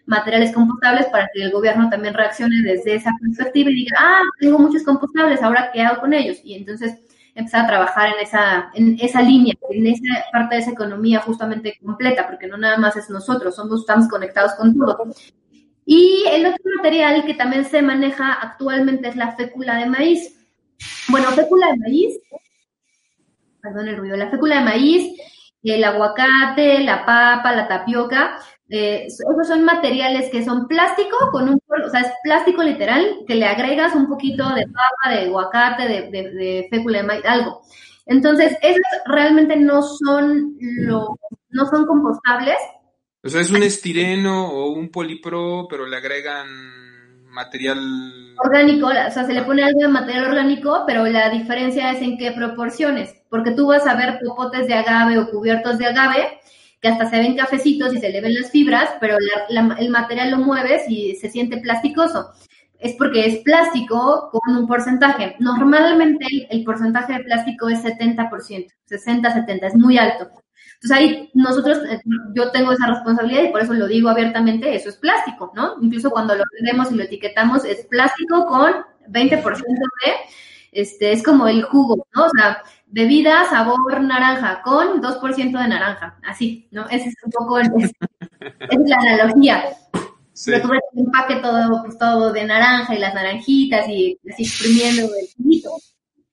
materiales 0.10 0.52
compostables 0.52 1.06
para 1.08 1.30
que 1.34 1.44
el 1.44 1.52
gobierno 1.52 1.90
también 1.90 2.14
reaccione 2.14 2.62
desde 2.64 2.96
esa 2.96 3.12
perspectiva 3.22 3.70
y 3.70 3.76
diga, 3.76 3.96
ah, 4.00 4.22
tengo 4.40 4.58
muchos 4.58 4.84
compostables, 4.84 5.42
ahora 5.42 5.70
qué 5.72 5.82
hago 5.82 6.02
con 6.02 6.14
ellos. 6.14 6.40
Y 6.44 6.56
entonces 6.56 6.96
empezar 7.36 7.64
a 7.64 7.68
trabajar 7.68 8.10
en 8.10 8.20
esa, 8.24 8.72
en 8.74 8.98
esa 9.00 9.22
línea, 9.22 9.54
en 9.70 9.88
esa 9.88 10.26
parte 10.32 10.56
de 10.56 10.62
esa 10.62 10.72
economía 10.72 11.20
justamente 11.20 11.78
completa, 11.82 12.28
porque 12.28 12.48
no 12.48 12.58
nada 12.58 12.78
más 12.78 12.96
es 12.98 13.10
nosotros, 13.10 13.56
somos, 13.56 13.82
estamos 13.82 14.08
conectados 14.10 14.54
con 14.56 14.76
todo. 14.78 15.14
Y 15.86 16.24
el 16.32 16.46
otro 16.48 16.64
material 16.78 17.24
que 17.26 17.36
también 17.36 17.66
se 17.66 17.82
maneja 17.82 18.34
actualmente 18.34 19.10
es 19.10 19.16
la 19.16 19.36
fécula 19.36 19.78
de 19.78 19.86
maíz. 19.86 20.36
Bueno, 21.08 21.30
fécula 21.30 21.68
de 21.72 21.78
maíz, 21.78 22.20
perdón 23.62 23.88
el 23.88 23.98
ruido, 23.98 24.18
la 24.18 24.30
fécula 24.30 24.60
de 24.60 24.66
maíz, 24.66 25.20
el 25.62 25.84
aguacate, 25.84 26.80
la 26.80 27.06
papa, 27.06 27.56
la 27.56 27.68
tapioca, 27.68 28.40
eh, 28.70 29.08
esos 29.08 29.48
son 29.48 29.64
materiales 29.66 30.30
que 30.30 30.46
son 30.46 30.68
plástico 30.68 31.18
con 31.32 31.50
un, 31.50 31.62
o 31.86 31.90
sea, 31.90 32.02
es 32.02 32.12
plástico 32.24 32.62
literal, 32.62 33.04
que 33.28 33.36
le 33.36 33.46
agregas 33.46 33.96
un 33.96 34.08
poquito 34.08 34.48
de 34.54 34.66
papa, 34.68 35.16
de 35.16 35.26
aguacate, 35.26 35.88
de, 35.88 36.12
de, 36.12 36.68
fécula 36.70 37.00
de 37.00 37.04
maíz, 37.04 37.26
algo. 37.26 37.62
Entonces, 38.06 38.56
esos 38.62 38.84
realmente 39.06 39.56
no 39.56 39.82
son 39.82 40.56
lo, 40.60 41.18
no 41.50 41.66
son 41.66 41.86
compostables. 41.88 42.58
O 43.24 43.30
sea, 43.30 43.42
es 43.42 43.52
un 43.52 43.64
estireno 43.64 44.50
o 44.50 44.72
un 44.72 44.90
polipro, 44.90 45.68
pero 45.70 45.86
le 45.86 45.98
agregan 45.98 46.48
material 47.26 47.80
orgánico, 48.38 48.88
o 48.88 49.12
sea, 49.12 49.26
se 49.26 49.34
le 49.34 49.44
pone 49.44 49.64
algo 49.64 49.82
de 49.82 49.88
material 49.88 50.26
orgánico, 50.26 50.84
pero 50.88 51.06
la 51.06 51.30
diferencia 51.30 51.92
es 51.92 52.02
en 52.02 52.18
qué 52.18 52.32
proporciones, 52.32 53.14
porque 53.30 53.52
tú 53.52 53.68
vas 53.68 53.86
a 53.86 53.96
ver 53.96 54.20
popotes 54.24 54.68
de 54.68 54.74
agave 54.74 55.18
o 55.18 55.30
cubiertos 55.30 55.78
de 55.78 55.88
agave 55.88 56.40
que 56.82 56.88
hasta 56.88 57.10
se 57.10 57.20
ven 57.20 57.36
cafecitos 57.36 57.94
y 57.94 58.00
se 58.00 58.10
le 58.10 58.22
ven 58.22 58.36
las 58.36 58.52
fibras, 58.52 58.90
pero 59.00 59.18
el 59.78 59.90
material 59.90 60.32
lo 60.32 60.38
mueves 60.38 60.84
y 60.88 61.16
se 61.16 61.30
siente 61.30 61.58
plasticoso. 61.58 62.32
Es 62.80 62.96
porque 62.96 63.26
es 63.26 63.40
plástico 63.40 64.30
con 64.32 64.56
un 64.56 64.68
porcentaje. 64.68 65.36
Normalmente 65.40 66.26
el, 66.50 66.64
porcentaje 66.64 67.14
de 67.14 67.24
plástico 67.26 67.68
es 67.68 67.84
70%, 67.84 68.72
60-70, 68.90 69.64
es 69.64 69.76
muy 69.76 69.98
alto. 69.98 70.30
Entonces 70.82 70.98
ahí 70.98 71.30
nosotros, 71.34 71.80
eh, 71.90 72.00
yo 72.34 72.52
tengo 72.52 72.72
esa 72.72 72.88
responsabilidad 72.88 73.44
y 73.44 73.50
por 73.50 73.62
eso 73.62 73.74
lo 73.74 73.88
digo 73.88 74.08
abiertamente, 74.08 74.74
eso 74.74 74.88
es 74.88 74.96
plástico, 74.96 75.52
¿no? 75.54 75.76
Incluso 75.82 76.10
cuando 76.10 76.36
lo 76.36 76.44
vendemos 76.54 76.90
y 76.92 76.96
lo 76.96 77.04
etiquetamos, 77.04 77.66
es 77.66 77.86
plástico 77.88 78.46
con 78.46 78.72
20% 79.10 79.44
de, 79.44 80.14
este, 80.72 81.12
es 81.12 81.22
como 81.22 81.50
el 81.50 81.64
jugo, 81.64 82.08
¿no? 82.16 82.26
O 82.26 82.30
sea, 82.30 82.64
bebida 82.92 83.46
sabor 83.50 84.02
naranja 84.02 84.62
con 84.64 85.02
2% 85.02 85.62
de 85.62 85.68
naranja, 85.68 86.18
así, 86.28 86.68
¿no? 86.72 86.88
Ese 86.90 87.10
es 87.10 87.16
un 87.24 87.32
poco, 87.32 87.60
es, 87.60 87.70
es 88.40 88.80
la 88.86 88.98
analogía. 88.98 89.64
Pero 90.46 90.62
tú 90.62 90.68
ves 90.70 90.82
un 90.94 91.06
empaque 91.06 91.36
todo, 91.38 91.84
pues, 91.84 91.98
todo 91.98 92.32
de 92.32 92.46
naranja 92.46 92.96
y 92.96 93.00
las 93.00 93.14
naranjitas 93.14 93.88
y 93.90 94.18
así 94.32 94.44
exprimiendo 94.44 95.04
el 95.04 95.28
juguito. 95.36 95.72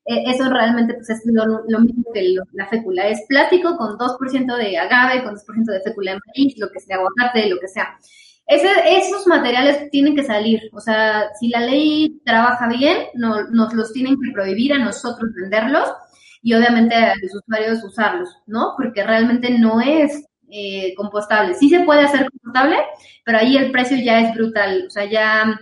E, 0.04 0.30
eso 0.30 0.48
realmente 0.48 0.94
pues, 0.94 1.10
es 1.10 1.22
lo, 1.24 1.80
mismo 1.80 2.04
que 2.14 2.36
la 2.52 2.66
fécula. 2.68 3.08
Es 3.08 3.22
plástico 3.28 3.76
con 3.76 3.98
2% 3.98 4.56
de 4.56 4.78
agave, 4.78 5.24
con 5.24 5.34
2% 5.34 5.64
de 5.64 5.80
fécula 5.80 6.12
de 6.12 6.20
maíz, 6.26 6.54
lo 6.58 6.70
que 6.70 6.80
sea, 6.80 6.96
aguacate, 6.96 7.48
lo 7.48 7.58
que 7.58 7.68
sea. 7.68 7.98
Ese, 8.46 8.68
esos 8.86 9.26
materiales 9.26 9.90
tienen 9.90 10.14
que 10.14 10.22
salir. 10.22 10.60
O 10.72 10.80
sea, 10.80 11.24
si 11.40 11.48
la 11.48 11.60
ley 11.60 12.20
trabaja 12.24 12.68
bien, 12.68 13.08
no, 13.14 13.48
nos 13.50 13.74
los 13.74 13.92
tienen 13.92 14.14
que 14.14 14.32
prohibir 14.32 14.72
a 14.72 14.78
nosotros 14.78 15.32
venderlos 15.34 15.88
y 16.46 16.54
obviamente 16.54 16.94
a 16.94 17.16
los 17.20 17.34
usuarios 17.34 17.82
usarlos, 17.82 18.28
¿no? 18.46 18.74
Porque 18.76 19.02
realmente 19.02 19.58
no 19.58 19.80
es 19.80 20.24
eh, 20.48 20.94
compostable. 20.94 21.54
Sí 21.54 21.68
se 21.68 21.80
puede 21.80 22.02
hacer 22.02 22.30
compostable, 22.30 22.76
pero 23.24 23.38
ahí 23.38 23.56
el 23.56 23.72
precio 23.72 23.96
ya 23.96 24.20
es 24.20 24.32
brutal. 24.32 24.84
O 24.86 24.90
sea, 24.90 25.06
ya, 25.06 25.58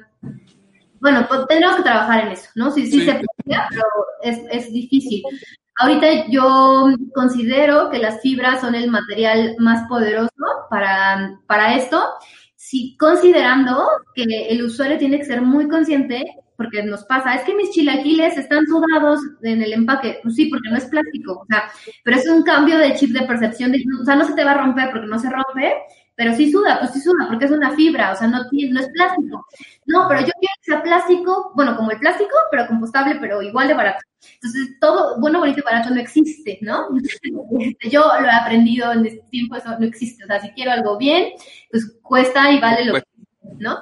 bueno, 1.01 1.24
pues 1.26 1.47
tendremos 1.49 1.76
que 1.76 1.85
trabajar 1.85 2.26
en 2.26 2.32
eso, 2.32 2.51
¿no? 2.55 2.70
Sí, 2.70 2.87
sí, 2.87 3.03
se 3.03 3.14
puede, 3.14 3.24
pero 3.70 3.82
es, 4.24 4.41
es 4.51 4.72
difícil. 4.74 5.22
Ahorita 5.78 6.26
yo 6.28 6.89
considero 7.14 7.89
que 7.89 7.99
las 7.99 8.20
fibras 8.20 8.61
son 8.61 8.74
el 8.74 8.91
material 8.91 9.57
más 9.61 9.89
poderoso 9.89 10.28
para, 10.68 11.41
para 11.47 11.76
esto, 11.76 12.05
si 12.75 12.97
considerando 12.97 13.87
que 14.16 14.25
el 14.25 14.64
usuario 14.64 14.99
tiene 14.99 15.18
que 15.18 15.25
ser 15.25 15.43
muy 15.43 15.68
consciente 15.68 16.25
porque 16.57 16.83
nos 16.83 17.05
pasa, 17.05 17.37
es 17.37 17.43
que 17.43 17.55
mis 17.55 17.70
chilaquiles 17.70 18.37
están 18.37 18.66
sudados 18.66 19.20
en 19.43 19.62
el 19.62 19.72
empaque. 19.72 20.18
Pues 20.22 20.35
sí, 20.35 20.47
porque 20.47 20.70
no 20.70 20.77
es 20.77 20.87
plástico, 20.87 21.43
o 21.43 21.47
sea, 21.47 21.70
pero 22.03 22.16
es 22.16 22.29
un 22.29 22.43
cambio 22.43 22.79
de 22.79 22.95
chip 22.95 23.11
de 23.11 23.27
percepción, 23.27 23.70
de, 23.70 23.85
o 24.01 24.05
sea, 24.05 24.16
no 24.16 24.25
se 24.25 24.35
te 24.35 24.43
va 24.43 24.53
a 24.53 24.59
romper 24.59 24.91
porque 24.91 25.07
no 25.07 25.20
se 25.20 25.31
rompe, 25.31 25.72
pero 26.17 26.35
sí 26.35 26.51
suda, 26.51 26.79
pues 26.79 26.93
sí 26.93 27.01
suda, 27.01 27.27
porque 27.29 27.47
es 27.47 27.51
una 27.51 27.75
fibra, 27.75 28.12
o 28.12 28.17
sea, 28.17 28.29
no, 28.29 28.39
no 28.39 28.81
es 28.81 28.89
plástico. 28.91 29.47
No, 29.87 30.07
pero 30.09 30.21
yo 30.21 30.33
quiero 30.39 30.55
que 30.61 30.73
sea 30.73 30.83
plástico, 30.83 31.53
bueno, 31.55 31.77
como 31.77 31.91
el 31.91 31.99
plástico, 31.99 32.35
pero 32.51 32.67
compostable, 32.67 33.17
pero 33.21 33.43
igual 33.43 33.69
de 33.69 33.75
barato. 33.75 34.05
Entonces, 34.35 34.79
todo 34.81 35.21
bueno, 35.21 35.41
bonito 35.41 35.61
y 35.61 35.62
barato 35.62 35.91
no 35.91 36.01
existe, 36.01 36.59
¿no? 36.62 36.89
Yo 37.91 38.05
lo 38.21 38.27
he 38.27 38.31
aprendido 38.31 38.93
en 38.93 39.07
este 39.07 39.25
tiempo, 39.31 39.57
eso 39.57 39.79
no 39.79 39.87
existe. 39.87 40.25
O 40.25 40.27
sea, 40.27 40.41
si 40.41 40.51
quiero 40.51 40.73
algo 40.73 40.97
bien, 40.97 41.33
pues 41.71 41.99
cuesta 42.03 42.51
y 42.53 42.61
vale 42.61 42.85
lo 42.85 42.95
que, 42.95 43.03
¿no? 43.59 43.79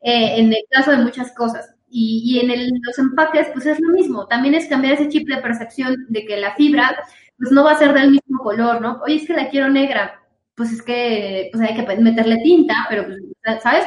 Eh, 0.00 0.38
en 0.38 0.52
el 0.52 0.64
caso 0.70 0.90
de 0.90 0.98
muchas 0.98 1.32
cosas. 1.32 1.72
Y, 1.88 2.40
en 2.40 2.48
los 2.82 2.98
empaques, 2.98 3.48
pues 3.54 3.64
es 3.64 3.80
lo 3.80 3.90
mismo. 3.90 4.26
También 4.26 4.54
es 4.54 4.66
cambiar 4.66 4.94
ese 4.94 5.08
chip 5.08 5.26
de 5.28 5.38
percepción 5.38 5.96
de 6.08 6.26
que 6.26 6.36
la 6.36 6.54
fibra, 6.54 6.94
pues 7.38 7.52
no 7.52 7.64
va 7.64 7.72
a 7.72 7.78
ser 7.78 7.94
del 7.94 8.10
mismo 8.10 8.38
color, 8.42 8.82
¿no? 8.82 9.00
Oye, 9.04 9.16
es 9.16 9.26
que 9.26 9.32
la 9.32 9.48
quiero 9.48 9.70
negra. 9.70 10.20
Pues 10.56 10.72
es 10.72 10.82
que 10.82 11.50
pues 11.52 11.62
hay 11.62 11.76
que 11.76 11.96
meterle 11.96 12.38
tinta, 12.42 12.86
pero, 12.88 13.04
pues, 13.04 13.18
¿sabes? 13.62 13.84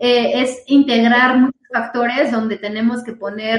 Eh, 0.00 0.42
es 0.42 0.62
integrar 0.66 1.38
muchos 1.38 1.60
factores 1.72 2.32
donde 2.32 2.56
tenemos 2.56 3.04
que 3.04 3.12
poner 3.12 3.58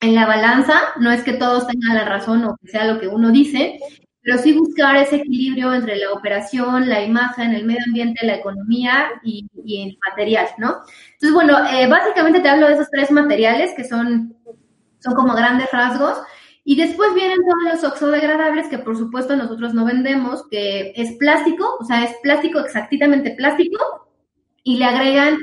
en 0.00 0.14
la 0.14 0.26
balanza. 0.26 0.74
No 1.00 1.10
es 1.10 1.22
que 1.22 1.32
todos 1.32 1.66
tengan 1.66 1.96
la 1.96 2.04
razón 2.04 2.44
o 2.44 2.56
que 2.60 2.68
sea 2.68 2.84
lo 2.84 3.00
que 3.00 3.08
uno 3.08 3.30
dice, 3.30 3.78
pero 4.22 4.38
sí 4.38 4.52
buscar 4.52 4.96
ese 4.96 5.16
equilibrio 5.16 5.72
entre 5.74 5.96
la 5.96 6.12
operación, 6.12 6.88
la 6.88 7.02
imagen, 7.02 7.52
el 7.52 7.64
medio 7.64 7.82
ambiente, 7.86 8.26
la 8.26 8.36
economía 8.36 9.08
y, 9.24 9.48
el 9.66 9.98
material, 10.08 10.48
¿no? 10.58 10.76
Entonces, 11.12 11.32
bueno, 11.32 11.58
eh, 11.68 11.88
básicamente 11.88 12.40
te 12.40 12.48
hablo 12.48 12.68
de 12.68 12.74
esos 12.74 12.90
tres 12.90 13.10
materiales 13.10 13.72
que 13.76 13.84
son, 13.84 14.36
son 15.00 15.14
como 15.14 15.34
grandes 15.34 15.70
rasgos. 15.72 16.18
Y 16.64 16.76
después 16.76 17.14
vienen 17.14 17.38
todos 17.38 17.82
los 17.82 17.92
oxodegradables 17.92 18.68
que 18.68 18.78
por 18.78 18.96
supuesto 18.96 19.34
nosotros 19.36 19.74
no 19.74 19.84
vendemos, 19.84 20.46
que 20.48 20.92
es 20.94 21.12
plástico, 21.16 21.76
o 21.80 21.84
sea, 21.84 22.04
es 22.04 22.14
plástico 22.22 22.60
exactamente 22.60 23.32
plástico, 23.32 24.08
y 24.62 24.76
le 24.76 24.84
agregan 24.84 25.38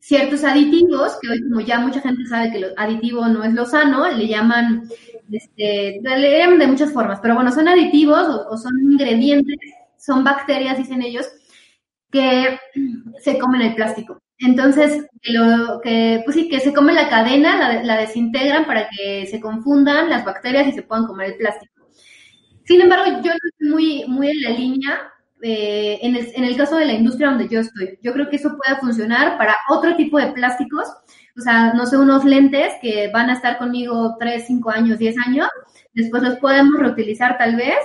ciertos 0.00 0.44
aditivos, 0.44 1.18
que 1.20 1.30
hoy 1.30 1.42
como 1.42 1.60
ya 1.60 1.80
mucha 1.80 2.00
gente 2.00 2.26
sabe 2.26 2.50
que 2.50 2.58
el 2.58 2.74
aditivo 2.76 3.26
no 3.26 3.44
es 3.44 3.52
lo 3.54 3.64
sano, 3.64 4.08
le 4.08 4.26
llaman, 4.26 4.88
este, 5.30 6.00
le 6.02 6.38
llaman 6.38 6.58
de 6.58 6.66
muchas 6.66 6.92
formas, 6.92 7.20
pero 7.20 7.34
bueno, 7.34 7.52
son 7.52 7.68
aditivos 7.68 8.26
o, 8.48 8.56
son 8.56 8.78
ingredientes, 8.80 9.56
son 9.98 10.24
bacterias, 10.24 10.78
dicen 10.78 11.02
ellos, 11.02 11.26
que 12.10 12.58
se 13.20 13.38
comen 13.38 13.62
el 13.62 13.74
plástico. 13.74 14.18
Entonces, 14.38 15.06
lo 15.22 15.80
que, 15.80 16.22
pues 16.24 16.36
sí, 16.36 16.48
que 16.48 16.60
se 16.60 16.74
come 16.74 16.92
la 16.92 17.08
cadena, 17.08 17.56
la, 17.56 17.82
la, 17.82 17.96
desintegran 17.96 18.66
para 18.66 18.88
que 18.90 19.26
se 19.26 19.40
confundan 19.40 20.10
las 20.10 20.24
bacterias 20.24 20.68
y 20.68 20.72
se 20.72 20.82
puedan 20.82 21.06
comer 21.06 21.30
el 21.30 21.36
plástico. 21.36 21.88
Sin 22.64 22.80
embargo, 22.80 23.22
yo 23.22 23.30
no 23.30 23.38
estoy 23.50 23.68
muy, 23.68 24.04
muy 24.08 24.30
en 24.30 24.42
la 24.42 24.50
línea 24.50 25.12
eh, 25.42 25.98
en, 26.02 26.16
el, 26.16 26.32
en, 26.34 26.44
el, 26.44 26.56
caso 26.56 26.76
de 26.76 26.86
la 26.86 26.94
industria 26.94 27.28
donde 27.28 27.48
yo 27.48 27.60
estoy. 27.60 27.98
Yo 28.02 28.12
creo 28.12 28.28
que 28.30 28.36
eso 28.36 28.56
pueda 28.56 28.80
funcionar 28.80 29.36
para 29.36 29.54
otro 29.68 29.94
tipo 29.94 30.18
de 30.18 30.32
plásticos, 30.32 30.88
o 31.36 31.40
sea, 31.40 31.74
no 31.74 31.84
sé, 31.86 31.98
unos 31.98 32.24
lentes 32.24 32.72
que 32.80 33.10
van 33.12 33.28
a 33.28 33.34
estar 33.34 33.58
conmigo 33.58 34.16
3, 34.18 34.44
5 34.46 34.70
años, 34.70 34.98
10 34.98 35.16
años, 35.18 35.48
después 35.92 36.22
los 36.22 36.36
podemos 36.38 36.80
reutilizar 36.80 37.36
tal 37.36 37.54
vez, 37.54 37.76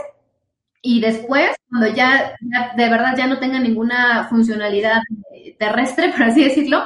y 0.82 1.00
después, 1.00 1.52
cuando 1.70 1.88
ya, 1.94 2.36
de 2.76 2.90
verdad 2.90 3.16
ya 3.16 3.28
no 3.28 3.40
tenga 3.40 3.60
ninguna 3.60 4.28
funcionalidad 4.30 5.02
terrestre, 5.60 6.10
por 6.18 6.24
así 6.24 6.44
decirlo, 6.44 6.84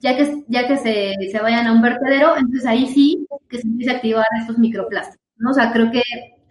ya 0.00 0.16
que, 0.16 0.44
ya 0.48 0.68
que 0.68 0.76
se, 0.76 1.14
se 1.30 1.38
vayan 1.40 1.66
a 1.66 1.72
un 1.72 1.82
vertedero, 1.82 2.36
entonces 2.36 2.66
ahí 2.66 2.86
sí 2.86 3.26
que 3.48 3.58
se 3.58 3.66
empiece 3.66 3.92
a 3.92 3.96
activar 3.96 4.26
estos 4.40 4.58
microplásticos, 4.58 5.26
¿no? 5.38 5.50
O 5.50 5.54
sea, 5.54 5.72
creo 5.72 5.90
que 5.90 6.02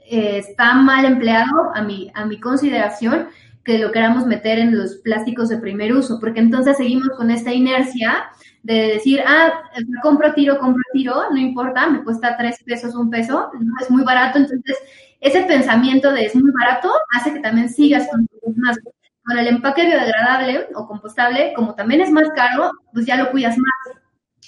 eh, 0.09 0.37
está 0.37 0.73
mal 0.73 1.05
empleado 1.05 1.71
a 1.75 1.81
mi, 1.81 2.11
a 2.13 2.25
mi 2.25 2.39
consideración 2.39 3.27
que 3.63 3.77
lo 3.77 3.91
queramos 3.91 4.25
meter 4.25 4.59
en 4.59 4.77
los 4.77 4.95
plásticos 4.95 5.49
de 5.49 5.57
primer 5.57 5.93
uso, 5.93 6.19
porque 6.19 6.39
entonces 6.39 6.77
seguimos 6.77 7.09
con 7.17 7.29
esta 7.29 7.53
inercia 7.53 8.29
de 8.67 8.95
decir, 8.95 9.21
ah, 9.25 9.63
compro 10.01 10.33
tiro, 10.33 10.59
compro 10.59 10.83
tiro, 10.91 11.29
no 11.31 11.37
importa, 11.37 11.87
me 11.87 12.03
cuesta 12.03 12.35
tres 12.35 12.61
pesos, 12.65 12.95
un 12.95 13.09
peso, 13.09 13.49
es 13.79 13.89
muy 13.89 14.03
barato, 14.03 14.39
entonces 14.39 14.77
ese 15.21 15.43
pensamiento 15.43 16.11
de 16.11 16.25
es 16.25 16.35
muy 16.35 16.51
barato 16.51 16.91
hace 17.11 17.33
que 17.33 17.39
también 17.39 17.69
sigas 17.69 18.09
con 18.09 18.27
más. 18.57 18.77
Con 19.23 19.37
el 19.37 19.47
empaque 19.47 19.85
biodegradable 19.85 20.67
o 20.75 20.87
compostable, 20.87 21.53
como 21.53 21.75
también 21.75 22.01
es 22.01 22.09
más 22.11 22.29
caro, 22.35 22.71
pues 22.93 23.05
ya 23.05 23.17
lo 23.17 23.29
cuidas 23.31 23.57
más. 23.57 23.97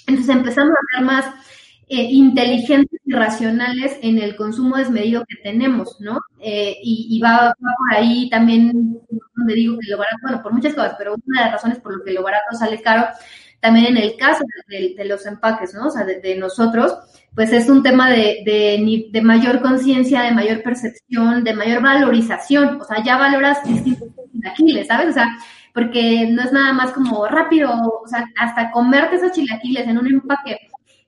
Entonces 0.06 0.34
empezamos 0.34 0.72
a 0.72 0.96
ser 0.96 1.04
más 1.04 1.24
eh, 1.88 2.02
inteligentes 2.10 3.00
y 3.04 3.12
racionales 3.12 3.98
en 4.02 4.18
el 4.18 4.36
consumo 4.36 4.76
desmedido 4.76 5.24
que 5.28 5.36
tenemos, 5.42 5.96
¿no? 6.00 6.18
Eh, 6.40 6.76
y, 6.82 7.20
va, 7.20 7.54
por 7.58 7.96
ahí 7.96 8.30
también, 8.30 9.00
donde 9.34 9.54
digo 9.54 9.76
que 9.78 9.90
lo 9.90 9.98
barato, 9.98 10.18
bueno, 10.22 10.42
por 10.42 10.52
muchas 10.52 10.74
cosas, 10.74 10.94
pero 10.96 11.14
una 11.26 11.40
de 11.40 11.44
las 11.46 11.52
razones 11.54 11.78
por 11.78 11.96
lo 11.96 12.04
que 12.04 12.12
lo 12.12 12.22
barato 12.22 12.56
sale 12.58 12.80
caro, 12.80 13.06
también 13.60 13.86
en 13.86 13.96
el 13.98 14.16
caso 14.16 14.42
de, 14.68 15.04
los 15.04 15.26
empaques, 15.26 15.74
¿no? 15.74 15.88
O 15.88 15.90
sea, 15.90 16.04
de, 16.04 16.36
nosotros, 16.36 16.94
pues 17.34 17.52
es 17.52 17.68
un 17.68 17.82
tema 17.82 18.10
de, 18.10 18.42
de, 19.12 19.22
mayor 19.22 19.60
conciencia, 19.60 20.22
de 20.22 20.32
mayor 20.32 20.62
percepción, 20.62 21.44
de 21.44 21.54
mayor 21.54 21.82
valorización, 21.82 22.80
o 22.80 22.84
sea, 22.84 23.02
ya 23.04 23.18
valoras 23.18 23.62
distintos 23.64 24.08
chilaquiles, 24.32 24.86
¿sabes? 24.86 25.10
O 25.10 25.12
sea, 25.12 25.38
porque 25.74 26.26
no 26.30 26.42
es 26.42 26.52
nada 26.52 26.72
más 26.72 26.92
como 26.92 27.26
rápido, 27.26 27.70
o 27.70 28.08
sea, 28.08 28.24
hasta 28.38 28.70
comerte 28.70 29.16
esos 29.16 29.32
chilaquiles 29.32 29.86
en 29.86 29.98
un 29.98 30.06
empaque 30.06 30.58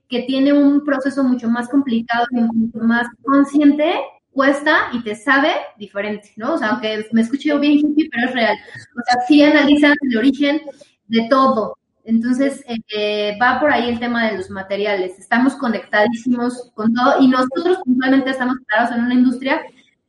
que 0.07 0.21
tiene 0.21 0.53
un 0.53 0.83
proceso 0.83 1.23
mucho 1.23 1.49
más 1.49 1.67
complicado 1.69 2.25
y 2.31 2.41
mucho 2.41 2.77
más 2.79 3.07
consciente, 3.23 3.93
cuesta 4.31 4.89
y 4.93 5.01
te 5.03 5.15
sabe 5.15 5.49
diferente, 5.77 6.31
¿no? 6.35 6.53
O 6.53 6.57
sea, 6.57 6.69
aunque 6.69 7.07
me 7.11 7.21
escuche 7.21 7.49
yo 7.49 7.59
bien 7.59 7.79
hippie, 7.79 8.09
pero 8.11 8.27
es 8.27 8.33
real. 8.33 8.55
O 8.95 9.01
sea, 9.05 9.21
sí 9.27 9.41
analizan 9.43 9.95
el 10.01 10.17
origen 10.17 10.61
de 11.07 11.27
todo. 11.29 11.77
Entonces, 12.05 12.63
eh, 12.93 13.37
va 13.41 13.59
por 13.59 13.71
ahí 13.71 13.89
el 13.89 13.99
tema 13.99 14.29
de 14.29 14.37
los 14.37 14.49
materiales. 14.49 15.17
Estamos 15.17 15.55
conectadísimos 15.55 16.71
con 16.73 16.93
todo 16.93 17.21
y 17.21 17.27
nosotros 17.27 17.79
puntualmente 17.83 18.31
estamos 18.31 18.57
parados 18.69 18.95
en 18.95 19.05
una 19.05 19.13
industria 19.13 19.61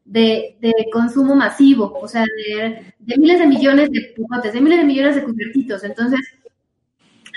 de, 0.05 0.57
de 0.61 0.73
consumo 0.93 1.35
masivo, 1.35 1.99
o 2.01 2.09
sea, 2.09 2.25
de, 2.25 2.95
de, 2.99 3.17
miles 3.17 3.39
de 3.39 3.47
millones 3.47 3.91
de 3.91 4.13
pujotes, 4.17 4.53
de 4.53 4.61
miles 4.61 4.79
de 4.79 4.85
millones 4.85 5.15
de 5.15 5.25
cubiertitos. 5.25 5.85
Entonces, 5.85 6.21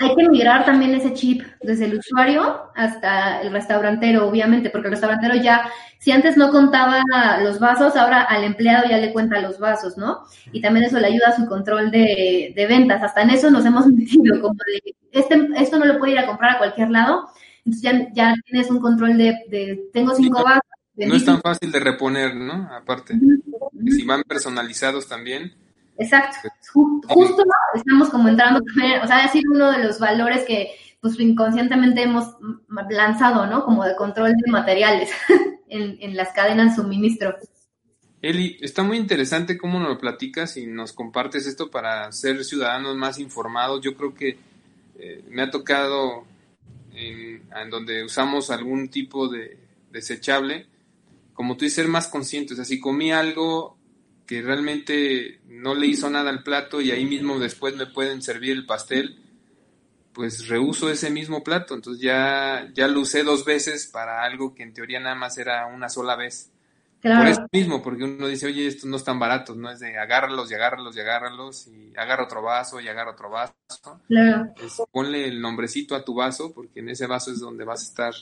hay 0.00 0.14
que 0.14 0.28
migrar 0.28 0.64
también 0.64 0.94
ese 0.94 1.12
chip 1.12 1.42
desde 1.60 1.86
el 1.86 1.98
usuario 1.98 2.70
hasta 2.74 3.40
el 3.40 3.52
restaurantero, 3.52 4.28
obviamente, 4.28 4.70
porque 4.70 4.88
el 4.88 4.92
restaurantero 4.92 5.34
ya, 5.34 5.70
si 5.98 6.12
antes 6.12 6.36
no 6.36 6.50
contaba 6.50 7.02
los 7.42 7.58
vasos, 7.58 7.96
ahora 7.96 8.22
al 8.22 8.44
empleado 8.44 8.88
ya 8.88 8.98
le 8.98 9.12
cuenta 9.12 9.40
los 9.40 9.58
vasos, 9.58 9.96
¿no? 9.96 10.24
Y 10.52 10.60
también 10.60 10.86
eso 10.86 11.00
le 11.00 11.08
ayuda 11.08 11.28
a 11.28 11.36
su 11.36 11.46
control 11.46 11.90
de, 11.90 12.66
ventas. 12.68 13.02
Hasta 13.02 13.22
en 13.22 13.30
eso 13.30 13.50
nos 13.50 13.66
hemos 13.66 13.86
metido, 13.92 14.40
como 14.40 14.54
de, 14.54 14.94
este, 15.10 15.48
esto 15.56 15.78
no 15.78 15.86
lo 15.86 15.98
puede 15.98 16.12
ir 16.12 16.18
a 16.20 16.26
comprar 16.26 16.56
a 16.56 16.58
cualquier 16.58 16.90
lado, 16.90 17.28
entonces 17.64 17.82
ya, 17.82 18.08
ya 18.12 18.34
tienes 18.44 18.70
un 18.70 18.80
control 18.80 19.18
de, 19.18 19.88
tengo 19.92 20.14
cinco 20.14 20.44
vasos. 20.44 20.62
No 20.96 21.14
es 21.14 21.24
tan 21.24 21.40
fácil 21.40 21.70
de 21.70 21.80
reponer, 21.80 22.34
¿no? 22.34 22.68
Aparte, 22.72 23.14
si 23.86 24.04
van 24.04 24.22
personalizados 24.24 25.06
también 25.06 25.52
Exacto. 25.98 26.48
Justo 26.72 27.44
estamos 27.74 28.08
como 28.10 28.28
entrando, 28.28 28.60
o 28.60 29.06
sea, 29.06 29.24
ha 29.24 29.28
sido 29.28 29.52
uno 29.52 29.72
de 29.72 29.84
los 29.84 29.98
valores 29.98 30.44
que 30.44 30.70
pues 31.00 31.18
inconscientemente 31.20 32.02
hemos 32.02 32.36
lanzado, 32.90 33.46
¿no? 33.46 33.64
Como 33.64 33.84
de 33.84 33.94
control 33.94 34.32
de 34.32 34.50
materiales 34.50 35.10
en, 35.68 35.96
en 36.00 36.16
las 36.16 36.32
cadenas 36.32 36.76
de 36.76 36.82
suministro. 36.82 37.36
Eli, 38.20 38.56
está 38.60 38.82
muy 38.82 38.96
interesante 38.96 39.56
cómo 39.56 39.78
nos 39.78 39.90
lo 39.90 39.98
platicas 39.98 40.56
y 40.56 40.66
nos 40.66 40.92
compartes 40.92 41.46
esto 41.46 41.70
para 41.70 42.10
ser 42.10 42.44
ciudadanos 42.44 42.96
más 42.96 43.20
informados. 43.20 43.80
Yo 43.80 43.94
creo 43.94 44.12
que 44.12 44.38
eh, 44.98 45.22
me 45.28 45.42
ha 45.42 45.50
tocado 45.50 46.24
en, 46.94 47.70
donde 47.70 48.04
usamos 48.04 48.50
algún 48.50 48.88
tipo 48.88 49.28
de 49.28 49.56
desechable, 49.92 50.66
como 51.32 51.56
tú 51.56 51.64
dices, 51.64 51.76
ser 51.76 51.88
más 51.88 52.08
conscientes. 52.08 52.52
O 52.52 52.56
sea, 52.56 52.64
si 52.64 52.80
comí 52.80 53.12
algo 53.12 53.77
que 54.28 54.42
realmente 54.42 55.40
no 55.48 55.74
le 55.74 55.86
hizo 55.86 56.10
nada 56.10 56.28
al 56.28 56.42
plato 56.42 56.82
y 56.82 56.90
ahí 56.90 57.06
mismo 57.06 57.38
después 57.38 57.74
me 57.76 57.86
pueden 57.86 58.20
servir 58.20 58.52
el 58.52 58.66
pastel, 58.66 59.18
pues 60.12 60.48
reuso 60.48 60.90
ese 60.90 61.08
mismo 61.08 61.42
plato. 61.42 61.74
Entonces 61.74 62.02
ya, 62.02 62.68
ya 62.74 62.88
lo 62.88 63.00
usé 63.00 63.22
dos 63.22 63.46
veces 63.46 63.86
para 63.86 64.22
algo 64.22 64.54
que 64.54 64.64
en 64.64 64.74
teoría 64.74 65.00
nada 65.00 65.14
más 65.14 65.38
era 65.38 65.66
una 65.66 65.88
sola 65.88 66.14
vez. 66.14 66.52
Por 67.00 67.26
eso 67.26 67.46
mismo, 67.52 67.80
porque 67.82 68.04
uno 68.04 68.26
dice, 68.26 68.46
oye, 68.46 68.66
estos 68.66 68.90
no 68.90 68.96
están 68.96 69.18
baratos, 69.18 69.56
no 69.56 69.70
es 69.70 69.80
de 69.80 69.96
agárralos 69.96 70.50
y 70.50 70.54
agárralos 70.54 70.94
y 70.94 71.00
agárralos 71.00 71.66
y 71.68 71.96
agarra 71.96 72.24
otro 72.24 72.42
vaso 72.42 72.80
y 72.80 72.88
agarra 72.88 73.12
otro 73.12 73.30
vaso. 73.30 73.54
Claro. 74.08 74.52
ponle 74.90 75.26
el 75.26 75.40
nombrecito 75.40 75.94
a 75.94 76.04
tu 76.04 76.12
vaso, 76.14 76.52
porque 76.52 76.80
en 76.80 76.90
ese 76.90 77.06
vaso 77.06 77.30
es 77.30 77.40
donde 77.40 77.64
vas 77.64 77.80
a 77.80 77.84
estar 77.84 78.14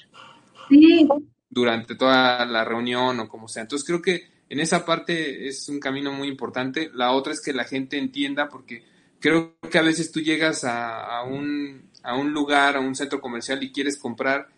durante 1.51 1.97
toda 1.97 2.45
la 2.45 2.65
reunión 2.65 3.19
o 3.19 3.29
como 3.29 3.49
sea. 3.49 3.63
Entonces 3.63 3.85
creo 3.85 4.01
que 4.01 4.36
en 4.49 4.61
esa 4.61 4.85
parte 4.85 5.49
es 5.49 5.69
un 5.69 5.81
camino 5.81 6.13
muy 6.13 6.29
importante. 6.29 6.91
La 6.95 7.13
otra 7.13 7.33
es 7.33 7.41
que 7.41 7.53
la 7.53 7.65
gente 7.65 7.99
entienda, 7.99 8.49
porque 8.49 8.85
creo 9.21 9.57
que 9.71 9.79
a 9.79 9.83
veces 9.83 10.13
tú 10.13 10.21
llegas 10.21 10.65
a, 10.65 11.23
un, 11.25 11.91
a 12.03 12.17
un 12.17 12.33
lugar, 12.33 12.77
a 12.77 12.81
un 12.81 12.95
centro 12.95 13.21
comercial 13.21 13.63
y 13.63 13.73
quieres 13.73 13.99
comprar 13.99 14.49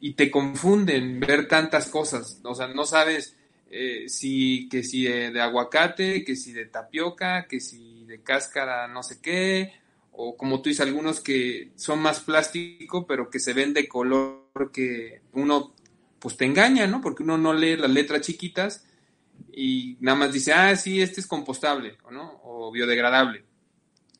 y 0.00 0.12
te 0.12 0.30
confunden 0.30 1.20
ver 1.20 1.48
tantas 1.48 1.88
cosas. 1.88 2.40
O 2.44 2.54
sea, 2.54 2.68
no 2.68 2.84
sabes 2.84 3.36
eh, 3.70 4.04
si, 4.08 4.68
que 4.68 4.82
si 4.82 5.04
de, 5.04 5.40
aguacate, 5.40 6.22
que 6.24 6.36
si 6.36 6.52
de 6.52 6.66
tapioca, 6.66 7.46
que 7.46 7.60
si 7.60 8.04
de 8.04 8.22
cáscara 8.22 8.86
no 8.88 9.02
sé 9.02 9.20
qué, 9.22 9.72
o 10.12 10.36
como 10.36 10.60
tú 10.60 10.68
dices, 10.68 10.86
algunos 10.86 11.20
que 11.20 11.72
son 11.76 12.00
más 12.00 12.20
plástico, 12.20 13.06
pero 13.06 13.30
que 13.30 13.40
se 13.40 13.54
ven 13.54 13.72
de 13.72 13.88
color 13.88 14.70
que 14.72 15.22
uno 15.32 15.74
pues 16.18 16.36
te 16.36 16.44
engaña, 16.44 16.86
¿no? 16.86 17.00
Porque 17.00 17.22
uno 17.22 17.38
no 17.38 17.52
lee 17.52 17.76
las 17.76 17.90
letras 17.90 18.20
chiquitas 18.20 18.84
y 19.52 19.96
nada 20.00 20.18
más 20.18 20.32
dice, 20.32 20.52
ah, 20.52 20.74
sí, 20.76 21.00
este 21.00 21.20
es 21.20 21.26
compostable, 21.26 21.96
¿no? 22.10 22.40
O 22.44 22.72
biodegradable. 22.72 23.44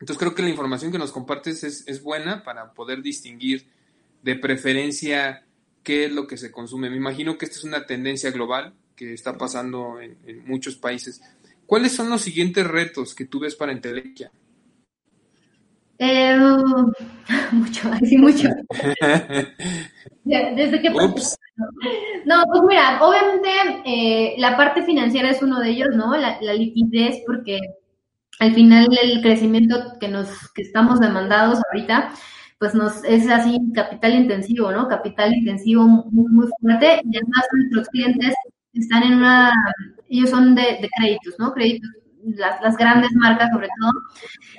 Entonces 0.00 0.18
creo 0.18 0.34
que 0.34 0.42
la 0.42 0.50
información 0.50 0.92
que 0.92 0.98
nos 0.98 1.12
compartes 1.12 1.64
es, 1.64 1.84
es 1.86 2.02
buena 2.02 2.44
para 2.44 2.72
poder 2.72 3.02
distinguir 3.02 3.66
de 4.22 4.36
preferencia 4.36 5.44
qué 5.82 6.06
es 6.06 6.12
lo 6.12 6.26
que 6.26 6.36
se 6.36 6.50
consume. 6.50 6.90
Me 6.90 6.96
imagino 6.96 7.38
que 7.38 7.44
esta 7.44 7.58
es 7.58 7.64
una 7.64 7.86
tendencia 7.86 8.30
global 8.30 8.74
que 8.96 9.12
está 9.12 9.36
pasando 9.38 10.00
en, 10.00 10.44
muchos 10.46 10.76
países. 10.76 11.20
¿Cuáles 11.66 11.92
son 11.92 12.10
los 12.10 12.22
siguientes 12.22 12.66
retos 12.66 13.14
que 13.14 13.26
tú 13.26 13.40
ves 13.40 13.54
para 13.54 13.72
Entelequia? 13.72 14.32
Eh, 16.04 16.36
mucho, 17.52 17.90
sí, 18.04 18.18
mucho. 18.18 18.48
Desde 20.24 20.80
que 20.80 20.90
No, 20.90 22.44
pues 22.46 22.62
mira, 22.66 22.98
obviamente 23.02 23.50
eh, 23.84 24.34
la 24.38 24.56
parte 24.56 24.82
financiera 24.82 25.30
es 25.30 25.42
uno 25.42 25.60
de 25.60 25.70
ellos, 25.70 25.88
¿no? 25.94 26.16
La, 26.16 26.38
liquidez, 26.54 27.22
porque 27.26 27.58
al 28.40 28.54
final 28.54 28.88
el 29.02 29.22
crecimiento 29.22 29.76
que 30.00 30.08
nos 30.08 30.28
que 30.52 30.62
estamos 30.62 31.00
demandados 31.00 31.60
ahorita, 31.70 32.12
pues 32.58 32.74
nos 32.74 33.04
es 33.04 33.28
así 33.28 33.58
capital 33.74 34.14
intensivo, 34.14 34.72
¿no? 34.72 34.88
Capital 34.88 35.34
intensivo 35.34 35.86
muy, 35.86 36.32
muy 36.32 36.48
fuerte 36.60 37.02
y 37.04 37.16
además 37.16 37.44
nuestros 37.52 37.88
clientes 37.88 38.34
están 38.72 39.02
en 39.04 39.14
una, 39.14 39.52
ellos 40.08 40.30
son 40.30 40.54
de, 40.54 40.88
créditos, 40.96 41.34
¿no? 41.38 41.52
Créditos, 41.52 41.90
las, 42.36 42.60
las, 42.62 42.76
grandes 42.76 43.10
marcas 43.14 43.50
sobre 43.52 43.68
todo, 43.80 43.92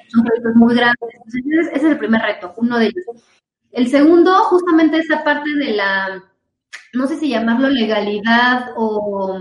son 0.09 0.23
créditos 0.23 0.55
muy 0.55 0.75
grandes. 0.75 1.09
Ese 1.27 1.71
es 1.73 1.83
el 1.83 1.97
primer 1.97 2.21
reto, 2.21 2.53
uno 2.57 2.77
de 2.77 2.85
ellos. 2.85 3.23
El 3.71 3.87
segundo, 3.87 4.33
justamente 4.45 4.99
esa 4.99 5.23
parte 5.23 5.49
de 5.49 5.73
la, 5.73 6.23
no 6.93 7.07
sé 7.07 7.17
si 7.17 7.29
llamarlo 7.29 7.69
legalidad 7.69 8.69
o, 8.75 9.37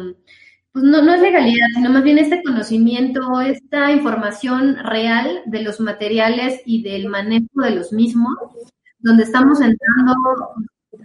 pues 0.73 0.85
no, 0.85 1.03
no 1.03 1.15
es 1.15 1.21
legalidad, 1.21 1.69
sino 1.75 1.91
más 1.91 2.03
bien 2.03 2.19
este 2.19 2.43
conocimiento, 2.43 3.41
esta 3.41 3.93
información 3.93 4.77
real 4.77 5.43
de 5.47 5.63
los 5.63 5.79
materiales 5.79 6.61
y 6.67 6.83
del 6.83 7.09
manejo 7.09 7.63
de 7.63 7.71
los 7.71 7.93
mismos, 7.93 8.35
donde 8.99 9.23
estamos 9.23 9.61
entrando 9.61 10.15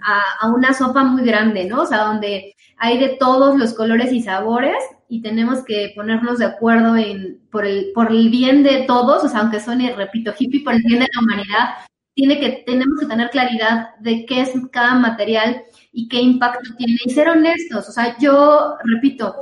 a, 0.03 0.49
una 0.49 0.73
sopa 0.73 1.03
muy 1.03 1.23
grande, 1.23 1.65
¿no? 1.65 1.83
O 1.83 1.85
sea, 1.85 2.05
donde 2.05 2.55
hay 2.77 2.97
de 2.97 3.09
todos 3.19 3.57
los 3.57 3.73
colores 3.73 4.11
y 4.11 4.21
sabores 4.21 4.83
y 5.09 5.23
tenemos 5.23 5.65
que 5.65 5.91
ponernos 5.95 6.37
de 6.37 6.45
acuerdo 6.45 6.95
en 6.95 7.41
por 7.51 7.65
el 7.65 7.91
por 7.93 8.11
el 8.11 8.29
bien 8.29 8.61
de 8.61 8.83
todos, 8.87 9.23
o 9.23 9.27
sea, 9.27 9.41
aunque 9.41 9.59
suene, 9.59 9.93
repito, 9.95 10.31
hippie 10.37 10.63
por 10.63 10.75
el 10.75 10.83
bien 10.83 10.99
de 10.99 11.07
la 11.11 11.21
humanidad, 11.21 11.69
tiene 12.13 12.39
que 12.39 12.63
tenemos 12.65 12.99
que 12.99 13.07
tener 13.07 13.29
claridad 13.31 13.95
de 13.99 14.25
qué 14.27 14.41
es 14.41 14.51
cada 14.71 14.93
material 14.93 15.63
y 15.91 16.07
qué 16.07 16.21
impacto 16.21 16.75
tiene 16.77 16.95
y 17.03 17.09
ser 17.09 17.27
honestos, 17.27 17.89
o 17.89 17.91
sea, 17.91 18.15
yo 18.19 18.75
repito, 18.83 19.35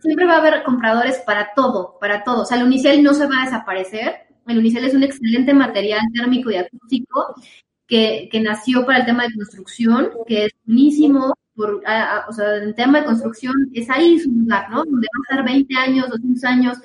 siempre 0.00 0.24
va 0.24 0.34
a 0.34 0.38
haber 0.38 0.62
compradores 0.62 1.18
para 1.26 1.50
todo, 1.56 1.98
para 2.00 2.22
todo, 2.22 2.42
o 2.42 2.44
sea, 2.44 2.58
el 2.58 2.64
unicel 2.64 3.02
no 3.02 3.12
se 3.12 3.26
va 3.26 3.42
a 3.42 3.44
desaparecer, 3.46 4.14
el 4.46 4.58
unicel 4.58 4.84
es 4.84 4.94
un 4.94 5.02
excelente 5.02 5.52
material 5.52 6.00
térmico 6.14 6.50
y 6.50 6.56
acústico 6.56 7.34
que, 7.88 8.28
que 8.30 8.40
nació 8.40 8.86
para 8.86 9.00
el 9.00 9.06
tema 9.06 9.24
de 9.24 9.34
construcción, 9.34 10.10
que 10.26 10.46
es 10.46 10.52
buenísimo, 10.64 11.34
por, 11.54 11.82
o 12.28 12.32
sea, 12.32 12.56
en 12.56 12.74
tema 12.74 13.00
de 13.00 13.04
construcción, 13.06 13.54
es 13.74 13.88
ahí 13.90 14.18
su 14.18 14.30
lugar, 14.30 14.70
¿no? 14.70 14.84
Donde 14.84 15.06
va 15.06 15.20
a 15.20 15.40
estar 15.40 15.44
20 15.44 15.76
años, 15.76 16.08
200 16.10 16.44
años 16.44 16.78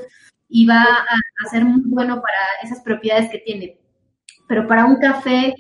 y 0.50 0.66
va 0.66 0.82
a, 0.84 1.46
a 1.46 1.50
ser 1.50 1.66
muy 1.66 1.82
bueno 1.86 2.16
para 2.16 2.38
esas 2.64 2.82
propiedades 2.82 3.30
que 3.32 3.40
tiene. 3.40 3.80
Pero 4.48 4.68
para 4.68 4.86
un 4.86 4.98
café 4.98 5.54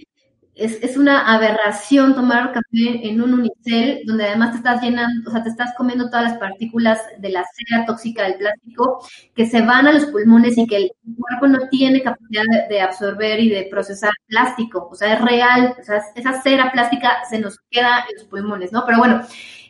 es, 0.57 0.81
es, 0.83 0.97
una 0.97 1.33
aberración 1.33 2.15
tomar 2.15 2.51
café 2.51 3.07
en 3.07 3.21
un 3.21 3.33
unicel, 3.33 4.01
donde 4.05 4.25
además 4.25 4.51
te 4.51 4.57
estás 4.57 4.81
llenando, 4.81 5.29
o 5.29 5.33
sea, 5.33 5.43
te 5.43 5.49
estás 5.49 5.73
comiendo 5.77 6.09
todas 6.09 6.23
las 6.23 6.37
partículas 6.37 6.99
de 7.19 7.29
la 7.29 7.45
cera 7.53 7.85
tóxica 7.85 8.23
del 8.23 8.35
plástico 8.35 8.99
que 9.35 9.45
se 9.45 9.61
van 9.61 9.87
a 9.87 9.91
los 9.91 10.05
pulmones 10.05 10.57
y 10.57 10.65
que 10.65 10.77
el 10.77 10.91
cuerpo 11.17 11.47
no 11.47 11.69
tiene 11.69 12.01
capacidad 12.01 12.43
de, 12.69 12.81
absorber 12.81 13.39
y 13.39 13.49
de 13.49 13.67
procesar 13.69 14.11
plástico. 14.27 14.89
O 14.91 14.95
sea, 14.95 15.13
es 15.13 15.21
real, 15.21 15.75
o 15.79 15.83
sea, 15.83 16.01
esa 16.15 16.41
cera 16.41 16.71
plástica 16.71 17.23
se 17.29 17.39
nos 17.39 17.59
queda 17.69 18.05
en 18.09 18.17
los 18.17 18.25
pulmones, 18.25 18.71
¿no? 18.71 18.83
Pero 18.85 18.97
bueno, 18.97 19.21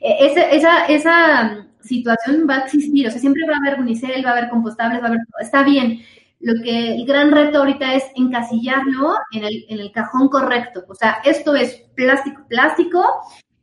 e, 0.02 0.26
esa, 0.56 0.86
esa 0.86 1.68
situación 1.82 2.48
va 2.50 2.56
a 2.56 2.60
existir, 2.66 3.08
o 3.08 3.12
sea, 3.12 3.20
siempre 3.20 3.44
va 3.48 3.54
a 3.56 3.68
haber 3.68 3.80
unicel, 3.80 4.26
va 4.26 4.30
a 4.30 4.38
haber 4.38 4.50
compostables, 4.50 5.02
va 5.02 5.06
a 5.06 5.08
haber, 5.10 5.22
está 5.40 5.64
bien 5.64 6.02
lo 6.40 6.54
que 6.64 6.96
el 6.96 7.06
gran 7.06 7.32
reto 7.32 7.60
ahorita 7.60 7.94
es 7.96 8.04
encasillarlo 8.16 9.16
en 9.32 9.44
el, 9.44 9.66
en 9.70 9.80
el 9.80 9.92
cajón 9.92 10.30
correcto. 10.30 10.84
O 10.88 10.96
sea, 10.96 11.20
esto 11.24 11.56
es 11.56 11.84
plástico, 11.96 12.46
plástico 12.48 13.04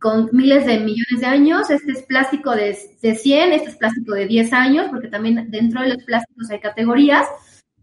con 0.00 0.28
miles 0.32 0.66
de 0.66 0.80
millones 0.80 1.20
de 1.20 1.26
años, 1.26 1.70
este 1.70 1.92
es 1.92 2.02
plástico 2.02 2.50
de, 2.50 2.76
de 3.00 3.14
100, 3.14 3.52
este 3.52 3.70
es 3.70 3.76
plástico 3.76 4.12
de 4.12 4.26
10 4.26 4.52
años, 4.52 4.86
porque 4.90 5.08
también 5.08 5.50
dentro 5.50 5.80
de 5.80 5.94
los 5.94 6.04
plásticos 6.04 6.50
hay 6.50 6.60
categorías, 6.60 7.26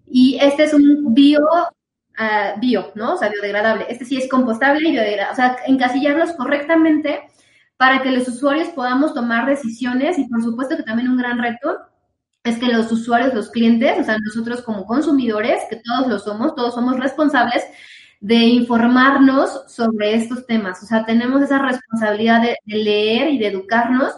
y 0.06 0.38
este 0.40 0.66
es 0.66 0.74
un 0.74 1.16
bio, 1.16 1.40
uh, 1.40 2.60
bio, 2.60 2.92
¿no? 2.94 3.14
O 3.14 3.18
sea, 3.18 3.30
biodegradable. 3.30 3.88
Este 3.90 4.06
sí 4.06 4.18
es 4.18 4.30
compostable 4.30 4.88
y 4.88 4.92
biodegradable. 4.92 5.32
O 5.32 5.36
sea, 5.36 5.56
encasillarlos 5.66 6.34
correctamente 6.34 7.22
para 7.78 8.04
que 8.04 8.12
los 8.12 8.28
usuarios 8.28 8.70
podamos 8.70 9.14
tomar 9.14 9.48
decisiones 9.48 10.20
y 10.20 10.26
por 10.26 10.44
supuesto 10.44 10.78
que 10.78 10.84
también 10.84 11.10
un 11.10 11.18
gran 11.18 11.42
reto 11.42 11.80
es 12.44 12.58
que 12.58 12.68
los 12.68 12.92
usuarios, 12.92 13.34
los 13.34 13.50
clientes, 13.50 14.00
o 14.00 14.04
sea, 14.04 14.18
nosotros 14.18 14.62
como 14.62 14.86
consumidores, 14.86 15.62
que 15.70 15.78
todos 15.78 16.08
lo 16.08 16.20
somos, 16.20 16.56
todos 16.56 16.74
somos 16.74 17.00
responsables 17.00 17.64
de 18.20 18.36
informarnos 18.36 19.64
sobre 19.68 20.16
estos 20.16 20.46
temas. 20.46 20.82
O 20.84 20.86
sea, 20.86 21.06
tenemos 21.06 21.42
esa 21.42 21.60
responsabilidad 21.60 22.42
de, 22.42 22.58
leer 22.66 23.30
y 23.30 23.40
de 23.40 23.48
educarnos 23.48 24.14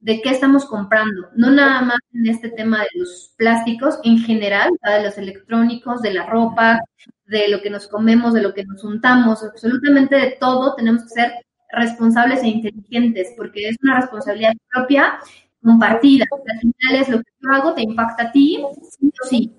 de 0.00 0.20
qué 0.20 0.30
estamos 0.30 0.66
comprando, 0.66 1.30
no 1.34 1.50
nada 1.50 1.80
más 1.80 1.98
en 2.12 2.26
este 2.26 2.50
tema 2.50 2.80
de 2.80 2.88
los 2.94 3.32
plásticos 3.38 3.98
en 4.04 4.18
general, 4.18 4.70
de 4.82 5.02
los 5.02 5.16
electrónicos, 5.16 6.02
de 6.02 6.12
la 6.12 6.26
ropa, 6.26 6.78
de 7.26 7.48
lo 7.48 7.62
que 7.62 7.70
nos 7.70 7.88
comemos, 7.88 8.34
de 8.34 8.42
lo 8.42 8.52
que 8.52 8.64
nos 8.64 8.84
untamos, 8.84 9.42
absolutamente 9.42 10.16
de 10.16 10.36
todo 10.38 10.74
tenemos 10.74 11.04
que 11.04 11.08
ser 11.08 11.32
responsables 11.72 12.42
e 12.42 12.48
inteligentes, 12.48 13.32
porque 13.34 13.68
es 13.70 13.76
una 13.82 13.98
responsabilidad 14.00 14.52
propia 14.70 15.18
compartida. 15.64 16.26
Al 16.30 16.60
final 16.60 17.02
es 17.02 17.08
lo 17.08 17.18
que 17.18 17.30
yo 17.40 17.52
hago, 17.52 17.74
te 17.74 17.82
impacta 17.82 18.24
a 18.24 18.32
ti, 18.32 18.64
sí 18.90 19.08
o 19.08 19.28
sí. 19.28 19.56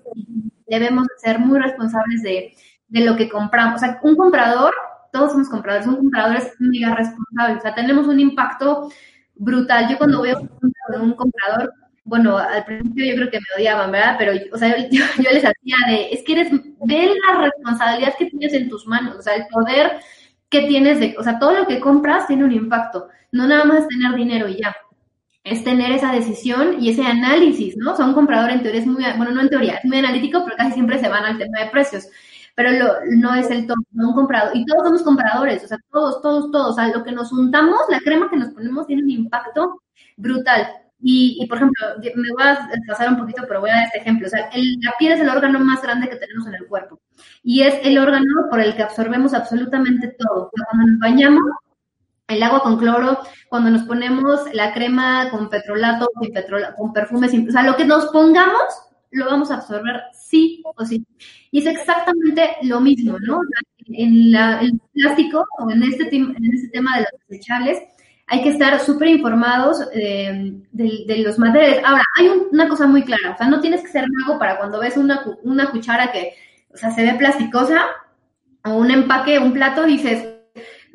Debemos 0.66 1.06
ser 1.18 1.38
muy 1.38 1.58
responsables 1.58 2.22
de, 2.22 2.54
de 2.88 3.00
lo 3.04 3.16
que 3.16 3.28
compramos. 3.28 3.76
O 3.76 3.78
sea, 3.84 4.00
un 4.02 4.16
comprador, 4.16 4.72
todos 5.12 5.32
somos 5.32 5.48
compradores, 5.48 5.86
un 5.86 5.96
comprador 5.96 6.36
es 6.36 6.52
mega 6.58 6.94
responsable. 6.94 7.58
O 7.58 7.60
sea, 7.60 7.74
tenemos 7.74 8.06
un 8.06 8.20
impacto 8.20 8.90
brutal. 9.34 9.88
Yo 9.90 9.98
cuando 9.98 10.22
veo 10.22 10.38
un 11.00 11.12
comprador, 11.12 11.72
bueno, 12.04 12.38
al 12.38 12.64
principio 12.64 13.04
yo 13.04 13.16
creo 13.16 13.30
que 13.30 13.38
me 13.38 13.62
odiaban, 13.62 13.90
¿verdad? 13.90 14.16
Pero, 14.18 14.32
o 14.52 14.58
sea, 14.58 14.76
yo, 14.90 15.04
les 15.18 15.44
hacía 15.44 15.76
de, 15.88 16.10
es 16.12 16.22
que 16.22 16.32
eres, 16.32 16.52
ve 16.84 17.10
la 17.26 17.42
responsabilidad 17.42 18.14
que 18.18 18.26
tienes 18.26 18.54
en 18.54 18.68
tus 18.68 18.86
manos, 18.86 19.16
o 19.16 19.22
sea, 19.22 19.34
el 19.34 19.46
poder 19.48 19.98
¿qué 20.48 20.62
tienes 20.62 21.00
de, 21.00 21.16
o 21.18 21.22
sea, 21.22 21.38
todo 21.38 21.52
lo 21.52 21.66
que 21.66 21.80
compras 21.80 22.26
tiene 22.26 22.44
un 22.44 22.52
impacto, 22.52 23.08
no 23.32 23.46
nada 23.46 23.64
más 23.64 23.86
tener 23.88 24.14
dinero 24.14 24.48
y 24.48 24.56
ya, 24.62 24.76
es 25.46 25.62
tener 25.62 25.92
esa 25.92 26.10
decisión 26.10 26.82
y 26.82 26.90
ese 26.90 27.06
análisis, 27.06 27.76
¿no? 27.76 27.92
O 27.92 27.96
sea, 27.96 28.04
un 28.04 28.14
comprador 28.14 28.50
en 28.50 28.62
teoría 28.62 28.80
es 28.80 28.86
muy, 28.86 29.04
bueno, 29.16 29.30
no 29.30 29.40
en 29.40 29.48
teoría, 29.48 29.76
es 29.76 29.84
muy 29.84 29.98
analítico, 29.98 30.42
pero 30.44 30.56
casi 30.56 30.72
siempre 30.72 30.98
se 30.98 31.08
van 31.08 31.24
al 31.24 31.38
tema 31.38 31.60
de 31.60 31.70
precios, 31.70 32.08
pero 32.56 32.72
lo, 32.72 32.94
no 33.16 33.32
es 33.32 33.48
el 33.50 33.64
todo, 33.64 33.76
no 33.92 34.08
un 34.08 34.14
comprador, 34.14 34.56
y 34.56 34.66
todos 34.66 34.82
somos 34.82 35.02
compradores, 35.04 35.62
o 35.62 35.68
sea, 35.68 35.78
todos, 35.92 36.20
todos, 36.20 36.50
todos, 36.50 36.72
o 36.72 36.74
sea, 36.74 36.88
lo 36.88 37.04
que 37.04 37.12
nos 37.12 37.30
untamos, 37.32 37.78
la 37.88 38.00
crema 38.00 38.28
que 38.28 38.36
nos 38.36 38.48
ponemos 38.48 38.88
tiene 38.88 39.04
un 39.04 39.10
impacto 39.10 39.82
brutal. 40.16 40.66
Y, 40.98 41.36
y, 41.40 41.46
por 41.46 41.58
ejemplo, 41.58 41.86
me 42.00 42.32
voy 42.32 42.42
a 42.42 42.68
pasar 42.88 43.10
un 43.10 43.18
poquito, 43.18 43.44
pero 43.46 43.60
voy 43.60 43.68
a 43.68 43.74
dar 43.74 43.84
este 43.84 43.98
ejemplo. 43.98 44.26
O 44.26 44.30
sea, 44.30 44.48
el, 44.48 44.76
la 44.80 44.94
piel 44.98 45.12
es 45.12 45.20
el 45.20 45.28
órgano 45.28 45.60
más 45.60 45.82
grande 45.82 46.08
que 46.08 46.16
tenemos 46.16 46.46
en 46.46 46.54
el 46.54 46.66
cuerpo. 46.66 46.98
Y 47.42 47.60
es 47.62 47.74
el 47.84 47.98
órgano 47.98 48.48
por 48.50 48.60
el 48.60 48.74
que 48.74 48.82
absorbemos 48.82 49.34
absolutamente 49.34 50.16
todo. 50.18 50.50
Cuando 50.50 50.90
nos 50.90 50.98
bañamos, 50.98 51.44
el 52.28 52.42
agua 52.42 52.62
con 52.62 52.76
cloro, 52.76 53.18
cuando 53.48 53.70
nos 53.70 53.82
ponemos 53.82 54.40
la 54.52 54.74
crema 54.74 55.30
con 55.30 55.48
petrolato, 55.48 56.08
sin 56.20 56.32
petrol, 56.32 56.64
con 56.76 56.92
perfume, 56.92 57.26
o 57.26 57.52
sea, 57.52 57.62
lo 57.62 57.76
que 57.76 57.84
nos 57.84 58.06
pongamos, 58.06 58.64
lo 59.10 59.26
vamos 59.26 59.50
a 59.50 59.56
absorber 59.56 60.02
sí 60.12 60.62
o 60.64 60.84
sí. 60.84 61.06
Y 61.50 61.60
es 61.60 61.66
exactamente 61.66 62.56
lo 62.62 62.80
mismo, 62.80 63.18
¿no? 63.20 63.40
En 63.86 64.32
la, 64.32 64.60
el 64.60 64.80
plástico, 64.92 65.44
o 65.58 65.70
en 65.70 65.82
este, 65.84 66.14
en 66.14 66.52
este 66.52 66.68
tema 66.68 66.96
de 66.96 67.02
los 67.02 67.20
desechables, 67.28 67.78
hay 68.26 68.42
que 68.42 68.48
estar 68.50 68.80
súper 68.80 69.08
informados 69.08 69.80
eh, 69.94 70.60
de, 70.72 71.18
los 71.18 71.38
materiales. 71.38 71.84
Ahora, 71.84 72.02
hay 72.18 72.28
una 72.50 72.68
cosa 72.68 72.88
muy 72.88 73.04
clara, 73.04 73.34
o 73.34 73.38
sea, 73.38 73.48
no 73.48 73.60
tienes 73.60 73.82
que 73.82 73.88
ser 73.88 74.04
mago 74.10 74.38
para 74.38 74.58
cuando 74.58 74.80
ves 74.80 74.96
una, 74.96 75.24
una 75.44 75.70
cuchara 75.70 76.10
que, 76.10 76.32
o 76.74 76.76
sea, 76.76 76.90
se 76.90 77.04
ve 77.04 77.14
plasticosa, 77.14 77.84
o 78.64 78.74
un 78.74 78.90
empaque, 78.90 79.38
un 79.38 79.52
plato, 79.52 79.84
dices, 79.84 80.35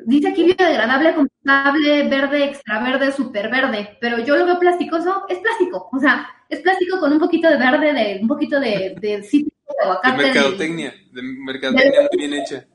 dice 0.06 0.28
aquí 0.28 0.44
biodegradable, 0.44 1.14
compostable, 1.14 2.08
verde, 2.08 2.44
extra 2.44 2.82
verde, 2.82 3.12
super 3.12 3.50
verde, 3.50 3.98
pero 4.00 4.18
yo 4.18 4.36
lo 4.36 4.46
veo 4.46 4.58
plasticoso, 4.58 5.24
es 5.28 5.38
plástico, 5.38 5.88
o 5.92 5.98
sea, 5.98 6.26
es 6.48 6.60
plástico 6.60 7.00
con 7.00 7.12
un 7.12 7.18
poquito 7.18 7.48
de 7.48 7.56
verde, 7.56 7.92
de 7.92 8.18
un 8.20 8.28
poquito 8.28 8.60
de, 8.60 8.94
de 9.00 9.22
cítrico, 9.22 9.74
de 9.78 9.84
aguacate. 9.84 10.16
De 10.16 10.22
mercadotecnia, 10.22 10.94
de 11.12 11.22
mercadotecnia 11.22 12.00
muy 12.10 12.18
bien 12.18 12.34
hecha 12.34 12.66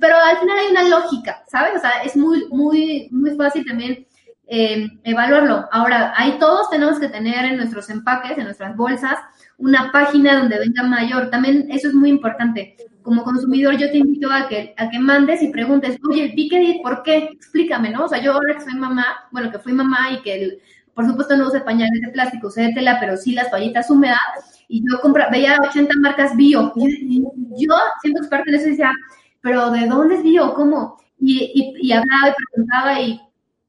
pero 0.00 0.16
al 0.16 0.38
final 0.38 0.58
hay 0.58 0.70
una 0.70 0.88
lógica, 0.88 1.44
¿sabes? 1.48 1.76
O 1.76 1.80
sea, 1.80 2.02
es 2.02 2.16
muy, 2.16 2.46
muy, 2.50 3.08
muy 3.10 3.36
fácil 3.36 3.64
también 3.64 4.06
eh, 4.46 4.88
evaluarlo. 5.04 5.66
Ahora, 5.70 6.12
ahí 6.16 6.38
todos 6.38 6.70
tenemos 6.70 6.98
que 6.98 7.08
tener 7.08 7.44
en 7.44 7.56
nuestros 7.56 7.88
empaques, 7.90 8.36
en 8.36 8.44
nuestras 8.44 8.76
bolsas, 8.76 9.18
una 9.58 9.90
página 9.92 10.38
donde 10.38 10.58
venga 10.58 10.82
mayor. 10.82 11.30
También 11.30 11.66
eso 11.70 11.88
es 11.88 11.94
muy 11.94 12.10
importante. 12.10 12.76
Como 13.02 13.22
consumidor, 13.22 13.76
yo 13.76 13.90
te 13.90 13.98
invito 13.98 14.30
a 14.30 14.48
que, 14.48 14.74
a 14.76 14.90
que 14.90 14.98
mandes 14.98 15.42
y 15.42 15.48
preguntes, 15.48 15.96
oye, 16.08 16.32
vi 16.34 16.48
que, 16.48 16.80
¿por 16.82 17.02
qué? 17.02 17.30
Explícame, 17.32 17.90
¿no? 17.90 18.04
O 18.04 18.08
sea, 18.08 18.20
yo 18.20 18.32
ahora 18.32 18.54
que 18.54 18.64
soy 18.64 18.74
mamá, 18.74 19.04
bueno, 19.30 19.50
que 19.50 19.58
fui 19.58 19.72
mamá 19.72 20.10
y 20.12 20.22
que, 20.22 20.58
por 20.92 21.06
supuesto, 21.06 21.36
no 21.36 21.46
usé 21.46 21.60
pañales 21.60 22.00
de 22.00 22.08
plástico, 22.08 22.48
usé 22.48 22.62
de 22.62 22.72
tela, 22.72 22.98
pero 22.98 23.16
sí 23.16 23.32
las 23.32 23.50
toallitas 23.50 23.90
húmedas, 23.90 24.18
y 24.68 24.80
yo 24.80 25.00
compra, 25.00 25.28
veía 25.30 25.58
80 25.68 25.94
marcas 26.00 26.36
bio. 26.36 26.72
Y 26.76 27.22
yo, 27.22 27.74
siendo 28.00 28.20
experta 28.20 28.50
en 28.50 28.56
eso, 28.56 28.68
decía, 28.68 28.92
pero 29.40 29.70
¿de 29.70 29.86
dónde 29.86 30.16
es 30.16 30.22
bio? 30.22 30.54
¿Cómo? 30.54 30.98
Y, 31.18 31.74
y, 31.80 31.92
hablaba 31.92 32.28
y 32.28 32.34
preguntaba 32.52 33.00
y 33.00 33.20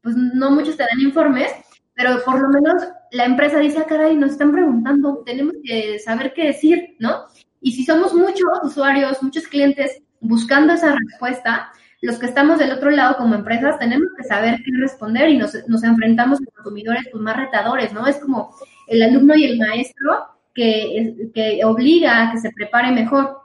pues 0.01 0.15
no 0.15 0.51
muchos 0.51 0.75
te 0.75 0.83
dan 0.83 0.99
informes, 0.99 1.51
pero 1.93 2.23
por 2.25 2.41
lo 2.41 2.49
menos 2.49 2.83
la 3.11 3.25
empresa 3.25 3.59
dice, 3.59 3.79
ah, 3.79 3.85
caray, 3.87 4.15
nos 4.15 4.31
están 4.31 4.51
preguntando, 4.51 5.23
tenemos 5.25 5.55
que 5.63 5.99
saber 5.99 6.33
qué 6.33 6.47
decir, 6.47 6.95
¿no? 6.99 7.25
Y 7.61 7.73
si 7.73 7.83
somos 7.83 8.13
muchos 8.13 8.47
usuarios, 8.63 9.21
muchos 9.23 9.47
clientes 9.47 10.01
buscando 10.19 10.73
esa 10.73 10.95
respuesta, 10.95 11.71
los 12.01 12.19
que 12.19 12.27
estamos 12.27 12.59
del 12.59 12.71
otro 12.71 12.91
lado 12.91 13.17
como 13.17 13.35
empresas 13.35 13.79
tenemos 13.79 14.09
que 14.15 14.23
saber 14.23 14.57
qué 14.57 14.71
responder 14.79 15.29
y 15.29 15.37
nos, 15.37 15.55
nos 15.67 15.83
enfrentamos 15.83 16.39
a 16.39 16.55
consumidores 16.55 17.07
pues, 17.11 17.23
más 17.23 17.37
retadores, 17.37 17.91
¿no? 17.93 18.05
Es 18.05 18.17
como 18.17 18.55
el 18.87 19.01
alumno 19.01 19.35
y 19.35 19.45
el 19.45 19.57
maestro 19.57 20.27
que, 20.53 21.31
que 21.33 21.63
obliga 21.65 22.29
a 22.29 22.31
que 22.31 22.39
se 22.39 22.51
prepare 22.51 22.91
mejor 22.91 23.41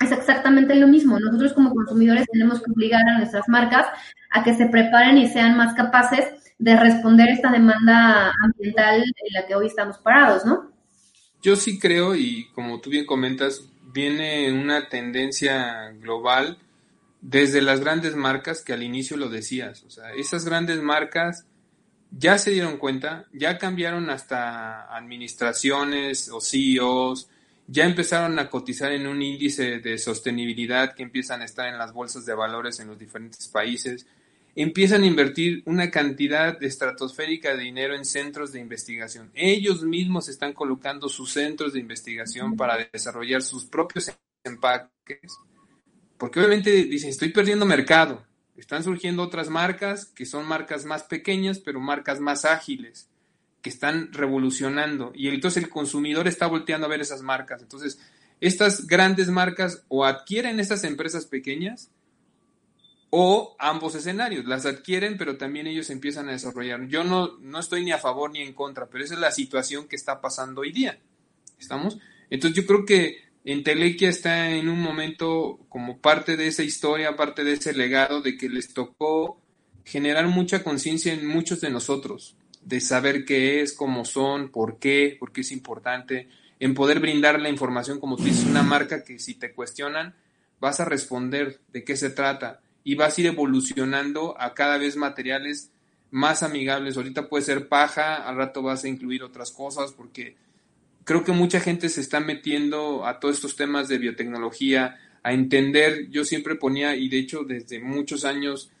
es 0.00 0.12
exactamente 0.12 0.74
lo 0.74 0.88
mismo. 0.88 1.18
Nosotros 1.18 1.52
como 1.52 1.74
consumidores 1.74 2.26
tenemos 2.30 2.62
que 2.62 2.70
obligar 2.70 3.02
a 3.08 3.18
nuestras 3.18 3.48
marcas 3.48 3.86
a 4.30 4.44
que 4.44 4.54
se 4.54 4.66
preparen 4.66 5.18
y 5.18 5.28
sean 5.28 5.56
más 5.56 5.74
capaces 5.74 6.24
de 6.58 6.76
responder 6.76 7.28
esta 7.28 7.50
demanda 7.50 8.32
ambiental 8.42 9.02
en 9.02 9.32
la 9.32 9.46
que 9.46 9.54
hoy 9.54 9.66
estamos 9.66 9.98
parados, 9.98 10.44
¿no? 10.44 10.70
Yo 11.42 11.56
sí 11.56 11.78
creo, 11.78 12.14
y 12.14 12.48
como 12.54 12.80
tú 12.80 12.90
bien 12.90 13.06
comentas, 13.06 13.62
viene 13.92 14.52
una 14.52 14.88
tendencia 14.88 15.90
global 16.00 16.58
desde 17.20 17.62
las 17.62 17.80
grandes 17.80 18.16
marcas 18.16 18.62
que 18.62 18.72
al 18.72 18.82
inicio 18.82 19.16
lo 19.16 19.28
decías. 19.28 19.82
O 19.84 19.90
sea, 19.90 20.12
esas 20.12 20.44
grandes 20.44 20.82
marcas 20.82 21.46
ya 22.10 22.38
se 22.38 22.50
dieron 22.50 22.78
cuenta, 22.78 23.26
ya 23.32 23.58
cambiaron 23.58 24.10
hasta 24.10 24.94
administraciones 24.96 26.30
o 26.30 26.40
CEOs, 26.40 27.28
ya 27.68 27.84
empezaron 27.84 28.38
a 28.38 28.48
cotizar 28.48 28.92
en 28.92 29.06
un 29.06 29.22
índice 29.22 29.80
de 29.80 29.98
sostenibilidad 29.98 30.94
que 30.94 31.02
empiezan 31.02 31.42
a 31.42 31.44
estar 31.44 31.68
en 31.68 31.78
las 31.78 31.92
bolsas 31.92 32.24
de 32.24 32.34
valores 32.34 32.78
en 32.80 32.88
los 32.88 32.98
diferentes 32.98 33.48
países, 33.48 34.06
empiezan 34.54 35.02
a 35.02 35.06
invertir 35.06 35.62
una 35.66 35.90
cantidad 35.90 36.62
estratosférica 36.62 37.56
de 37.56 37.64
dinero 37.64 37.94
en 37.94 38.04
centros 38.04 38.52
de 38.52 38.60
investigación. 38.60 39.30
Ellos 39.34 39.82
mismos 39.82 40.28
están 40.28 40.52
colocando 40.52 41.08
sus 41.08 41.32
centros 41.32 41.72
de 41.72 41.80
investigación 41.80 42.56
para 42.56 42.88
desarrollar 42.92 43.42
sus 43.42 43.64
propios 43.64 44.12
empaques, 44.44 45.36
porque 46.16 46.38
obviamente 46.38 46.70
dicen, 46.84 47.10
estoy 47.10 47.30
perdiendo 47.30 47.66
mercado. 47.66 48.24
Están 48.56 48.82
surgiendo 48.82 49.22
otras 49.22 49.50
marcas 49.50 50.06
que 50.06 50.24
son 50.24 50.46
marcas 50.46 50.86
más 50.86 51.02
pequeñas, 51.02 51.58
pero 51.58 51.78
marcas 51.78 52.20
más 52.20 52.46
ágiles 52.46 53.10
que 53.62 53.70
están 53.70 54.12
revolucionando 54.12 55.12
y 55.14 55.28
entonces 55.28 55.62
el 55.62 55.70
consumidor 55.70 56.28
está 56.28 56.46
volteando 56.46 56.86
a 56.86 56.90
ver 56.90 57.00
esas 57.00 57.22
marcas. 57.22 57.62
Entonces, 57.62 57.98
estas 58.40 58.86
grandes 58.86 59.28
marcas 59.28 59.84
o 59.88 60.04
adquieren 60.04 60.60
estas 60.60 60.84
empresas 60.84 61.26
pequeñas 61.26 61.90
o 63.10 63.56
ambos 63.58 63.94
escenarios, 63.94 64.44
las 64.44 64.66
adquieren, 64.66 65.16
pero 65.16 65.36
también 65.36 65.66
ellos 65.66 65.90
empiezan 65.90 66.28
a 66.28 66.32
desarrollar. 66.32 66.86
Yo 66.88 67.02
no, 67.02 67.38
no 67.38 67.58
estoy 67.58 67.84
ni 67.84 67.92
a 67.92 67.98
favor 67.98 68.30
ni 68.30 68.40
en 68.42 68.52
contra, 68.52 68.86
pero 68.86 69.04
esa 69.04 69.14
es 69.14 69.20
la 69.20 69.30
situación 69.30 69.88
que 69.88 69.96
está 69.96 70.20
pasando 70.20 70.62
hoy 70.62 70.72
día. 70.72 70.98
¿Estamos? 71.58 71.98
Entonces 72.28 72.56
yo 72.56 72.66
creo 72.66 72.84
que 72.84 73.24
Entelequia 73.44 74.08
está 74.08 74.50
en 74.50 74.68
un 74.68 74.80
momento 74.80 75.60
como 75.68 75.98
parte 75.98 76.36
de 76.36 76.48
esa 76.48 76.64
historia, 76.64 77.16
parte 77.16 77.44
de 77.44 77.52
ese 77.52 77.72
legado 77.72 78.20
de 78.20 78.36
que 78.36 78.48
les 78.48 78.74
tocó 78.74 79.40
generar 79.84 80.26
mucha 80.26 80.64
conciencia 80.64 81.12
en 81.12 81.26
muchos 81.26 81.60
de 81.60 81.70
nosotros 81.70 82.35
de 82.66 82.80
saber 82.80 83.24
qué 83.24 83.62
es, 83.62 83.72
cómo 83.72 84.04
son, 84.04 84.50
por 84.50 84.80
qué, 84.80 85.16
por 85.20 85.30
qué 85.30 85.42
es 85.42 85.52
importante, 85.52 86.28
en 86.58 86.74
poder 86.74 86.98
brindar 86.98 87.40
la 87.40 87.48
información, 87.48 88.00
como 88.00 88.16
tú 88.16 88.24
dices, 88.24 88.44
una 88.44 88.64
marca 88.64 89.04
que 89.04 89.20
si 89.20 89.34
te 89.34 89.52
cuestionan, 89.52 90.16
vas 90.58 90.80
a 90.80 90.84
responder 90.84 91.60
de 91.72 91.84
qué 91.84 91.96
se 91.96 92.10
trata 92.10 92.60
y 92.82 92.96
vas 92.96 93.16
a 93.16 93.20
ir 93.20 93.28
evolucionando 93.28 94.34
a 94.40 94.52
cada 94.52 94.78
vez 94.78 94.96
materiales 94.96 95.70
más 96.10 96.42
amigables. 96.42 96.96
Ahorita 96.96 97.28
puede 97.28 97.44
ser 97.44 97.68
paja, 97.68 98.16
al 98.16 98.36
rato 98.36 98.62
vas 98.62 98.82
a 98.82 98.88
incluir 98.88 99.22
otras 99.22 99.52
cosas, 99.52 99.92
porque 99.92 100.34
creo 101.04 101.22
que 101.22 101.30
mucha 101.30 101.60
gente 101.60 101.88
se 101.88 102.00
está 102.00 102.18
metiendo 102.18 103.06
a 103.06 103.20
todos 103.20 103.36
estos 103.36 103.54
temas 103.54 103.86
de 103.86 103.98
biotecnología, 103.98 104.98
a 105.22 105.32
entender, 105.32 106.08
yo 106.10 106.24
siempre 106.24 106.56
ponía, 106.56 106.96
y 106.96 107.08
de 107.08 107.18
hecho 107.18 107.44
desde 107.44 107.78
muchos 107.78 108.24
años, 108.24 108.72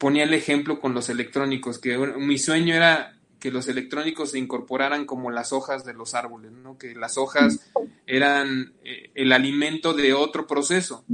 ponía 0.00 0.24
el 0.24 0.32
ejemplo 0.32 0.80
con 0.80 0.94
los 0.94 1.10
electrónicos, 1.10 1.78
que 1.78 1.96
mi 1.98 2.38
sueño 2.38 2.74
era 2.74 3.16
que 3.38 3.50
los 3.50 3.68
electrónicos 3.68 4.32
se 4.32 4.38
incorporaran 4.38 5.04
como 5.04 5.30
las 5.30 5.52
hojas 5.52 5.84
de 5.84 5.94
los 5.94 6.14
árboles, 6.14 6.52
¿no? 6.52 6.78
que 6.78 6.94
las 6.94 7.18
hojas 7.18 7.70
eran 8.06 8.72
eh, 8.82 9.12
el 9.14 9.32
alimento 9.32 9.92
de 9.92 10.14
otro 10.14 10.46
proceso 10.46 11.04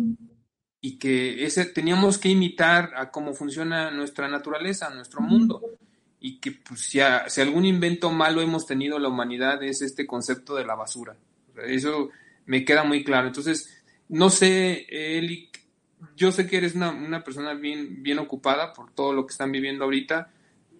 y 0.80 0.98
que 0.98 1.44
ese 1.44 1.64
teníamos 1.66 2.18
que 2.18 2.28
imitar 2.28 2.92
a 2.96 3.10
cómo 3.10 3.34
funciona 3.34 3.90
nuestra 3.90 4.28
naturaleza, 4.28 4.88
nuestro 4.90 5.20
mundo 5.20 5.60
y 6.20 6.38
que 6.38 6.52
pues, 6.52 6.80
si, 6.80 7.00
si, 7.26 7.40
algún 7.40 7.64
invento 7.64 8.10
malo 8.12 8.40
hemos 8.40 8.66
tenido 8.66 8.98
la 9.00 9.08
humanidad 9.08 9.62
es 9.64 9.82
este 9.82 10.06
concepto 10.06 10.54
de 10.54 10.64
la 10.64 10.76
basura. 10.76 11.16
Eso 11.64 12.10
me 12.46 12.64
queda 12.64 12.84
muy 12.84 13.02
claro. 13.02 13.26
Entonces, 13.26 13.82
no 14.08 14.30
sé, 14.30 14.86
Eli, 14.88 15.50
yo 16.16 16.32
sé 16.32 16.46
que 16.46 16.56
eres 16.56 16.74
una, 16.74 17.22
persona 17.24 17.54
bien, 17.54 18.02
bien 18.02 18.18
ocupada 18.18 18.72
por 18.72 18.92
todo 18.92 19.12
lo 19.12 19.26
que 19.26 19.32
están 19.32 19.52
viviendo 19.52 19.84
ahorita. 19.84 20.30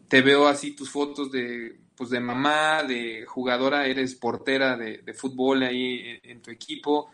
Te 0.09 0.23
veo 0.23 0.47
así 0.47 0.75
tus 0.75 0.91
fotos 0.91 1.33
de, 1.33 1.79
pues 1.97 2.11
de 2.11 2.21
mamá, 2.21 2.83
de 2.83 3.25
jugadora, 3.27 3.87
eres 3.87 4.15
portera 4.15 4.77
de, 4.77 5.03
fútbol 5.15 5.63
ahí 5.63 6.21
en, 6.23 6.41
tu 6.41 6.51
equipo, 6.51 7.11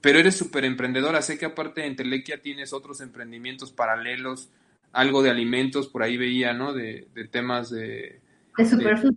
pero 0.00 0.18
eres 0.18 0.36
súper 0.36 0.64
emprendedora. 0.64 1.22
Sé 1.22 1.38
que 1.38 1.46
aparte 1.46 1.82
de 1.82 1.94
Telequia 1.94 2.40
tienes 2.40 2.72
otros 2.72 3.00
emprendimientos 3.00 3.72
paralelos, 3.72 4.48
algo 4.92 5.22
de 5.22 5.30
alimentos, 5.30 5.88
por 5.88 6.02
ahí 6.02 6.16
veía, 6.16 6.52
¿no? 6.52 6.72
De, 6.72 7.08
temas 7.30 7.70
de... 7.70 8.20
De 8.56 8.66
superfood. 8.66 9.14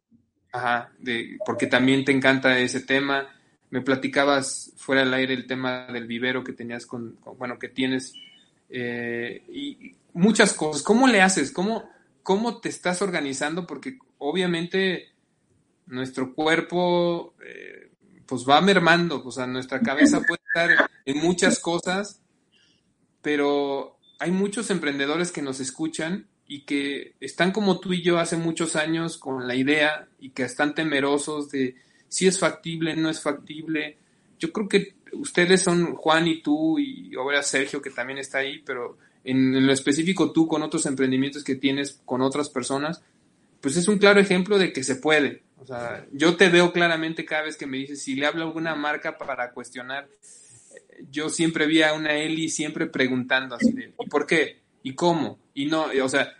Ajá, 0.51 0.91
de, 0.99 1.37
porque 1.45 1.65
también 1.67 2.05
te 2.05 2.11
encanta 2.11 2.59
ese 2.59 2.81
tema. 2.81 3.27
Me 3.73 3.81
platicabas 3.81 4.71
fuera 4.77 5.03
del 5.03 5.15
aire 5.15 5.33
el 5.33 5.47
tema 5.47 5.87
del 5.87 6.05
vivero 6.05 6.43
que 6.43 6.53
tenías 6.53 6.85
con, 6.85 7.17
bueno, 7.39 7.57
que 7.57 7.69
tienes. 7.69 8.13
Eh, 8.69 9.41
y 9.51 9.95
muchas 10.13 10.53
cosas. 10.53 10.83
¿Cómo 10.83 11.07
le 11.07 11.23
haces? 11.23 11.51
¿Cómo, 11.51 11.89
cómo 12.21 12.61
te 12.61 12.69
estás 12.69 13.01
organizando? 13.01 13.65
Porque 13.65 13.97
obviamente 14.19 15.07
nuestro 15.87 16.35
cuerpo 16.35 17.33
eh, 17.43 17.89
pues 18.27 18.45
va 18.47 18.61
mermando, 18.61 19.23
o 19.25 19.31
sea, 19.31 19.47
nuestra 19.47 19.79
cabeza 19.81 20.21
puede 20.21 20.41
estar 20.45 20.91
en 21.05 21.17
muchas 21.17 21.57
cosas, 21.57 22.21
pero 23.23 23.97
hay 24.19 24.29
muchos 24.29 24.69
emprendedores 24.69 25.31
que 25.31 25.41
nos 25.41 25.59
escuchan 25.59 26.27
y 26.45 26.65
que 26.65 27.15
están 27.21 27.51
como 27.51 27.79
tú 27.79 27.91
y 27.93 28.03
yo 28.03 28.19
hace 28.19 28.37
muchos 28.37 28.75
años 28.75 29.17
con 29.17 29.47
la 29.47 29.55
idea 29.55 30.09
y 30.19 30.29
que 30.29 30.43
están 30.43 30.75
temerosos 30.75 31.49
de 31.49 31.75
si 32.13 32.27
es 32.27 32.37
factible, 32.37 32.95
no 32.95 33.09
es 33.09 33.19
factible. 33.19 33.97
Yo 34.37 34.51
creo 34.51 34.69
que 34.69 34.93
ustedes 35.13 35.63
son 35.63 35.95
Juan 35.95 36.27
y 36.27 36.43
tú 36.43 36.77
y 36.77 37.11
ahora 37.15 37.41
Sergio 37.41 37.81
que 37.81 37.89
también 37.89 38.19
está 38.19 38.37
ahí, 38.37 38.61
pero 38.63 38.99
en, 39.23 39.65
lo 39.65 39.73
específico 39.73 40.31
tú 40.31 40.47
con 40.47 40.61
otros 40.61 40.85
emprendimientos 40.85 41.43
que 41.43 41.55
tienes 41.55 42.01
con 42.05 42.21
otras 42.21 42.51
personas, 42.51 43.01
pues 43.61 43.77
es 43.77 43.87
un 43.87 43.97
claro 43.97 44.19
ejemplo 44.19 44.59
de 44.59 44.71
que 44.71 44.83
se 44.83 44.97
puede. 44.97 45.41
O 45.57 45.65
sea, 45.65 46.05
yo 46.11 46.37
te 46.37 46.49
veo 46.49 46.71
claramente 46.71 47.25
cada 47.25 47.45
vez 47.45 47.57
que 47.57 47.65
me 47.65 47.77
dices, 47.77 48.03
si 48.03 48.13
le 48.13 48.27
hablo 48.27 48.43
a 48.43 48.45
alguna 48.45 48.75
marca 48.75 49.17
para 49.17 49.51
cuestionar, 49.51 50.07
yo 51.09 51.29
siempre 51.29 51.65
vi 51.65 51.81
a 51.81 51.93
una 51.93 52.13
Eli 52.13 52.47
siempre 52.47 52.85
preguntando 52.85 53.55
así 53.55 53.71
de, 53.71 53.91
¿y 53.99 54.07
por 54.07 54.27
qué? 54.27 54.61
¿Y 54.83 54.93
cómo? 54.93 55.39
Y 55.55 55.65
no, 55.65 55.87
o 56.03 56.09
sea, 56.09 56.31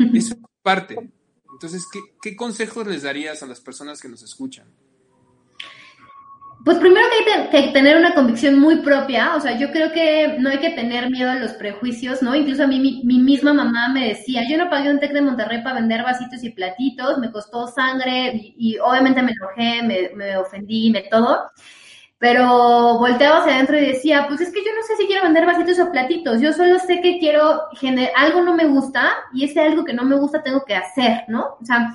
eso 0.00 0.34
es 0.34 0.36
parte. 0.62 0.96
Entonces, 1.52 1.86
¿qué, 1.92 2.00
¿qué 2.20 2.34
consejos 2.34 2.88
les 2.88 3.02
darías 3.02 3.40
a 3.44 3.46
las 3.46 3.60
personas 3.60 4.00
que 4.00 4.08
nos 4.08 4.24
escuchan? 4.24 4.66
Pues 6.64 6.78
primero 6.78 7.06
que 7.50 7.56
hay 7.56 7.66
que 7.66 7.72
tener 7.72 7.96
una 7.96 8.14
convicción 8.14 8.58
muy 8.60 8.76
propia, 8.82 9.34
o 9.34 9.40
sea, 9.40 9.58
yo 9.58 9.72
creo 9.72 9.90
que 9.90 10.36
no 10.38 10.48
hay 10.48 10.58
que 10.58 10.70
tener 10.70 11.10
miedo 11.10 11.28
a 11.30 11.34
los 11.34 11.52
prejuicios, 11.54 12.22
¿no? 12.22 12.36
Incluso 12.36 12.62
a 12.62 12.66
mí 12.68 12.78
mi, 12.78 13.18
misma 13.18 13.52
mamá 13.52 13.88
me 13.88 14.08
decía, 14.08 14.42
yo 14.48 14.56
no 14.58 14.70
pagué 14.70 14.90
un 14.90 15.00
TEC 15.00 15.12
de 15.12 15.22
Monterrey 15.22 15.62
para 15.62 15.80
vender 15.80 16.04
vasitos 16.04 16.44
y 16.44 16.50
platitos, 16.50 17.18
me 17.18 17.32
costó 17.32 17.66
sangre 17.66 18.32
y, 18.34 18.78
obviamente 18.78 19.22
me 19.22 19.32
enojé, 19.32 19.82
me, 19.82 20.10
me, 20.14 20.36
ofendí, 20.36 20.90
me 20.90 21.02
todo, 21.02 21.50
pero 22.18 22.98
volteaba 22.98 23.38
hacia 23.38 23.54
adentro 23.54 23.78
y 23.78 23.86
decía, 23.86 24.26
pues 24.28 24.40
es 24.40 24.52
que 24.52 24.60
yo 24.64 24.70
no 24.76 24.82
sé 24.86 24.96
si 24.96 25.06
quiero 25.06 25.24
vender 25.24 25.44
vasitos 25.44 25.80
o 25.80 25.90
platitos, 25.90 26.40
yo 26.40 26.52
solo 26.52 26.78
sé 26.78 27.00
que 27.00 27.18
quiero, 27.18 27.62
algo 28.16 28.42
no 28.42 28.54
me 28.54 28.66
gusta 28.66 29.14
y 29.34 29.44
ese 29.44 29.60
algo 29.60 29.84
que 29.84 29.94
no 29.94 30.04
me 30.04 30.16
gusta 30.16 30.42
tengo 30.42 30.64
que 30.64 30.76
hacer, 30.76 31.24
¿no? 31.26 31.56
O 31.60 31.64
sea, 31.64 31.92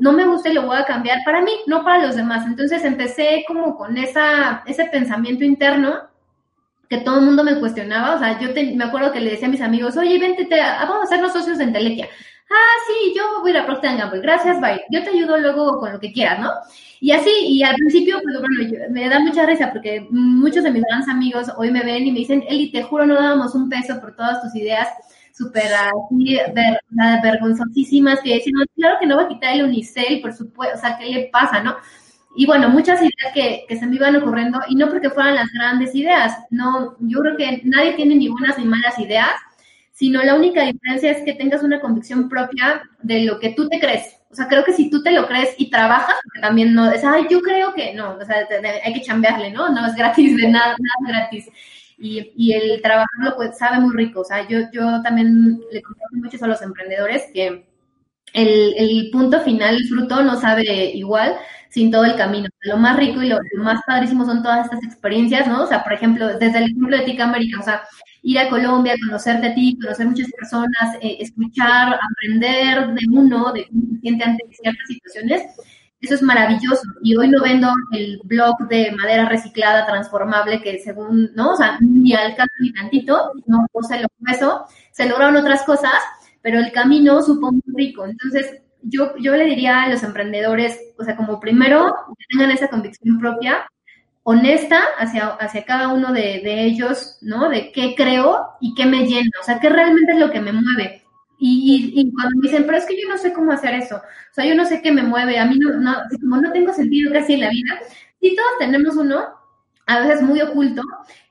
no 0.00 0.12
me 0.12 0.26
gusta 0.26 0.48
y 0.48 0.54
lo 0.54 0.62
voy 0.62 0.76
a 0.76 0.84
cambiar 0.84 1.18
para 1.24 1.40
mí, 1.42 1.52
no 1.66 1.84
para 1.84 2.06
los 2.06 2.16
demás. 2.16 2.46
Entonces 2.46 2.84
empecé 2.84 3.44
como 3.46 3.76
con 3.76 3.96
esa, 3.98 4.62
ese 4.66 4.86
pensamiento 4.86 5.44
interno 5.44 6.10
que 6.88 6.98
todo 6.98 7.18
el 7.18 7.26
mundo 7.26 7.44
me 7.44 7.60
cuestionaba. 7.60 8.16
O 8.16 8.18
sea, 8.18 8.38
yo 8.40 8.48
me 8.74 8.84
acuerdo 8.84 9.12
que 9.12 9.20
le 9.20 9.30
decía 9.30 9.46
a 9.46 9.50
mis 9.50 9.60
amigos, 9.60 9.96
oye, 9.96 10.18
vente, 10.18 10.46
te, 10.46 10.58
vamos 10.58 11.04
a 11.04 11.06
ser 11.06 11.20
los 11.20 11.32
socios 11.32 11.58
de 11.58 11.64
Entelequia. 11.64 12.08
Ah, 12.50 12.76
sí, 12.88 13.14
yo 13.16 13.40
voy 13.40 13.52
a 13.52 13.54
ir 13.54 13.60
a 13.60 13.66
Procter 13.66 13.96
Gamble. 13.96 14.20
Gracias, 14.20 14.60
bye. 14.60 14.82
Yo 14.90 15.04
te 15.04 15.10
ayudo 15.10 15.38
luego 15.38 15.78
con 15.78 15.92
lo 15.92 16.00
que 16.00 16.12
quieras, 16.12 16.40
¿no? 16.40 16.50
Y 16.98 17.12
así, 17.12 17.30
y 17.30 17.62
al 17.62 17.76
principio, 17.76 18.20
pues 18.22 18.40
bueno, 18.40 18.86
me 18.90 19.08
da 19.08 19.20
mucha 19.20 19.46
risa 19.46 19.70
porque 19.70 20.06
muchos 20.10 20.64
de 20.64 20.72
mis 20.72 20.82
grandes 20.82 21.08
amigos 21.08 21.46
hoy 21.56 21.70
me 21.70 21.82
ven 21.82 22.06
y 22.06 22.12
me 22.12 22.18
dicen, 22.18 22.44
Eli, 22.48 22.72
te 22.72 22.82
juro, 22.82 23.06
no 23.06 23.14
dábamos 23.14 23.54
un 23.54 23.68
peso 23.68 24.00
por 24.00 24.16
todas 24.16 24.42
tus 24.42 24.54
ideas 24.56 24.88
súper 25.40 25.72
así, 25.72 26.38
ver, 26.54 26.78
vergonzosísimas, 27.22 28.20
que 28.20 28.34
decimos, 28.34 28.66
claro 28.76 28.98
que 29.00 29.06
no 29.06 29.16
va 29.16 29.22
a 29.22 29.28
quitar 29.28 29.54
el 29.54 29.64
unicel, 29.64 30.20
por 30.20 30.34
supuesto, 30.34 30.76
o 30.76 30.80
sea, 30.80 30.98
¿qué 30.98 31.06
le 31.06 31.30
pasa, 31.32 31.62
no? 31.62 31.76
Y 32.36 32.46
bueno, 32.46 32.68
muchas 32.68 33.00
ideas 33.00 33.32
que, 33.34 33.64
que 33.66 33.76
se 33.76 33.86
me 33.86 33.96
iban 33.96 34.16
ocurriendo, 34.16 34.60
y 34.68 34.74
no 34.74 34.88
porque 34.88 35.10
fueran 35.10 35.34
las 35.34 35.48
grandes 35.52 35.94
ideas, 35.94 36.36
no, 36.50 36.96
yo 37.00 37.20
creo 37.20 37.36
que 37.36 37.62
nadie 37.64 37.94
tiene 37.94 38.14
ni 38.16 38.28
buenas 38.28 38.58
ni 38.58 38.64
malas 38.66 38.98
ideas, 38.98 39.32
sino 39.92 40.22
la 40.22 40.34
única 40.34 40.62
diferencia 40.62 41.10
es 41.10 41.24
que 41.24 41.34
tengas 41.34 41.62
una 41.62 41.80
convicción 41.80 42.28
propia 42.28 42.82
de 43.02 43.24
lo 43.24 43.38
que 43.38 43.50
tú 43.50 43.68
te 43.68 43.80
crees. 43.80 44.16
O 44.30 44.34
sea, 44.34 44.46
creo 44.46 44.64
que 44.64 44.72
si 44.72 44.88
tú 44.88 45.02
te 45.02 45.10
lo 45.10 45.26
crees 45.26 45.54
y 45.58 45.70
trabajas, 45.70 46.14
porque 46.22 46.40
también 46.40 46.72
no 46.72 46.90
es, 46.90 47.04
ay, 47.04 47.26
yo 47.28 47.40
creo 47.40 47.74
que 47.74 47.94
no, 47.94 48.16
o 48.16 48.24
sea, 48.24 48.46
hay 48.84 48.92
que 48.92 49.02
chambearle, 49.02 49.50
¿no? 49.50 49.68
No 49.70 49.86
es 49.86 49.94
gratis, 49.96 50.36
de 50.36 50.48
nada, 50.48 50.76
nada 50.78 51.18
gratis 51.18 51.48
y, 52.00 52.52
el 52.52 52.80
trabajarlo 52.82 53.36
pues 53.36 53.58
sabe 53.58 53.78
muy 53.80 53.94
rico. 53.94 54.20
O 54.20 54.24
sea, 54.24 54.48
yo, 54.48 54.60
yo 54.72 55.02
también 55.02 55.60
le 55.70 55.82
comento 55.82 56.06
mucho 56.12 56.44
a 56.44 56.48
los 56.48 56.62
emprendedores 56.62 57.24
que 57.34 57.66
el, 58.32 58.74
el, 58.76 59.10
punto 59.10 59.40
final, 59.40 59.76
el 59.76 59.88
fruto, 59.88 60.22
no 60.22 60.40
sabe 60.40 60.92
igual 60.94 61.36
sin 61.68 61.90
todo 61.90 62.04
el 62.04 62.16
camino. 62.16 62.48
Lo 62.62 62.76
más 62.76 62.96
rico 62.96 63.22
y 63.22 63.28
lo, 63.28 63.38
más 63.58 63.80
padrísimo 63.86 64.24
son 64.24 64.42
todas 64.42 64.64
estas 64.64 64.82
experiencias, 64.84 65.46
¿no? 65.46 65.62
O 65.64 65.66
sea, 65.66 65.82
por 65.82 65.92
ejemplo, 65.92 66.26
desde 66.38 66.58
el 66.58 66.64
ejemplo 66.64 66.96
de 66.96 67.04
TIC 67.04 67.20
América, 67.20 67.60
o 67.60 67.62
sea, 67.62 67.82
ir 68.22 68.38
a 68.38 68.48
Colombia, 68.48 68.94
conocerte 69.04 69.48
a 69.48 69.54
ti, 69.54 69.78
conocer 69.80 70.06
muchas 70.06 70.30
personas, 70.32 70.96
eh, 71.00 71.18
escuchar, 71.20 71.98
aprender 72.10 72.88
de 72.88 73.06
uno, 73.10 73.52
de 73.52 73.66
cómo 73.66 73.82
se 73.94 74.00
siente 74.00 74.24
ante 74.24 74.44
ciertas 74.50 74.86
situaciones, 74.86 75.42
eso 76.00 76.14
es 76.14 76.22
maravilloso. 76.22 76.82
Y 77.02 77.16
hoy 77.16 77.28
no 77.28 77.42
vendo 77.42 77.70
el 77.92 78.20
blog 78.24 78.56
de 78.68 78.92
madera 78.92 79.28
reciclada 79.28 79.86
transformable 79.86 80.62
que 80.62 80.78
según, 80.78 81.30
¿no? 81.34 81.52
O 81.52 81.56
sea, 81.56 81.78
ni 81.80 82.14
alcanza 82.14 82.54
ni 82.60 82.72
tantito, 82.72 83.32
no, 83.46 83.66
se 83.82 84.00
lo 84.00 84.08
eso, 84.32 84.64
se 84.92 85.08
lograron 85.08 85.36
otras 85.36 85.62
cosas, 85.64 85.94
pero 86.42 86.58
el 86.58 86.72
camino 86.72 87.22
supo 87.22 87.52
muy 87.52 87.62
rico. 87.74 88.06
Entonces, 88.06 88.62
yo, 88.82 89.14
yo 89.18 89.36
le 89.36 89.44
diría 89.44 89.82
a 89.82 89.88
los 89.88 90.02
emprendedores, 90.02 90.80
o 90.98 91.04
sea, 91.04 91.16
como 91.16 91.38
primero, 91.38 91.94
que 92.18 92.24
tengan 92.30 92.50
esa 92.50 92.68
convicción 92.68 93.18
propia, 93.18 93.66
honesta 94.22 94.80
hacia, 94.98 95.28
hacia 95.28 95.64
cada 95.64 95.88
uno 95.88 96.12
de, 96.12 96.40
de 96.42 96.64
ellos, 96.64 97.18
¿no? 97.20 97.48
De 97.50 97.72
qué 97.72 97.94
creo 97.94 98.52
y 98.60 98.74
qué 98.74 98.86
me 98.86 99.06
llena, 99.06 99.30
o 99.40 99.44
sea, 99.44 99.60
qué 99.60 99.68
realmente 99.68 100.12
es 100.12 100.18
lo 100.18 100.30
que 100.30 100.40
me 100.40 100.52
mueve. 100.52 100.99
Y, 101.42 101.92
y, 101.94 102.12
cuando 102.12 102.36
me 102.36 102.48
dicen, 102.48 102.64
pero 102.66 102.76
es 102.76 102.84
que 102.84 103.00
yo 103.00 103.08
no 103.08 103.16
sé 103.16 103.32
cómo 103.32 103.50
hacer 103.50 103.72
eso, 103.74 103.96
o 103.96 104.34
sea, 104.34 104.44
yo 104.44 104.54
no 104.54 104.66
sé 104.66 104.82
qué 104.82 104.92
me 104.92 105.02
mueve, 105.02 105.38
a 105.38 105.46
mí 105.46 105.58
no, 105.58 105.72
no 105.80 105.96
como 106.20 106.36
no 106.36 106.52
tengo 106.52 106.70
sentido 106.74 107.10
casi 107.10 107.32
en 107.32 107.40
la 107.40 107.48
vida, 107.48 107.80
sí 108.20 108.36
todos 108.36 108.58
tenemos 108.58 108.94
uno, 108.96 109.24
a 109.86 110.00
veces 110.00 110.20
muy 110.20 110.42
oculto, 110.42 110.82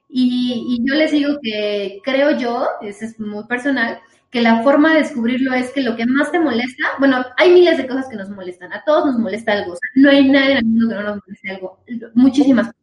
y, 0.10 0.66
y 0.68 0.90
yo 0.90 0.96
les 0.96 1.12
digo 1.12 1.38
que 1.44 2.00
creo 2.04 2.36
yo, 2.40 2.68
eso 2.82 3.06
es 3.06 3.20
muy 3.20 3.44
personal, 3.46 4.00
que 4.32 4.42
la 4.42 4.64
forma 4.64 4.94
de 4.94 5.02
descubrirlo 5.02 5.54
es 5.54 5.70
que 5.72 5.82
lo 5.82 5.96
que 5.96 6.08
más 6.08 6.32
te 6.32 6.40
molesta, 6.40 6.86
bueno, 6.98 7.24
hay 7.38 7.52
miles 7.54 7.78
de 7.78 7.88
cosas 7.88 8.08
que 8.10 8.18
nos 8.18 8.30
molestan, 8.30 8.74
a 8.74 8.84
todos 8.84 9.06
nos 9.06 9.20
molesta 9.20 9.54
algo, 9.54 9.74
o 9.74 9.76
sea, 9.76 9.90
no 9.94 10.10
hay 10.10 10.28
nadie 10.28 10.54
en 10.54 10.58
el 10.58 10.66
mundo 10.66 10.90
que 10.90 10.96
no 10.96 11.04
nos 11.04 11.20
moleste 11.24 11.52
algo, 11.52 11.84
muchísimas 12.16 12.66
cosas. 12.68 12.80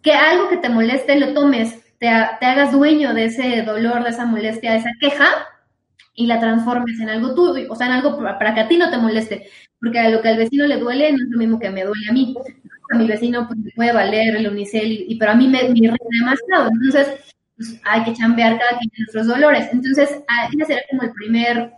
Que 0.00 0.12
algo 0.12 0.48
que 0.48 0.56
te 0.56 0.70
moleste 0.70 1.18
lo 1.18 1.34
tomes, 1.34 1.74
te, 1.98 2.08
te 2.40 2.46
hagas 2.46 2.72
dueño 2.72 3.12
de 3.12 3.26
ese 3.26 3.62
dolor, 3.62 4.04
de 4.04 4.10
esa 4.10 4.24
molestia, 4.24 4.72
de 4.72 4.78
esa 4.78 4.90
queja, 4.98 5.26
y 6.18 6.26
la 6.26 6.40
transformes 6.40 6.98
en 6.98 7.08
algo 7.08 7.32
tuyo, 7.32 7.66
o 7.70 7.76
sea, 7.76 7.86
en 7.86 7.92
algo 7.92 8.18
para 8.18 8.52
que 8.52 8.60
a 8.60 8.68
ti 8.68 8.76
no 8.76 8.90
te 8.90 8.98
moleste, 8.98 9.48
porque 9.80 10.00
a 10.00 10.08
lo 10.08 10.20
que 10.20 10.28
al 10.28 10.36
vecino 10.36 10.66
le 10.66 10.76
duele 10.76 11.12
no 11.12 11.18
es 11.18 11.30
lo 11.30 11.38
mismo 11.38 11.60
que 11.60 11.70
me 11.70 11.84
duele 11.84 12.08
a 12.10 12.12
mí. 12.12 12.34
A 12.92 12.96
mi 12.98 13.06
vecino 13.06 13.46
pues 13.46 13.58
me 13.60 13.70
puede 13.70 13.92
valer 13.92 14.34
el 14.34 14.48
unicel, 14.48 15.04
y, 15.08 15.16
pero 15.16 15.32
a 15.32 15.34
mí 15.36 15.46
me, 15.46 15.62
me 15.68 15.94
demasiado. 16.10 16.70
Entonces, 16.72 17.34
pues, 17.56 17.80
hay 17.84 18.02
que 18.02 18.14
chambear 18.14 18.58
cada 18.58 18.78
quien 18.78 18.90
nuestros 18.98 19.28
dolores. 19.28 19.68
Entonces, 19.72 20.10
ese 20.10 20.64
sería 20.66 20.82
como 20.90 21.02
el 21.04 21.12
primer 21.12 21.72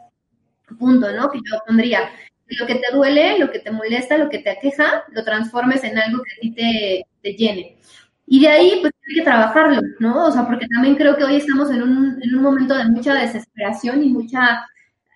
punto, 0.78 1.12
¿no? 1.12 1.30
Que 1.30 1.38
yo 1.38 1.59
pondría. 1.66 2.11
Lo 2.47 2.66
que 2.66 2.76
te 2.76 2.95
duele, 2.95 3.38
lo 3.38 3.51
que 3.51 3.59
te 3.59 3.70
molesta, 3.70 4.16
lo 4.16 4.30
que 4.30 4.38
te 4.38 4.51
aqueja, 4.51 5.05
lo 5.12 5.22
transformes 5.22 5.84
en 5.84 5.99
algo 5.99 6.22
que 6.22 6.32
a 6.32 6.41
ti 6.41 6.55
te, 6.55 7.07
te 7.22 7.34
llene. 7.34 7.76
Y 8.33 8.39
de 8.39 8.47
ahí, 8.47 8.78
pues 8.81 8.93
hay 9.09 9.14
que 9.16 9.22
trabajarlo, 9.22 9.83
¿no? 9.99 10.26
O 10.26 10.31
sea, 10.31 10.47
porque 10.47 10.68
también 10.68 10.95
creo 10.95 11.16
que 11.16 11.24
hoy 11.24 11.35
estamos 11.35 11.68
en 11.68 11.83
un, 11.83 12.16
en 12.22 12.37
un 12.37 12.43
momento 12.43 12.76
de 12.76 12.85
mucha 12.85 13.12
desesperación 13.14 14.05
y 14.05 14.09
mucha 14.09 14.64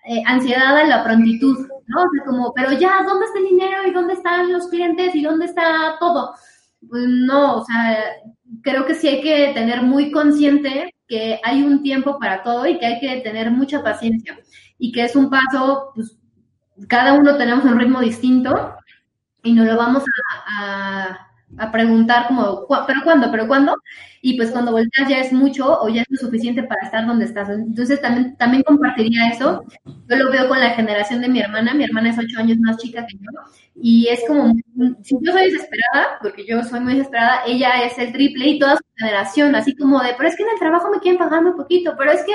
eh, 0.05 0.21
ansiedad 0.25 0.75
a 0.75 0.83
la 0.83 1.01
prontitud, 1.01 1.65
¿no? 1.87 2.01
O 2.03 2.09
sea, 2.11 2.25
como, 2.25 2.53
pero 2.53 2.73
ya, 2.73 3.03
¿dónde 3.07 3.25
está 3.25 3.39
el 3.39 3.45
dinero 3.45 3.87
y 3.87 3.91
dónde 3.91 4.15
están 4.15 4.51
los 4.51 4.67
clientes 4.67 5.15
y 5.15 5.21
dónde 5.21 5.45
está 5.45 5.95
todo? 5.97 6.33
Pues 6.89 7.05
no, 7.07 7.59
o 7.59 7.63
sea, 7.63 8.03
creo 8.61 8.85
que 8.85 8.95
sí 8.95 9.07
hay 9.07 9.21
que 9.21 9.53
tener 9.53 9.81
muy 9.81 10.11
consciente 10.11 10.93
que 11.07 11.39
hay 11.41 11.63
un 11.63 11.83
tiempo 11.83 12.19
para 12.19 12.43
todo 12.43 12.67
y 12.67 12.77
que 12.79 12.85
hay 12.85 12.99
que 12.99 13.21
tener 13.21 13.49
mucha 13.49 13.81
paciencia 13.81 14.37
y 14.77 14.91
que 14.91 15.05
es 15.05 15.15
un 15.15 15.29
paso, 15.29 15.93
pues 15.95 16.17
cada 16.89 17.13
uno 17.13 17.37
tenemos 17.37 17.63
un 17.63 17.79
ritmo 17.79 18.01
distinto 18.01 18.75
y 19.41 19.53
no 19.53 19.63
lo 19.63 19.77
vamos 19.77 20.03
a 20.59 21.25
preguntar 21.71 22.27
como, 22.27 22.65
¿pero 22.87 23.01
cuándo? 23.03 23.31
¿Pero 23.31 23.47
cuándo? 23.47 23.75
Y 24.21 24.35
pues 24.37 24.51
cuando 24.51 24.71
volteas 24.71 25.07
ya 25.07 25.19
es 25.19 25.31
mucho 25.31 25.79
o 25.81 25.87
ya 25.87 26.01
es 26.01 26.07
lo 26.09 26.17
suficiente 26.17 26.63
para 26.63 26.81
estar 26.85 27.05
donde 27.05 27.25
estás. 27.25 27.49
Entonces 27.49 28.01
también, 28.01 28.35
también 28.37 28.63
compartiría 28.63 29.29
eso. 29.29 29.63
Yo 29.85 30.15
lo 30.15 30.31
veo 30.31 30.47
con 30.47 30.59
la 30.59 30.71
generación 30.71 31.21
de 31.21 31.29
mi 31.29 31.39
hermana. 31.39 31.73
Mi 31.73 31.83
hermana 31.83 32.09
es 32.09 32.17
ocho 32.17 32.39
años 32.39 32.57
más 32.59 32.77
chica 32.77 33.05
que 33.05 33.17
yo. 33.17 33.29
Y 33.75 34.07
es 34.07 34.23
como, 34.27 34.53
si 35.03 35.17
yo 35.21 35.31
soy 35.31 35.51
desesperada, 35.51 36.17
porque 36.21 36.45
yo 36.47 36.63
soy 36.63 36.79
muy 36.79 36.93
desesperada, 36.93 37.41
ella 37.45 37.83
es 37.83 37.97
el 37.97 38.13
triple 38.13 38.47
y 38.47 38.59
toda 38.59 38.77
su 38.77 38.83
generación, 38.95 39.53
así 39.53 39.75
como 39.75 40.01
de, 40.01 40.13
pero 40.17 40.29
es 40.29 40.35
que 40.35 40.43
en 40.43 40.49
el 40.49 40.59
trabajo 40.59 40.89
me 40.89 40.99
quieren 40.99 41.19
pagar 41.19 41.43
muy 41.43 41.51
poquito, 41.53 41.93
pero 41.97 42.11
es 42.11 42.23
que 42.23 42.33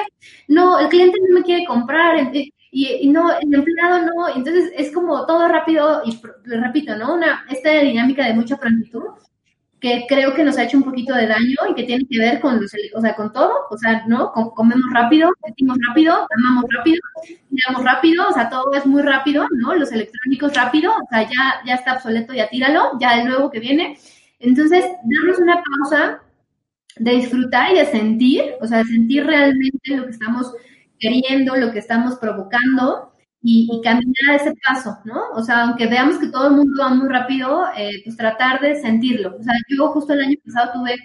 no, 0.49 0.79
el 0.79 0.89
cliente 0.89 1.19
no 1.27 1.35
me 1.35 1.43
quiere 1.43 1.65
comprar 1.65 2.17
y, 2.73 3.09
no, 3.09 3.37
el 3.37 3.53
empleado 3.53 4.07
no, 4.07 4.29
entonces 4.29 4.73
es 4.77 4.93
como 4.93 5.27
todo 5.27 5.49
rápido 5.49 6.03
y 6.05 6.21
repito, 6.45 6.97
¿no? 6.97 7.15
Una, 7.15 7.45
esta 7.51 7.71
dinámica 7.71 8.25
de 8.25 8.35
mucha 8.35 8.57
prontitud 8.57 9.03
que 9.81 10.05
creo 10.09 10.35
que 10.35 10.45
nos 10.45 10.59
ha 10.59 10.65
hecho 10.65 10.77
un 10.77 10.85
poquito 10.85 11.15
de 11.15 11.27
daño 11.27 11.57
y 11.71 11.75
que 11.75 11.85
tiene 11.85 12.07
que 12.09 12.19
ver 12.19 12.39
con 12.41 12.61
los, 12.61 12.71
o 12.95 13.01
sea, 13.01 13.17
con 13.17 13.33
todo, 13.33 13.67
o 13.71 13.79
sea, 13.79 14.05
¿no? 14.07 14.31
comemos 14.31 14.85
rápido, 14.93 15.31
sentimos 15.43 15.79
rápido, 15.89 16.27
amamos 16.37 16.65
rápido, 16.71 17.01
miramos 17.49 17.85
rápido, 17.85 18.29
o 18.29 18.33
sea, 18.33 18.51
todo 18.51 18.73
es 18.75 18.85
muy 18.85 19.03
rápido, 19.03 19.47
¿no? 19.53 19.75
Los 19.75 19.91
electrónicos 19.91 20.55
rápido, 20.55 20.93
o 20.93 21.07
sea, 21.11 21.23
ya, 21.23 21.63
ya 21.67 21.75
está 21.75 21.95
obsoleto, 21.95 22.35
ya 22.35 22.49
tíralo, 22.49 22.99
ya 23.01 23.21
el 23.21 23.29
nuevo 23.29 23.51
que 23.51 23.59
viene. 23.59 23.99
Entonces, 24.39 24.85
darnos 24.85 25.39
una 25.39 25.63
pausa 25.63 26.21
de 26.97 27.13
disfrutar 27.13 27.73
y 27.73 27.79
de 27.79 27.87
sentir, 27.87 28.55
o 28.61 28.67
sea, 28.67 28.79
de 28.79 28.85
sentir 28.85 29.25
realmente 29.25 29.97
lo 29.97 30.05
que 30.05 30.11
estamos 30.11 30.53
queriendo, 31.01 31.57
lo 31.57 31.73
que 31.73 31.79
estamos 31.81 32.17
provocando 32.17 33.13
y, 33.43 33.81
caminar 33.83 34.31
a 34.31 34.37
ese 34.37 34.55
paso, 34.69 34.99
¿no? 35.05 35.31
O 35.35 35.43
sea, 35.43 35.65
aunque 35.65 35.87
veamos 35.87 36.19
que 36.19 36.29
todo 36.29 36.49
el 36.49 36.57
mundo 36.57 36.83
va 36.83 36.91
muy 36.91 37.09
rápido, 37.09 37.65
eh, 37.77 38.03
pues 38.05 38.17
tratar 38.17 38.61
de 38.61 38.81
sentirlo. 38.81 39.37
O 39.39 39.43
sea, 39.43 39.55
yo 39.69 39.89
justo 39.89 40.13
el 40.13 40.21
año 40.21 40.37
pasado 40.45 40.73
tuve 40.75 40.99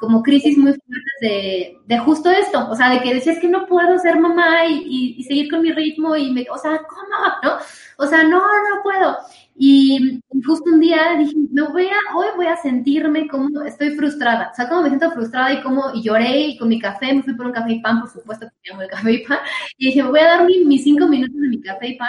como 0.00 0.22
crisis 0.22 0.58
muy 0.58 0.72
fuertes 0.72 1.14
de, 1.20 1.78
de 1.86 1.98
justo 1.98 2.28
esto, 2.30 2.68
o 2.68 2.74
sea, 2.74 2.90
de 2.90 3.00
que 3.02 3.14
decías 3.14 3.38
que 3.38 3.48
no 3.48 3.66
puedo 3.66 3.98
ser 4.00 4.18
mamá 4.18 4.66
y, 4.66 5.14
y, 5.16 5.22
seguir 5.22 5.48
con 5.48 5.62
mi 5.62 5.70
ritmo 5.70 6.16
y 6.16 6.32
me, 6.32 6.44
o 6.50 6.58
sea, 6.58 6.80
¿cómo? 6.88 7.24
¿No? 7.44 7.58
O 7.98 8.06
sea, 8.08 8.24
no, 8.24 8.40
no 8.40 8.82
puedo. 8.82 9.16
Y 9.64 10.20
justo 10.44 10.72
un 10.72 10.80
día 10.80 11.14
dije, 11.16 11.36
me 11.52 11.62
voy 11.62 11.86
a, 11.86 12.16
hoy 12.16 12.26
voy 12.34 12.46
a 12.46 12.56
sentirme 12.56 13.28
como 13.28 13.62
estoy 13.62 13.90
frustrada, 13.90 14.50
o 14.50 14.56
sea, 14.56 14.68
como 14.68 14.82
me 14.82 14.88
siento 14.88 15.12
frustrada 15.12 15.52
y 15.52 15.62
como, 15.62 15.94
y 15.94 16.02
lloré 16.02 16.36
y 16.48 16.58
con 16.58 16.68
mi 16.68 16.80
café, 16.80 17.14
me 17.14 17.22
fui 17.22 17.34
por 17.34 17.46
un 17.46 17.52
café 17.52 17.74
y 17.74 17.80
pan, 17.80 18.00
por 18.00 18.10
supuesto 18.10 18.48
que 18.60 18.72
amo 18.72 18.82
el 18.82 18.88
café 18.88 19.12
y 19.12 19.24
pan, 19.24 19.38
y 19.78 19.86
dije, 19.86 20.02
voy 20.02 20.18
a 20.18 20.24
dar 20.24 20.46
mis 20.46 20.82
cinco 20.82 21.06
minutos 21.06 21.40
de 21.40 21.46
mi 21.46 21.60
café 21.60 21.90
y 21.90 21.96
pan, 21.96 22.08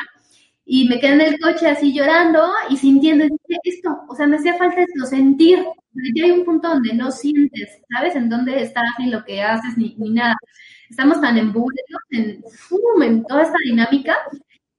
y 0.66 0.89
me 0.89 0.99
quedé 0.99 1.14
en 1.14 1.22
el 1.22 1.39
coche 1.39 1.68
así 1.68 1.93
llorando 1.93 2.41
y 2.72 2.78
sintiendo, 2.78 3.26
esto, 3.64 3.99
o 4.10 4.16
sea, 4.16 4.26
me 4.26 4.38
hacía 4.38 4.56
falta 4.56 4.82
esto, 4.82 5.06
sentir, 5.06 5.60
ya 6.16 6.26
hay 6.26 6.32
un 6.32 6.45
punto 6.45 6.70
donde 6.70 6.95
no 6.95 7.12
sientes, 7.12 7.82
¿sabes? 7.95 8.16
En 8.16 8.30
dónde 8.30 8.64
estás, 8.64 8.89
ni 8.97 9.12
lo 9.12 9.24
que 9.24 9.43
haces, 9.43 9.78
ni, 9.78 9.93
ni 9.99 10.10
nada. 10.10 10.34
Estamos 10.89 11.22
tan 11.22 11.38
envueltos 11.38 12.01
en, 12.10 12.43
en 13.04 13.24
toda 13.26 13.43
esta 13.43 13.58
dinámica 13.64 14.18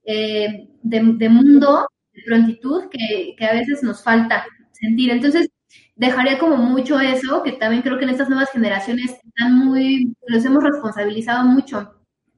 eh, 0.03 0.67
de, 0.83 1.01
de 1.15 1.29
mundo 1.29 1.87
prontitud 2.23 2.89
que, 2.89 3.35
que 3.37 3.45
a 3.45 3.53
veces 3.53 3.83
nos 3.83 4.03
falta 4.03 4.45
sentir. 4.71 5.11
Entonces, 5.11 5.49
dejaría 5.95 6.37
como 6.37 6.57
mucho 6.57 6.99
eso, 6.99 7.43
que 7.43 7.53
también 7.53 7.81
creo 7.81 7.97
que 7.97 8.03
en 8.03 8.11
estas 8.11 8.29
nuevas 8.29 8.51
generaciones 8.51 9.11
están 9.11 9.57
muy, 9.57 10.13
los 10.27 10.45
hemos 10.45 10.63
responsabilizado 10.63 11.45
mucho. 11.45 11.93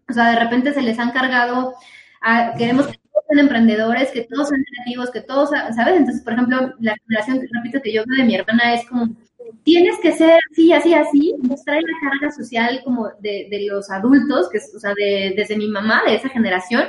O 0.09 0.13
sea, 0.13 0.31
de 0.31 0.39
repente 0.39 0.73
se 0.73 0.81
les 0.81 0.99
han 0.99 1.11
cargado, 1.11 1.73
a, 2.21 2.53
queremos 2.57 2.87
que 2.87 2.97
todos 2.97 3.25
sean 3.27 3.39
emprendedores, 3.39 4.11
que 4.11 4.27
todos 4.29 4.49
sean 4.49 4.63
creativos, 4.63 5.11
que 5.11 5.21
todos, 5.21 5.49
¿sabes? 5.49 5.97
Entonces, 5.97 6.23
por 6.23 6.33
ejemplo, 6.33 6.73
la 6.79 6.95
generación, 7.07 7.41
que 7.83 7.93
yo 7.93 8.03
veo 8.07 8.17
de 8.17 8.23
mi 8.23 8.35
hermana 8.35 8.75
es 8.75 8.87
como, 8.87 9.15
tienes 9.63 9.99
que 10.01 10.13
ser 10.13 10.39
así, 10.51 10.71
así, 10.71 10.93
así, 10.93 11.35
nos 11.41 11.63
trae 11.63 11.81
la 11.81 12.09
carga 12.09 12.31
social 12.31 12.81
como 12.83 13.09
de, 13.19 13.47
de 13.49 13.67
los 13.69 13.89
adultos, 13.89 14.49
que 14.49 14.59
es, 14.59 14.73
o 14.75 14.79
sea, 14.79 14.93
de, 14.95 15.33
desde 15.35 15.57
mi 15.57 15.67
mamá, 15.67 16.03
de 16.05 16.15
esa 16.15 16.29
generación, 16.29 16.85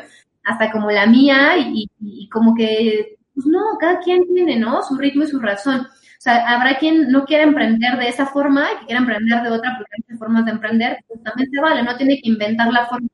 hasta 0.49 0.71
como 0.71 0.91
la 0.91 1.07
mía 1.07 1.57
y, 1.59 2.29
como 2.31 2.55
que, 2.55 3.19
pues 3.35 3.47
no, 3.47 3.77
cada 3.79 4.01
quien 4.01 4.27
tiene, 4.35 4.57
¿no? 4.57 4.83
Su 4.83 4.97
ritmo 4.97 5.25
y 5.25 5.27
su 5.29 5.39
razón. 5.39 5.81
O 5.81 6.21
sea, 6.21 6.49
habrá 6.49 6.79
quien 6.79 7.13
no 7.13 7.25
quiera 7.25 7.45
emprender 7.45 7.99
de 7.99 8.09
esa 8.09 8.27
forma 8.27 8.67
y 8.73 8.79
que 8.81 8.87
quiera 8.87 9.01
emprender 9.01 9.43
de 9.43 9.51
otra 9.51 9.77
porque 9.77 9.93
hay 10.11 10.17
formas 10.17 10.47
de 10.47 10.53
emprender, 10.53 10.99
pues 11.07 11.23
también 11.23 11.51
se 11.51 11.61
vale, 11.61 11.83
no 11.83 11.97
tiene 11.97 12.21
que 12.21 12.31
inventar 12.31 12.73
la 12.73 12.87
fórmula 12.87 13.11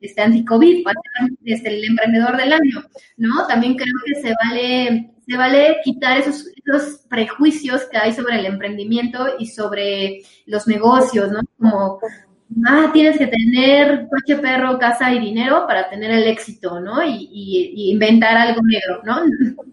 este, 0.00 0.22
anti-COVID 0.22 0.84
para 0.84 1.00
ser 1.18 1.30
este, 1.44 1.68
el 1.76 1.84
emprendedor 1.84 2.36
del 2.36 2.52
año, 2.52 2.82
¿no? 3.16 3.46
También 3.46 3.74
creo 3.74 3.94
que 4.06 4.14
se 4.22 4.34
vale, 4.44 5.12
se 5.26 5.36
vale 5.36 5.76
quitar 5.84 6.18
esos, 6.18 6.46
esos 6.64 7.00
prejuicios 7.10 7.82
que 7.90 7.98
hay 7.98 8.14
sobre 8.14 8.38
el 8.38 8.46
emprendimiento 8.46 9.26
y 9.38 9.46
sobre 9.46 10.22
los 10.46 10.66
negocios, 10.66 11.30
¿no? 11.30 11.40
Como, 11.58 11.98
ah, 12.66 12.90
tienes 12.92 13.18
que 13.18 13.26
tener 13.26 14.08
coche, 14.08 14.36
perro, 14.40 14.78
casa 14.78 15.12
y 15.12 15.20
dinero 15.20 15.66
para 15.66 15.88
tener 15.88 16.10
el 16.10 16.24
éxito, 16.24 16.80
¿no? 16.80 17.02
Y, 17.04 17.90
inventar 17.92 18.36
algo 18.36 18.60
negro, 18.62 19.00
¿no? 19.04 19.22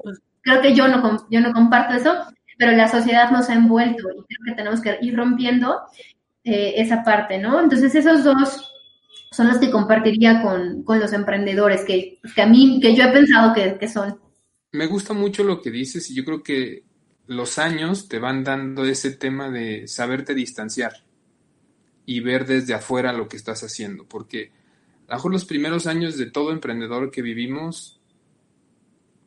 Pues, 0.04 0.20
creo 0.42 0.62
que 0.62 0.74
yo 0.74 0.88
no, 0.88 1.28
yo 1.30 1.42
no 1.42 1.54
comparto 1.54 1.96
eso, 1.96 2.16
pero 2.58 2.72
la 2.72 2.88
sociedad 2.88 3.30
nos 3.32 3.50
ha 3.50 3.54
envuelto 3.54 4.10
y 4.10 4.24
creo 4.24 4.46
que 4.46 4.56
tenemos 4.56 4.82
que 4.82 4.98
ir 5.02 5.16
rompiendo 5.16 5.82
eh, 6.44 6.76
esa 6.78 7.04
parte, 7.04 7.38
¿no? 7.38 7.62
Entonces 7.62 7.94
esos 7.96 8.24
dos 8.24 8.74
son 9.32 9.48
los 9.48 9.58
que 9.58 9.70
compartiría 9.70 10.42
con, 10.42 10.84
los 11.00 11.14
emprendedores, 11.14 11.84
que, 11.84 12.20
que, 12.34 12.42
a 12.42 12.48
mí, 12.48 12.80
que 12.82 12.96
yo 12.96 13.04
he 13.04 13.12
pensado 13.12 13.54
que, 13.54 13.78
que 13.78 13.88
son. 13.88 14.20
Me 14.72 14.88
gusta 14.88 15.14
mucho 15.14 15.44
lo 15.44 15.62
que 15.62 15.72
dices 15.72 16.10
y 16.10 16.16
yo 16.16 16.24
creo 16.24 16.44
que 16.44 16.84
los 17.28 17.60
años 17.60 18.08
te 18.08 18.20
van 18.20 18.44
dando 18.44 18.86
ese 18.86 19.12
tema 19.12 19.50
de 19.50 19.88
saberte 19.88 20.34
distanciar 20.34 21.07
y 22.08 22.22
ver 22.22 22.46
desde 22.48 22.74
afuera 22.74 23.12
lo 23.12 23.28
que 23.28 23.36
estás 23.36 23.64
haciendo, 23.64 24.06
porque 24.06 24.54
a 25.08 25.12
lo 25.12 25.18
mejor 25.18 25.32
los 25.34 25.46
primeros 25.46 25.88
años 25.88 26.18
de 26.18 26.32
todo 26.32 26.52
emprendedor 26.52 27.12
que 27.12 27.22
vivimos, 27.22 28.00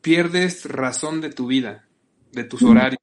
pierdes 0.01 0.65
razón 0.65 1.21
de 1.21 1.29
tu 1.29 1.47
vida, 1.47 1.87
de 2.33 2.43
tus 2.45 2.63
horarios, 2.63 2.99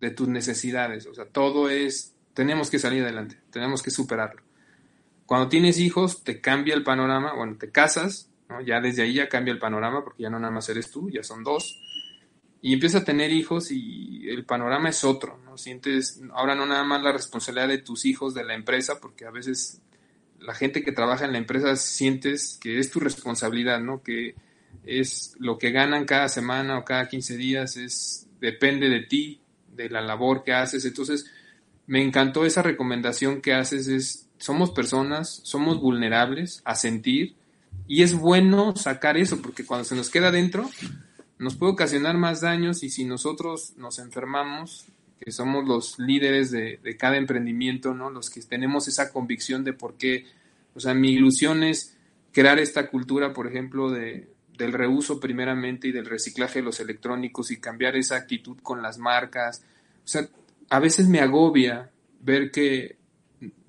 de 0.00 0.10
tus 0.10 0.28
necesidades, 0.28 1.06
o 1.06 1.14
sea, 1.14 1.26
todo 1.26 1.68
es, 1.68 2.16
tenemos 2.32 2.70
que 2.70 2.78
salir 2.78 3.02
adelante, 3.02 3.38
tenemos 3.50 3.82
que 3.82 3.90
superarlo. 3.90 4.42
Cuando 5.26 5.50
tienes 5.50 5.78
hijos, 5.78 6.24
te 6.24 6.40
cambia 6.40 6.74
el 6.74 6.82
panorama, 6.82 7.34
bueno, 7.34 7.56
te 7.58 7.70
casas, 7.70 8.30
ya 8.66 8.80
desde 8.80 9.02
ahí 9.02 9.14
ya 9.14 9.28
cambia 9.28 9.52
el 9.52 9.58
panorama, 9.58 10.02
porque 10.02 10.22
ya 10.22 10.30
no 10.30 10.38
nada 10.38 10.54
más 10.54 10.70
eres 10.70 10.90
tú, 10.90 11.10
ya 11.10 11.22
son 11.22 11.44
dos, 11.44 11.78
y 12.62 12.72
empiezas 12.72 13.02
a 13.02 13.04
tener 13.04 13.32
hijos 13.32 13.72
y 13.72 14.28
el 14.28 14.44
panorama 14.44 14.88
es 14.88 15.02
otro, 15.02 15.36
¿no? 15.44 15.58
Sientes 15.58 16.20
ahora 16.32 16.54
no 16.54 16.64
nada 16.64 16.84
más 16.84 17.02
la 17.02 17.12
responsabilidad 17.12 17.68
de 17.68 17.78
tus 17.78 18.04
hijos, 18.04 18.34
de 18.34 18.44
la 18.44 18.54
empresa, 18.54 19.00
porque 19.00 19.26
a 19.26 19.32
veces 19.32 19.82
la 20.38 20.54
gente 20.54 20.84
que 20.84 20.92
trabaja 20.92 21.24
en 21.24 21.32
la 21.32 21.38
empresa 21.38 21.74
sientes 21.74 22.58
que 22.60 22.78
es 22.78 22.88
tu 22.90 23.00
responsabilidad, 23.00 23.80
¿no? 23.80 24.04
Que 24.04 24.36
es 24.86 25.34
lo 25.40 25.58
que 25.58 25.72
ganan 25.72 26.04
cada 26.04 26.28
semana 26.28 26.78
o 26.78 26.84
cada 26.84 27.08
15 27.08 27.36
días, 27.36 27.76
es 27.76 28.28
depende 28.40 28.88
de 28.88 29.00
ti, 29.00 29.40
de 29.74 29.90
la 29.90 30.00
labor 30.00 30.44
que 30.44 30.52
haces. 30.52 30.84
Entonces, 30.84 31.26
me 31.86 32.00
encantó 32.00 32.44
esa 32.46 32.62
recomendación 32.62 33.40
que 33.40 33.54
haces, 33.54 33.88
es 33.88 34.28
somos 34.38 34.70
personas, 34.70 35.40
somos 35.42 35.80
vulnerables 35.80 36.62
a 36.64 36.76
sentir 36.76 37.34
y 37.88 38.02
es 38.02 38.14
bueno 38.14 38.76
sacar 38.76 39.16
eso, 39.16 39.42
porque 39.42 39.64
cuando 39.64 39.84
se 39.84 39.96
nos 39.96 40.10
queda 40.10 40.30
dentro, 40.30 40.70
nos 41.42 41.56
puede 41.56 41.72
ocasionar 41.72 42.16
más 42.16 42.40
daños 42.40 42.84
y 42.84 42.90
si 42.90 43.04
nosotros 43.04 43.72
nos 43.76 43.98
enfermamos, 43.98 44.86
que 45.18 45.32
somos 45.32 45.66
los 45.66 45.98
líderes 45.98 46.52
de, 46.52 46.78
cada 46.96 47.16
emprendimiento, 47.16 47.94
¿no? 47.94 48.10
Los 48.10 48.30
que 48.30 48.40
tenemos 48.42 48.86
esa 48.86 49.12
convicción 49.12 49.64
de 49.64 49.72
por 49.72 49.96
qué, 49.96 50.26
o 50.74 50.80
sea, 50.80 50.94
mi 50.94 51.10
ilusión 51.10 51.64
es 51.64 51.96
crear 52.30 52.60
esta 52.60 52.88
cultura, 52.88 53.32
por 53.32 53.48
ejemplo, 53.48 53.90
de, 53.90 54.28
del 54.56 54.72
reuso 54.72 55.18
primeramente 55.18 55.88
y 55.88 55.92
del 55.92 56.06
reciclaje 56.06 56.60
de 56.60 56.64
los 56.64 56.78
electrónicos 56.78 57.50
y 57.50 57.58
cambiar 57.58 57.96
esa 57.96 58.16
actitud 58.16 58.58
con 58.62 58.80
las 58.80 58.98
marcas. 58.98 59.64
O 60.04 60.08
sea, 60.08 60.28
a 60.70 60.78
veces 60.78 61.08
me 61.08 61.18
agobia 61.18 61.90
ver 62.20 62.52
que 62.52 62.98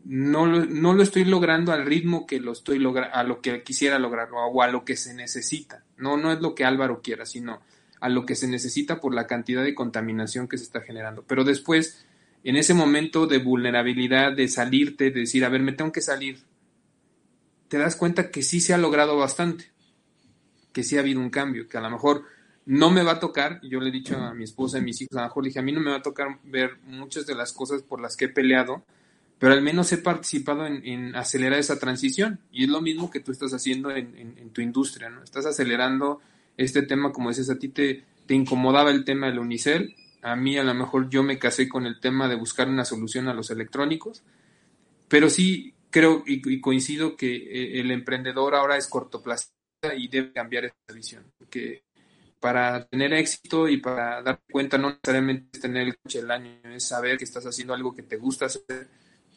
no 0.05 0.45
lo, 0.45 0.65
no 0.65 0.93
lo 0.93 1.01
estoy 1.01 1.25
logrando 1.25 1.71
al 1.71 1.87
ritmo 1.87 2.27
que 2.27 2.39
lo 2.39 2.51
estoy 2.51 2.77
logrando, 2.77 3.15
a 3.15 3.23
lo 3.23 3.41
que 3.41 3.63
quisiera 3.63 3.97
lograrlo 3.97 4.37
o 4.37 4.61
a 4.61 4.67
lo 4.67 4.85
que 4.85 4.95
se 4.95 5.15
necesita. 5.15 5.83
No, 6.03 6.17
no 6.17 6.33
es 6.33 6.41
lo 6.41 6.53
que 6.53 6.65
Álvaro 6.65 7.01
quiera, 7.01 7.25
sino 7.25 7.61
a 8.01 8.09
lo 8.09 8.25
que 8.25 8.35
se 8.35 8.47
necesita 8.47 8.99
por 8.99 9.15
la 9.15 9.25
cantidad 9.27 9.63
de 9.63 9.73
contaminación 9.73 10.49
que 10.49 10.57
se 10.57 10.65
está 10.65 10.81
generando. 10.81 11.23
Pero 11.25 11.45
después, 11.45 12.05
en 12.43 12.57
ese 12.57 12.73
momento 12.73 13.27
de 13.27 13.37
vulnerabilidad, 13.37 14.33
de 14.33 14.49
salirte, 14.49 15.05
de 15.05 15.21
decir, 15.21 15.45
a 15.45 15.49
ver, 15.49 15.61
me 15.61 15.71
tengo 15.71 15.93
que 15.93 16.01
salir, 16.01 16.43
te 17.69 17.77
das 17.77 17.95
cuenta 17.95 18.29
que 18.29 18.43
sí 18.43 18.59
se 18.59 18.73
ha 18.73 18.77
logrado 18.77 19.17
bastante, 19.17 19.71
que 20.73 20.83
sí 20.83 20.97
ha 20.97 20.99
habido 20.99 21.21
un 21.21 21.29
cambio, 21.29 21.69
que 21.69 21.77
a 21.77 21.81
lo 21.81 21.89
mejor 21.89 22.25
no 22.65 22.91
me 22.91 23.03
va 23.03 23.13
a 23.13 23.19
tocar, 23.19 23.61
yo 23.63 23.79
le 23.79 23.87
he 23.87 23.93
dicho 23.93 24.17
a 24.17 24.33
mi 24.33 24.43
esposa 24.43 24.77
y 24.77 24.81
a 24.81 24.83
mis 24.83 25.01
hijos, 25.01 25.15
a 25.15 25.21
lo 25.21 25.27
mejor 25.27 25.45
dije, 25.45 25.59
a 25.59 25.63
mí 25.63 25.71
no 25.71 25.79
me 25.79 25.91
va 25.91 25.97
a 25.97 26.01
tocar 26.01 26.39
ver 26.43 26.79
muchas 26.85 27.25
de 27.25 27.35
las 27.35 27.53
cosas 27.53 27.81
por 27.81 28.01
las 28.01 28.17
que 28.17 28.25
he 28.25 28.29
peleado, 28.29 28.83
pero 29.39 29.53
al 29.53 29.61
menos 29.61 29.91
he 29.91 29.97
participado 29.97 30.65
en, 30.65 31.15
acelerar 31.15 31.59
esa 31.59 31.79
transición. 31.79 32.39
Y 32.51 32.63
es 32.63 32.69
lo 32.69 32.81
mismo 32.81 33.11
que 33.11 33.19
tú 33.19 33.31
estás 33.31 33.53
haciendo 33.53 33.91
en, 33.91 34.49
tu 34.51 34.61
industria, 34.61 35.09
¿no? 35.09 35.23
Estás 35.23 35.45
acelerando 35.45 36.21
este 36.55 36.83
tema, 36.83 37.11
como 37.11 37.29
dices, 37.29 37.49
a 37.49 37.59
ti 37.59 37.69
te, 37.69 38.05
incomodaba 38.29 38.91
el 38.91 39.03
tema 39.03 39.27
del 39.27 39.39
unicel, 39.39 39.95
a 40.21 40.35
mí 40.35 40.57
a 40.57 40.63
lo 40.63 40.73
mejor 40.73 41.09
yo 41.09 41.23
me 41.23 41.37
casé 41.37 41.67
con 41.67 41.85
el 41.85 41.99
tema 41.99 42.29
de 42.29 42.35
buscar 42.35 42.69
una 42.69 42.85
solución 42.85 43.27
a 43.27 43.33
los 43.33 43.51
electrónicos, 43.51 44.23
pero 45.09 45.29
sí 45.29 45.73
creo 45.89 46.23
y, 46.25 46.61
coincido 46.61 47.17
que 47.17 47.35
eh, 47.35 47.81
el 47.81 47.91
emprendedor 47.91 48.55
ahora 48.55 48.77
es 48.77 48.87
cortoplacista 48.87 49.53
y 49.97 50.07
debe 50.07 50.31
cambiar 50.31 50.65
esa 50.65 50.93
visión, 50.93 51.25
porque 51.37 51.83
para 52.39 52.85
tener 52.87 53.13
éxito 53.13 53.67
y 53.67 53.77
para 53.77 54.21
darte 54.21 54.43
cuenta 54.51 54.77
no 54.77 54.89
necesariamente 54.89 55.49
es 55.53 55.61
tener 55.61 55.87
el 55.87 55.97
coche 55.97 56.21
del 56.21 56.31
año, 56.31 56.59
es 56.73 56.87
saber 56.87 57.17
que 57.17 57.25
estás 57.25 57.45
haciendo 57.45 57.73
algo 57.73 57.93
que 57.93 58.03
te 58.03 58.15
gusta 58.15 58.45
hacer 58.45 58.87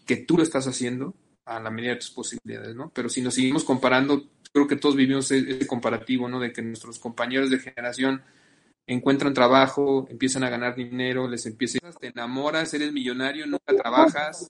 que 0.06 0.16
tú 0.16 0.36
lo 0.36 0.42
estás 0.42 0.66
haciendo 0.66 1.14
a 1.44 1.60
la 1.60 1.70
medida 1.70 1.92
de 1.92 2.00
tus 2.00 2.10
posibilidades, 2.10 2.74
¿no? 2.74 2.90
Pero 2.94 3.08
si 3.08 3.22
nos 3.22 3.34
seguimos 3.34 3.64
comparando, 3.64 4.24
creo 4.52 4.66
que 4.66 4.76
todos 4.76 4.96
vivimos 4.96 5.30
ese 5.30 5.66
comparativo, 5.66 6.28
¿no? 6.28 6.40
De 6.40 6.52
que 6.52 6.62
nuestros 6.62 6.98
compañeros 6.98 7.50
de 7.50 7.58
generación 7.58 8.22
encuentran 8.86 9.34
trabajo, 9.34 10.06
empiezan 10.10 10.44
a 10.44 10.50
ganar 10.50 10.76
dinero, 10.76 11.28
les 11.28 11.46
empieza, 11.46 11.78
te 12.00 12.08
enamoras, 12.08 12.72
eres 12.74 12.92
millonario, 12.92 13.46
nunca 13.46 13.76
trabajas, 13.76 14.48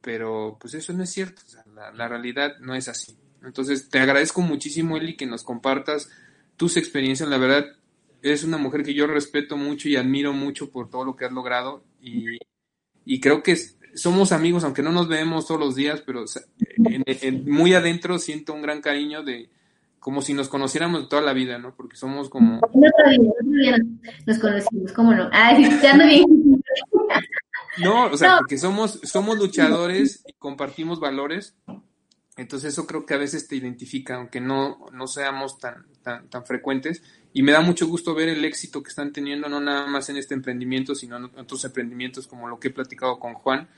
pero 0.00 0.56
pues 0.60 0.74
eso 0.74 0.92
no 0.92 1.02
es 1.02 1.10
cierto, 1.10 1.42
la, 1.74 2.08
realidad 2.08 2.58
no 2.60 2.74
es 2.74 2.88
así. 2.88 3.16
Entonces, 3.42 3.88
te 3.88 3.98
agradezco 3.98 4.40
muchísimo, 4.40 4.96
Eli, 4.96 5.16
que 5.16 5.26
nos 5.26 5.42
compartas 5.42 6.10
tus 6.56 6.76
experiencias. 6.76 7.28
La 7.28 7.38
verdad, 7.38 7.66
eres 8.22 8.44
una 8.44 8.58
mujer 8.58 8.82
que 8.82 8.94
yo 8.94 9.06
respeto 9.06 9.56
mucho 9.56 9.88
y 9.88 9.96
admiro 9.96 10.32
mucho 10.32 10.70
por 10.70 10.90
todo 10.90 11.04
lo 11.04 11.16
que 11.16 11.24
has 11.24 11.32
logrado 11.32 11.82
y, 12.00 12.38
y 13.04 13.20
creo 13.20 13.42
que 13.42 13.56
somos 13.94 14.32
amigos, 14.32 14.64
aunque 14.64 14.82
no 14.82 14.92
nos 14.92 15.08
vemos 15.08 15.46
todos 15.46 15.60
los 15.60 15.74
días, 15.74 16.02
pero 16.04 16.24
muy 17.46 17.74
adentro 17.74 18.18
siento 18.18 18.52
un 18.52 18.62
gran 18.62 18.80
cariño 18.80 19.22
de 19.22 19.50
como 20.00 20.22
si 20.22 20.32
nos 20.32 20.48
conociéramos 20.48 21.08
toda 21.08 21.22
la 21.22 21.34
vida, 21.34 21.58
¿no? 21.58 21.74
Porque 21.74 21.96
somos 21.96 22.30
como... 22.30 22.60
Nos 24.26 24.38
conocimos, 24.38 24.92
¿cómo 24.92 25.14
no? 25.14 25.28
Ay, 25.30 25.68
ya 25.82 25.94
no 25.94 26.06
bien. 26.06 26.24
No, 27.82 28.06
o 28.06 28.16
sea, 28.16 28.38
porque 28.38 28.58
somos, 28.58 28.98
somos 29.04 29.38
luchadores 29.38 30.24
y 30.26 30.32
compartimos 30.34 31.00
valores. 31.00 31.54
Entonces 32.36 32.72
eso 32.72 32.86
creo 32.86 33.04
que 33.04 33.12
a 33.12 33.18
veces 33.18 33.46
te 33.46 33.56
identifica, 33.56 34.14
aunque 34.16 34.40
no, 34.40 34.86
no 34.92 35.06
seamos 35.06 35.58
tan, 35.58 35.84
tan, 36.02 36.28
tan 36.30 36.46
frecuentes. 36.46 37.02
Y 37.34 37.42
me 37.42 37.52
da 37.52 37.60
mucho 37.60 37.86
gusto 37.86 38.14
ver 38.14 38.30
el 38.30 38.44
éxito 38.44 38.82
que 38.82 38.88
están 38.88 39.12
teniendo, 39.12 39.48
no 39.48 39.60
nada 39.60 39.86
más 39.86 40.08
en 40.08 40.16
este 40.16 40.34
emprendimiento, 40.34 40.94
sino 40.94 41.18
en 41.18 41.24
otros 41.38 41.64
emprendimientos 41.66 42.26
como 42.26 42.48
lo 42.48 42.58
que 42.58 42.68
he 42.68 42.72
platicado 42.72 43.18
con 43.18 43.34
Juan. 43.34 43.68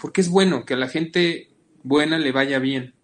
Porque 0.00 0.20
es 0.20 0.28
bueno 0.28 0.64
que 0.64 0.74
a 0.74 0.78
la 0.78 0.88
gente 0.88 1.48
buena 1.82 2.18
le 2.18 2.32
vaya 2.32 2.58
bien. 2.58 2.94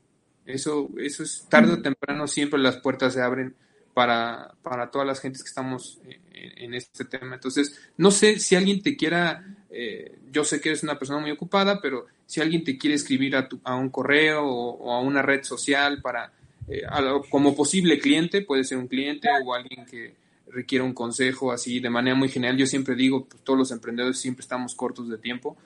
Eso, 0.46 0.90
eso 0.98 1.22
es 1.22 1.46
tarde 1.48 1.72
o 1.72 1.82
temprano, 1.82 2.26
siempre 2.26 2.60
las 2.60 2.76
puertas 2.76 3.14
se 3.14 3.22
abren 3.22 3.54
para, 3.94 4.54
para 4.62 4.90
todas 4.90 5.06
las 5.06 5.20
gentes 5.20 5.42
que 5.42 5.48
estamos 5.48 6.00
en, 6.34 6.74
este 6.74 7.04
tema. 7.04 7.36
Entonces, 7.36 7.80
no 7.96 8.10
sé 8.10 8.38
si 8.38 8.56
alguien 8.56 8.82
te 8.82 8.96
quiera, 8.96 9.44
eh, 9.70 10.18
yo 10.30 10.44
sé 10.44 10.60
que 10.60 10.70
eres 10.70 10.82
una 10.82 10.98
persona 10.98 11.20
muy 11.20 11.30
ocupada, 11.30 11.80
pero 11.80 12.06
si 12.26 12.40
alguien 12.40 12.64
te 12.64 12.76
quiere 12.76 12.96
escribir 12.96 13.36
a, 13.36 13.48
tu, 13.48 13.60
a 13.64 13.76
un 13.76 13.88
correo 13.88 14.44
o, 14.44 14.92
a 14.92 15.00
una 15.00 15.22
red 15.22 15.44
social 15.44 16.02
para, 16.02 16.32
eh, 16.68 16.82
como 17.30 17.54
posible 17.54 17.98
cliente, 17.98 18.42
puede 18.42 18.64
ser 18.64 18.78
un 18.78 18.88
cliente 18.88 19.28
o 19.44 19.54
alguien 19.54 19.86
que 19.86 20.14
requiera 20.48 20.84
un 20.84 20.92
consejo 20.92 21.52
así 21.52 21.80
de 21.80 21.90
manera 21.90 22.16
muy 22.16 22.28
general. 22.28 22.56
Yo 22.56 22.66
siempre 22.66 22.94
digo, 22.96 23.26
pues, 23.26 23.42
todos 23.42 23.58
los 23.58 23.70
emprendedores 23.70 24.18
siempre 24.18 24.42
estamos 24.42 24.74
cortos 24.74 25.08
de 25.08 25.18
tiempo 25.18 25.56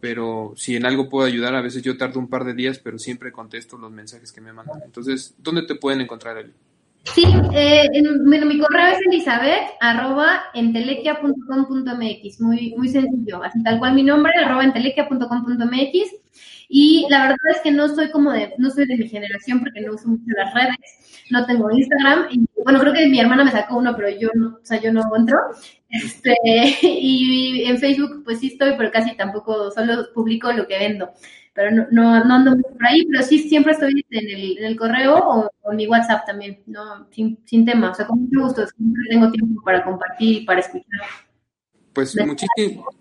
pero 0.00 0.52
si 0.56 0.76
en 0.76 0.86
algo 0.86 1.08
puedo 1.08 1.26
ayudar, 1.26 1.54
a 1.54 1.62
veces 1.62 1.82
yo 1.82 1.96
tardo 1.96 2.20
un 2.20 2.28
par 2.28 2.44
de 2.44 2.54
días, 2.54 2.78
pero 2.78 2.98
siempre 2.98 3.32
contesto 3.32 3.76
los 3.78 3.90
mensajes 3.90 4.32
que 4.32 4.40
me 4.40 4.52
mandan. 4.52 4.82
Entonces, 4.84 5.34
¿dónde 5.38 5.62
te 5.62 5.74
pueden 5.74 6.00
encontrar, 6.00 6.38
Eli? 6.38 6.52
Sí, 7.14 7.24
eh, 7.54 7.88
bueno, 8.26 8.46
mi 8.46 8.58
correo 8.58 8.88
es 8.88 8.98
elizabeth 9.06 9.70
arroba 9.80 10.44
entelequia.com.mx, 10.54 12.40
muy, 12.40 12.74
muy 12.76 12.88
sencillo, 12.88 13.42
así 13.42 13.62
tal 13.62 13.78
cual 13.78 13.94
mi 13.94 14.02
nombre, 14.02 14.32
arroba 14.44 14.64
entelequia.com.mx. 14.64 16.14
Y 16.68 17.06
la 17.08 17.22
verdad 17.22 17.36
es 17.54 17.60
que 17.62 17.70
no 17.70 17.88
soy 17.88 18.10
como 18.10 18.30
de, 18.32 18.52
no 18.58 18.70
soy 18.70 18.86
de 18.86 18.96
mi 18.96 19.08
generación 19.08 19.60
porque 19.60 19.80
no 19.80 19.94
uso 19.94 20.08
mucho 20.08 20.24
las 20.36 20.52
redes, 20.52 21.24
no 21.30 21.46
tengo 21.46 21.70
Instagram, 21.70 22.26
y 22.30 22.46
bueno, 22.62 22.80
creo 22.80 22.92
que 22.92 23.08
mi 23.08 23.20
hermana 23.20 23.44
me 23.44 23.50
sacó 23.50 23.78
uno, 23.78 23.94
pero 23.96 24.10
yo 24.10 24.28
no, 24.34 24.58
o 24.62 24.64
sea, 24.64 24.80
yo 24.80 24.92
no 24.92 25.02
entro. 25.16 25.38
Este, 25.88 26.34
y 26.82 27.64
en 27.64 27.78
Facebook, 27.78 28.22
pues 28.24 28.40
sí 28.40 28.48
estoy, 28.48 28.74
pero 28.76 28.90
casi 28.90 29.16
tampoco, 29.16 29.70
solo 29.70 30.12
publico 30.14 30.52
lo 30.52 30.66
que 30.66 30.78
vendo. 30.78 31.10
Pero 31.54 31.70
no, 31.72 31.86
no, 31.90 32.24
no 32.24 32.34
ando 32.34 32.56
por 32.56 32.86
ahí, 32.86 33.04
pero 33.06 33.24
sí 33.24 33.38
siempre 33.38 33.72
estoy 33.72 34.04
en 34.10 34.28
el, 34.28 34.58
en 34.58 34.64
el 34.64 34.76
correo 34.76 35.16
o, 35.16 35.70
en 35.70 35.76
mi 35.76 35.86
WhatsApp 35.86 36.24
también, 36.26 36.60
no, 36.66 37.08
sin, 37.10 37.38
sin 37.46 37.64
tema. 37.64 37.90
O 37.90 37.94
sea, 37.94 38.06
con 38.06 38.20
mucho 38.22 38.42
gusto, 38.42 38.66
siempre 38.66 39.02
tengo 39.10 39.30
tiempo 39.32 39.62
para 39.64 39.82
compartir 39.82 40.42
y 40.42 40.44
para 40.44 40.60
escuchar. 40.60 41.27
Pues 41.98 42.14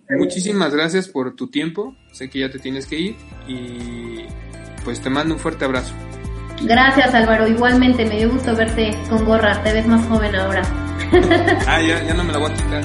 muchísimas 0.09 0.73
gracias 0.73 1.07
por 1.07 1.35
tu 1.35 1.51
tiempo. 1.51 1.95
Sé 2.13 2.31
que 2.31 2.39
ya 2.39 2.49
te 2.49 2.57
tienes 2.57 2.87
que 2.87 2.99
ir 2.99 3.15
y 3.47 4.25
pues 4.83 4.99
te 5.01 5.11
mando 5.11 5.35
un 5.35 5.39
fuerte 5.39 5.65
abrazo. 5.65 5.93
Gracias 6.63 7.13
Álvaro, 7.13 7.47
igualmente 7.47 8.05
me 8.05 8.17
dio 8.17 8.31
gusto 8.31 8.55
verte 8.55 8.97
con 9.07 9.23
gorra, 9.23 9.61
te 9.61 9.71
ves 9.71 9.85
más 9.85 10.03
joven 10.07 10.35
ahora. 10.35 10.63
ah, 11.67 11.79
ya, 11.79 12.03
ya 12.05 12.15
no 12.15 12.23
me 12.23 12.33
la 12.33 12.39
voy 12.39 12.51
a 12.51 12.55
quitar. 12.55 12.83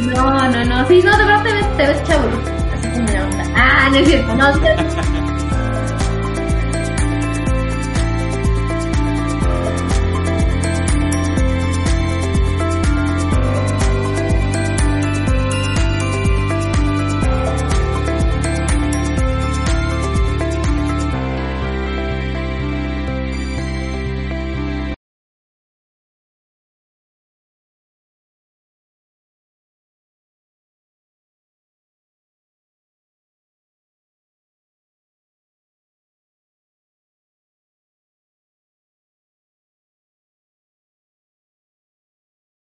No, 0.00 0.50
no, 0.50 0.64
no, 0.66 0.88
sí, 0.88 1.00
no, 1.02 1.16
de 1.16 1.24
verdad 1.24 1.42
te 1.42 1.52
ves, 1.54 1.76
te 1.78 1.86
ves 1.86 2.02
chavo, 2.02 2.28
así 2.74 2.88
como 2.90 3.08
la 3.08 3.24
onda. 3.24 3.44
Ah, 3.56 3.88
no 3.90 3.96
es 3.96 4.08
cierto, 4.08 4.34
no, 4.34 5.26